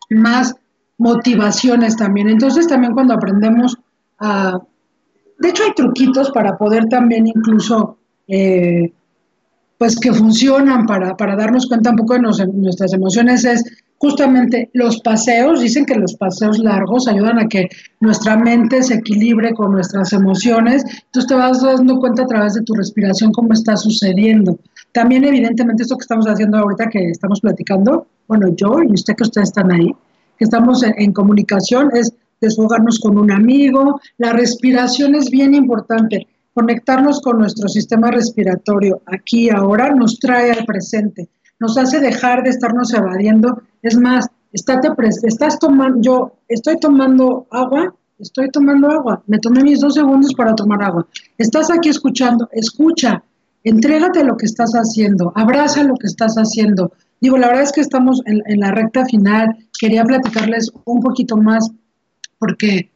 más 0.09 0.55
motivaciones 0.97 1.97
también. 1.97 2.29
Entonces 2.29 2.65
también 2.65 2.93
cuando 2.93 3.13
aprendemos 3.13 3.77
a 4.19 4.61
de 5.39 5.49
hecho, 5.49 5.63
hay 5.63 5.73
truquitos 5.75 6.31
para 6.31 6.57
poder 6.57 6.85
también 6.85 7.27
incluso, 7.27 7.97
eh, 8.27 8.91
pues 9.77 9.99
que 9.99 10.11
funcionan 10.11 10.87
para, 10.87 11.15
para, 11.15 11.35
darnos 11.35 11.67
cuenta 11.67 11.91
un 11.91 11.97
poco 11.97 12.15
de 12.15 12.21
nuestras 12.21 12.93
emociones, 12.93 13.45
es 13.45 13.63
justamente 13.99 14.69
los 14.73 14.99
paseos. 15.01 15.61
Dicen 15.61 15.85
que 15.85 15.95
los 15.95 16.15
paseos 16.15 16.57
largos 16.57 17.07
ayudan 17.07 17.37
a 17.37 17.47
que 17.47 17.69
nuestra 17.99 18.35
mente 18.35 18.81
se 18.81 18.95
equilibre 18.95 19.53
con 19.53 19.71
nuestras 19.71 20.11
emociones. 20.13 20.83
Entonces 21.05 21.27
te 21.27 21.35
vas 21.35 21.61
dando 21.61 21.99
cuenta 21.99 22.23
a 22.23 22.27
través 22.27 22.55
de 22.55 22.63
tu 22.63 22.73
respiración 22.73 23.31
cómo 23.31 23.53
está 23.53 23.77
sucediendo. 23.77 24.57
También, 24.91 25.23
evidentemente, 25.23 25.83
esto 25.83 25.97
que 25.97 26.03
estamos 26.03 26.25
haciendo 26.25 26.57
ahorita, 26.57 26.89
que 26.89 27.11
estamos 27.11 27.39
platicando, 27.41 28.07
bueno, 28.27 28.47
yo 28.55 28.81
y 28.81 28.93
usted 28.93 29.15
que 29.15 29.23
ustedes 29.23 29.49
están 29.49 29.71
ahí, 29.71 29.93
que 30.39 30.45
estamos 30.45 30.81
en, 30.81 30.95
en 30.97 31.13
comunicación, 31.13 31.91
es 31.93 32.11
desfogarnos 32.41 32.99
con 32.99 33.17
un 33.17 33.31
amigo. 33.31 33.99
La 34.17 34.33
respiración 34.33 35.15
es 35.15 35.29
bien 35.29 35.53
importante. 35.53 36.27
Conectarnos 36.53 37.21
con 37.21 37.37
nuestro 37.37 37.67
sistema 37.67 38.09
respiratorio 38.09 39.01
aquí 39.05 39.49
ahora 39.49 39.93
nos 39.93 40.17
trae 40.17 40.51
al 40.51 40.65
presente, 40.65 41.29
nos 41.59 41.77
hace 41.77 41.99
dejar 41.99 42.41
de 42.41 42.49
estarnos 42.49 42.91
evadiendo. 42.95 43.61
Es 43.83 43.95
más, 43.95 44.25
estate 44.51 44.89
estás 45.21 45.59
tomando, 45.59 46.01
yo 46.01 46.31
estoy 46.47 46.79
tomando 46.79 47.45
agua, 47.51 47.93
estoy 48.17 48.49
tomando 48.49 48.89
agua, 48.89 49.21
me 49.27 49.37
tomé 49.37 49.61
mis 49.61 49.81
dos 49.81 49.93
segundos 49.93 50.33
para 50.33 50.55
tomar 50.55 50.81
agua. 50.81 51.05
Estás 51.37 51.69
aquí 51.69 51.89
escuchando, 51.89 52.49
escucha, 52.51 53.23
entrégate 53.63 54.23
lo 54.23 54.35
que 54.35 54.47
estás 54.47 54.71
haciendo, 54.73 55.31
abraza 55.35 55.83
lo 55.83 55.93
que 55.95 56.07
estás 56.07 56.37
haciendo. 56.37 56.91
Digo, 57.21 57.37
la 57.37 57.49
verdad 57.49 57.63
es 57.63 57.71
que 57.71 57.81
estamos 57.81 58.23
en, 58.25 58.41
en 58.47 58.59
la 58.61 58.71
recta 58.71 59.05
final, 59.05 59.55
quería 59.79 60.03
platicarles 60.03 60.71
un 60.85 61.01
poquito 61.01 61.37
más 61.37 61.71
porque 62.39 62.89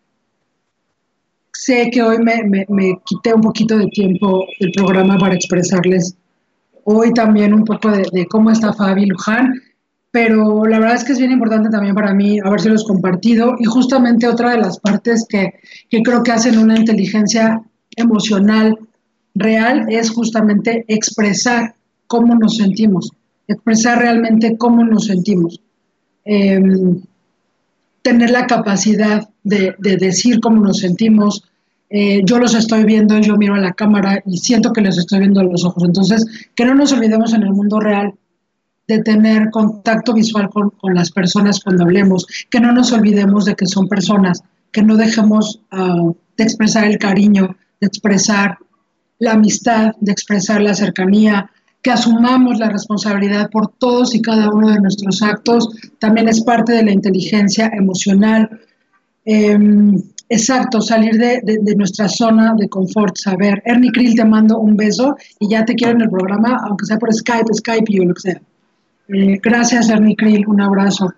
sé 1.54 1.89
que 1.92 2.02
hoy 2.02 2.18
me, 2.20 3.00
quité 3.06 3.34
un 3.34 3.42
poquito 3.42 3.78
de 3.78 3.88
tiempo 3.88 4.46
del 4.60 4.72
programa 4.72 5.18
para 5.18 5.36
expresarles 5.36 6.16
hoy 6.86 7.14
también 7.14 7.54
un 7.54 7.64
poco 7.64 7.92
de, 7.92 8.26
cómo 8.28 8.50
está 8.50 8.74
Fabi 8.74 9.06
Luján, 9.06 9.54
pero 10.10 10.66
la 10.66 10.80
verdad 10.80 10.96
es 10.96 11.04
que 11.04 11.14
es 11.14 11.20
bien 11.20 11.32
importante 11.32 11.70
también 11.70 11.96
para 11.96 12.14
mí 12.14 12.39
habérselos 12.44 12.84
compartido 12.84 13.56
y 13.60 13.66
justamente 13.66 14.28
otra 14.28 14.52
de 14.52 14.58
las 14.58 14.80
partes 14.80 15.26
que, 15.30 15.54
que 15.89 16.02
creo 16.02 16.24
que 16.24 16.32
hacen 16.32 16.58
una 16.58 16.78
inteligencia 16.78 17.62
emocional 17.96 18.78
real 19.36 19.86
es 19.89 20.10
justamente 20.10 20.84
expresar 20.88 21.76
cómo 22.08 22.36
nos 22.36 22.58
sentimos, 22.58 23.12
expresar 23.48 24.00
realmente 24.00 24.58
cómo 24.58 24.84
nos 24.84 25.06
sentimos. 25.06 25.62
Eh, 26.26 26.60
tener 28.02 28.32
la 28.32 28.47
capacidad 28.47 29.30
de, 29.43 29.76
de 29.78 29.97
decir 29.97 30.39
cómo 30.39 30.62
nos 30.62 30.80
sentimos. 30.80 31.43
Eh, 31.89 32.22
yo 32.24 32.39
los 32.39 32.56
estoy 32.56 32.86
viendo, 32.86 33.20
yo 33.20 33.36
miro 33.36 33.56
a 33.56 33.60
la 33.60 33.74
cámara 33.74 34.22
y 34.26 34.38
siento 34.38 34.72
que 34.72 34.82
les 34.82 34.97
estoy 34.97 35.20
viendo 35.20 35.41
a 35.41 35.43
los 35.43 35.66
ojos. 35.66 35.84
Entonces, 35.84 36.26
que 36.56 36.66
no 36.66 36.74
nos 36.74 36.93
olvidemos 36.93 37.34
en 37.34 37.43
el 37.43 37.52
mundo 37.52 37.80
real 37.80 38.14
de 38.88 39.04
tener 39.04 39.49
contacto 39.52 40.14
visual 40.14 40.49
con, 40.49 40.72
las 40.93 41.12
personas 41.12 41.62
cuando 41.64 41.84
hablemos, 41.84 42.26
que 42.49 42.60
no 42.60 42.72
nos 42.72 42.91
olvidemos 42.91 43.45
de 43.45 43.56
que 43.56 43.66
son 43.66 43.88
personas, 43.88 44.41
que 44.72 44.82
no 44.82 44.97
dejemos 44.97 45.62
uh, 45.72 46.14
de 46.38 46.43
expresar 46.43 46.86
el 46.86 46.97
cariño, 46.97 47.56
de 47.80 47.88
expresar 47.88 48.58
la 49.20 49.34
amistad, 49.34 49.93
de 49.99 50.12
expresar 50.12 50.62
la 50.62 50.74
cercanía, 50.74 51.49
que 51.82 51.91
asumamos 51.91 52.59
la 52.59 52.69
responsabilidad 52.69 53.49
por 53.49 53.69
todos 53.77 54.13
y 54.13 54.21
cada 54.21 54.49
uno 54.49 54.69
de 54.69 54.79
nuestros 54.79 55.21
actos, 55.21 55.69
también 55.99 56.29
es 56.29 56.41
parte 56.43 56.73
de 56.73 56.84
la 56.84 56.91
inteligencia 56.91 57.71
emocional. 57.73 58.61
Eh, 59.25 59.57
exacto, 60.29 60.82
salir 60.82 61.17
de, 61.17 61.41
de, 61.43 61.59
de, 61.61 61.75
nuestra 61.75 62.07
zona 62.07 62.53
de 62.57 62.69
confort, 62.69 63.17
saber. 63.17 63.61
Ernie 63.65 63.91
Krill, 63.91 64.15
te 64.15 64.25
mando 64.25 64.59
un 64.59 64.77
beso 64.77 65.15
y 65.39 65.49
ya 65.49 65.65
te 65.65 65.75
quiero 65.75 65.93
en 65.93 66.01
el 66.01 66.09
programa, 66.09 66.59
aunque 66.67 66.86
sea 66.86 66.97
por 66.97 67.13
Skype, 67.13 67.53
Skype 67.53 68.01
o 68.01 68.05
lo 68.05 68.13
que 68.13 68.21
sea. 68.21 68.41
Eh, 69.13 69.39
gracias, 69.43 69.89
Ernie 69.89 70.15
Krill, 70.15 70.47
un 70.47 70.61
abrazo. 70.61 71.13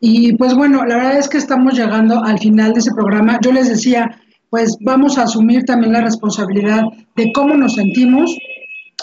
Y 0.00 0.34
pues 0.36 0.54
bueno, 0.54 0.84
la 0.84 0.96
verdad 0.96 1.18
es 1.18 1.28
que 1.28 1.38
estamos 1.38 1.74
llegando 1.74 2.22
al 2.22 2.38
final 2.38 2.72
de 2.72 2.80
ese 2.80 2.92
programa. 2.92 3.38
Yo 3.42 3.52
les 3.52 3.68
decía, 3.68 4.18
pues 4.50 4.76
vamos 4.80 5.18
a 5.18 5.24
asumir 5.24 5.64
también 5.64 5.92
la 5.92 6.00
responsabilidad 6.00 6.82
de 7.16 7.32
cómo 7.32 7.54
nos 7.54 7.74
sentimos, 7.74 8.36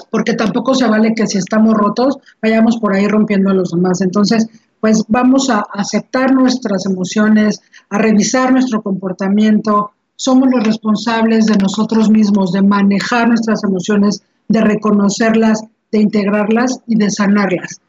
porque 0.09 0.33
tampoco 0.33 0.75
se 0.75 0.87
vale 0.87 1.13
que 1.13 1.27
si 1.27 1.37
estamos 1.37 1.73
rotos 1.73 2.17
vayamos 2.41 2.77
por 2.77 2.93
ahí 2.93 3.07
rompiendo 3.07 3.49
a 3.49 3.53
los 3.53 3.71
demás. 3.71 4.01
Entonces, 4.01 4.47
pues 4.79 5.03
vamos 5.07 5.49
a 5.49 5.65
aceptar 5.73 6.33
nuestras 6.33 6.85
emociones, 6.85 7.61
a 7.89 7.97
revisar 7.97 8.51
nuestro 8.51 8.81
comportamiento. 8.81 9.91
Somos 10.15 10.49
los 10.51 10.63
responsables 10.63 11.47
de 11.47 11.57
nosotros 11.57 12.09
mismos, 12.09 12.51
de 12.51 12.61
manejar 12.61 13.27
nuestras 13.27 13.63
emociones, 13.63 14.21
de 14.47 14.61
reconocerlas, 14.61 15.63
de 15.91 15.99
integrarlas 15.99 16.81
y 16.87 16.97
de 16.97 17.09
sanarlas. 17.09 17.81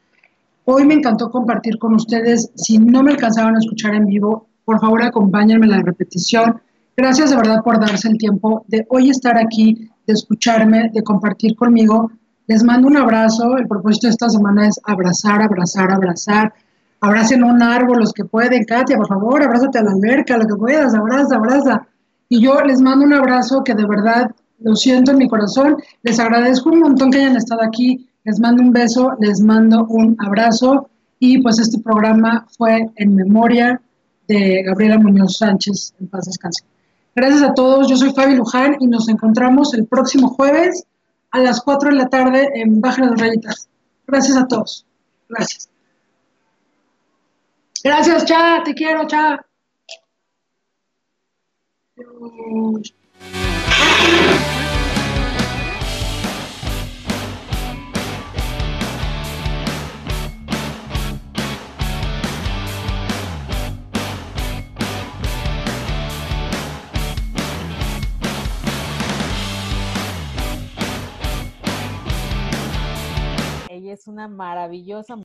Hoy 0.65 0.85
me 0.85 0.95
encantó 0.95 1.29
compartir 1.29 1.77
con 1.77 1.93
ustedes. 1.93 2.51
Si 2.55 2.77
no 2.77 3.03
me 3.03 3.11
alcanzaron 3.11 3.55
a 3.55 3.59
escuchar 3.59 3.95
en 3.95 4.05
vivo, 4.05 4.47
por 4.65 4.79
favor 4.81 5.03
acompáñenme 5.03 5.65
en 5.65 5.71
la 5.71 5.81
repetición. 5.81 6.59
Gracias 6.97 7.29
de 7.29 7.35
verdad 7.35 7.61
por 7.63 7.79
darse 7.79 8.09
el 8.09 8.17
tiempo 8.17 8.65
de 8.67 8.85
hoy 8.89 9.09
estar 9.11 9.37
aquí 9.37 9.89
de 10.07 10.13
escucharme, 10.13 10.89
de 10.93 11.03
compartir 11.03 11.55
conmigo. 11.55 12.11
Les 12.47 12.63
mando 12.63 12.87
un 12.87 12.97
abrazo. 12.97 13.57
El 13.57 13.67
propósito 13.67 14.07
de 14.07 14.11
esta 14.11 14.29
semana 14.29 14.67
es 14.67 14.79
abrazar, 14.85 15.41
abrazar, 15.41 15.91
abrazar. 15.91 16.53
Abracen 17.01 17.43
un 17.43 17.61
árbol 17.61 17.99
los 17.99 18.13
que 18.13 18.25
pueden. 18.25 18.63
Katia, 18.63 18.97
por 18.97 19.07
favor, 19.07 19.43
abrázate 19.43 19.77
a 19.77 19.83
la 19.83 19.91
alberca, 19.91 20.37
lo 20.37 20.47
que 20.47 20.55
puedas, 20.55 20.95
abraza, 20.95 21.35
abraza. 21.35 21.87
Y 22.29 22.41
yo 22.41 22.61
les 22.61 22.81
mando 22.81 23.05
un 23.05 23.13
abrazo 23.13 23.63
que 23.63 23.75
de 23.75 23.85
verdad 23.85 24.31
lo 24.59 24.75
siento 24.75 25.11
en 25.11 25.17
mi 25.17 25.27
corazón. 25.27 25.77
Les 26.03 26.19
agradezco 26.19 26.69
un 26.69 26.79
montón 26.79 27.11
que 27.11 27.19
hayan 27.19 27.35
estado 27.35 27.61
aquí. 27.63 28.09
Les 28.23 28.39
mando 28.39 28.63
un 28.63 28.71
beso, 28.71 29.11
les 29.19 29.41
mando 29.41 29.85
un 29.85 30.15
abrazo. 30.19 30.89
Y 31.19 31.41
pues 31.41 31.59
este 31.59 31.79
programa 31.79 32.47
fue 32.57 32.89
en 32.95 33.15
memoria 33.15 33.81
de 34.27 34.63
Gabriela 34.63 34.97
Muñoz 34.97 35.37
Sánchez, 35.37 35.93
en 35.99 36.07
paz 36.07 36.25
descanse. 36.25 36.63
Gracias 37.17 37.41
a 37.41 37.55
todos, 37.55 37.87
yo 37.89 37.97
soy 37.97 38.13
Fabi 38.13 38.35
Luján 38.35 38.77
y 38.79 38.85
nos 38.85 39.09
encontramos 39.09 39.73
el 39.73 39.87
próximo 39.87 40.29
jueves 40.29 40.85
a 41.31 41.39
las 41.39 41.61
4 41.61 41.89
de 41.89 41.95
la 41.95 42.09
tarde 42.09 42.47
en 42.53 42.79
Baja 42.79 43.07
de 43.07 43.15
Rayitas. 43.15 43.67
Gracias 44.05 44.37
a 44.37 44.47
todos. 44.47 44.85
Gracias. 45.27 45.67
Gracias, 47.83 48.25
Cha, 48.25 48.61
te 48.63 48.75
quiero, 48.75 49.07
Cha. 49.07 49.43
Es 73.89 74.07
una 74.07 74.27
maravillosa 74.27 75.15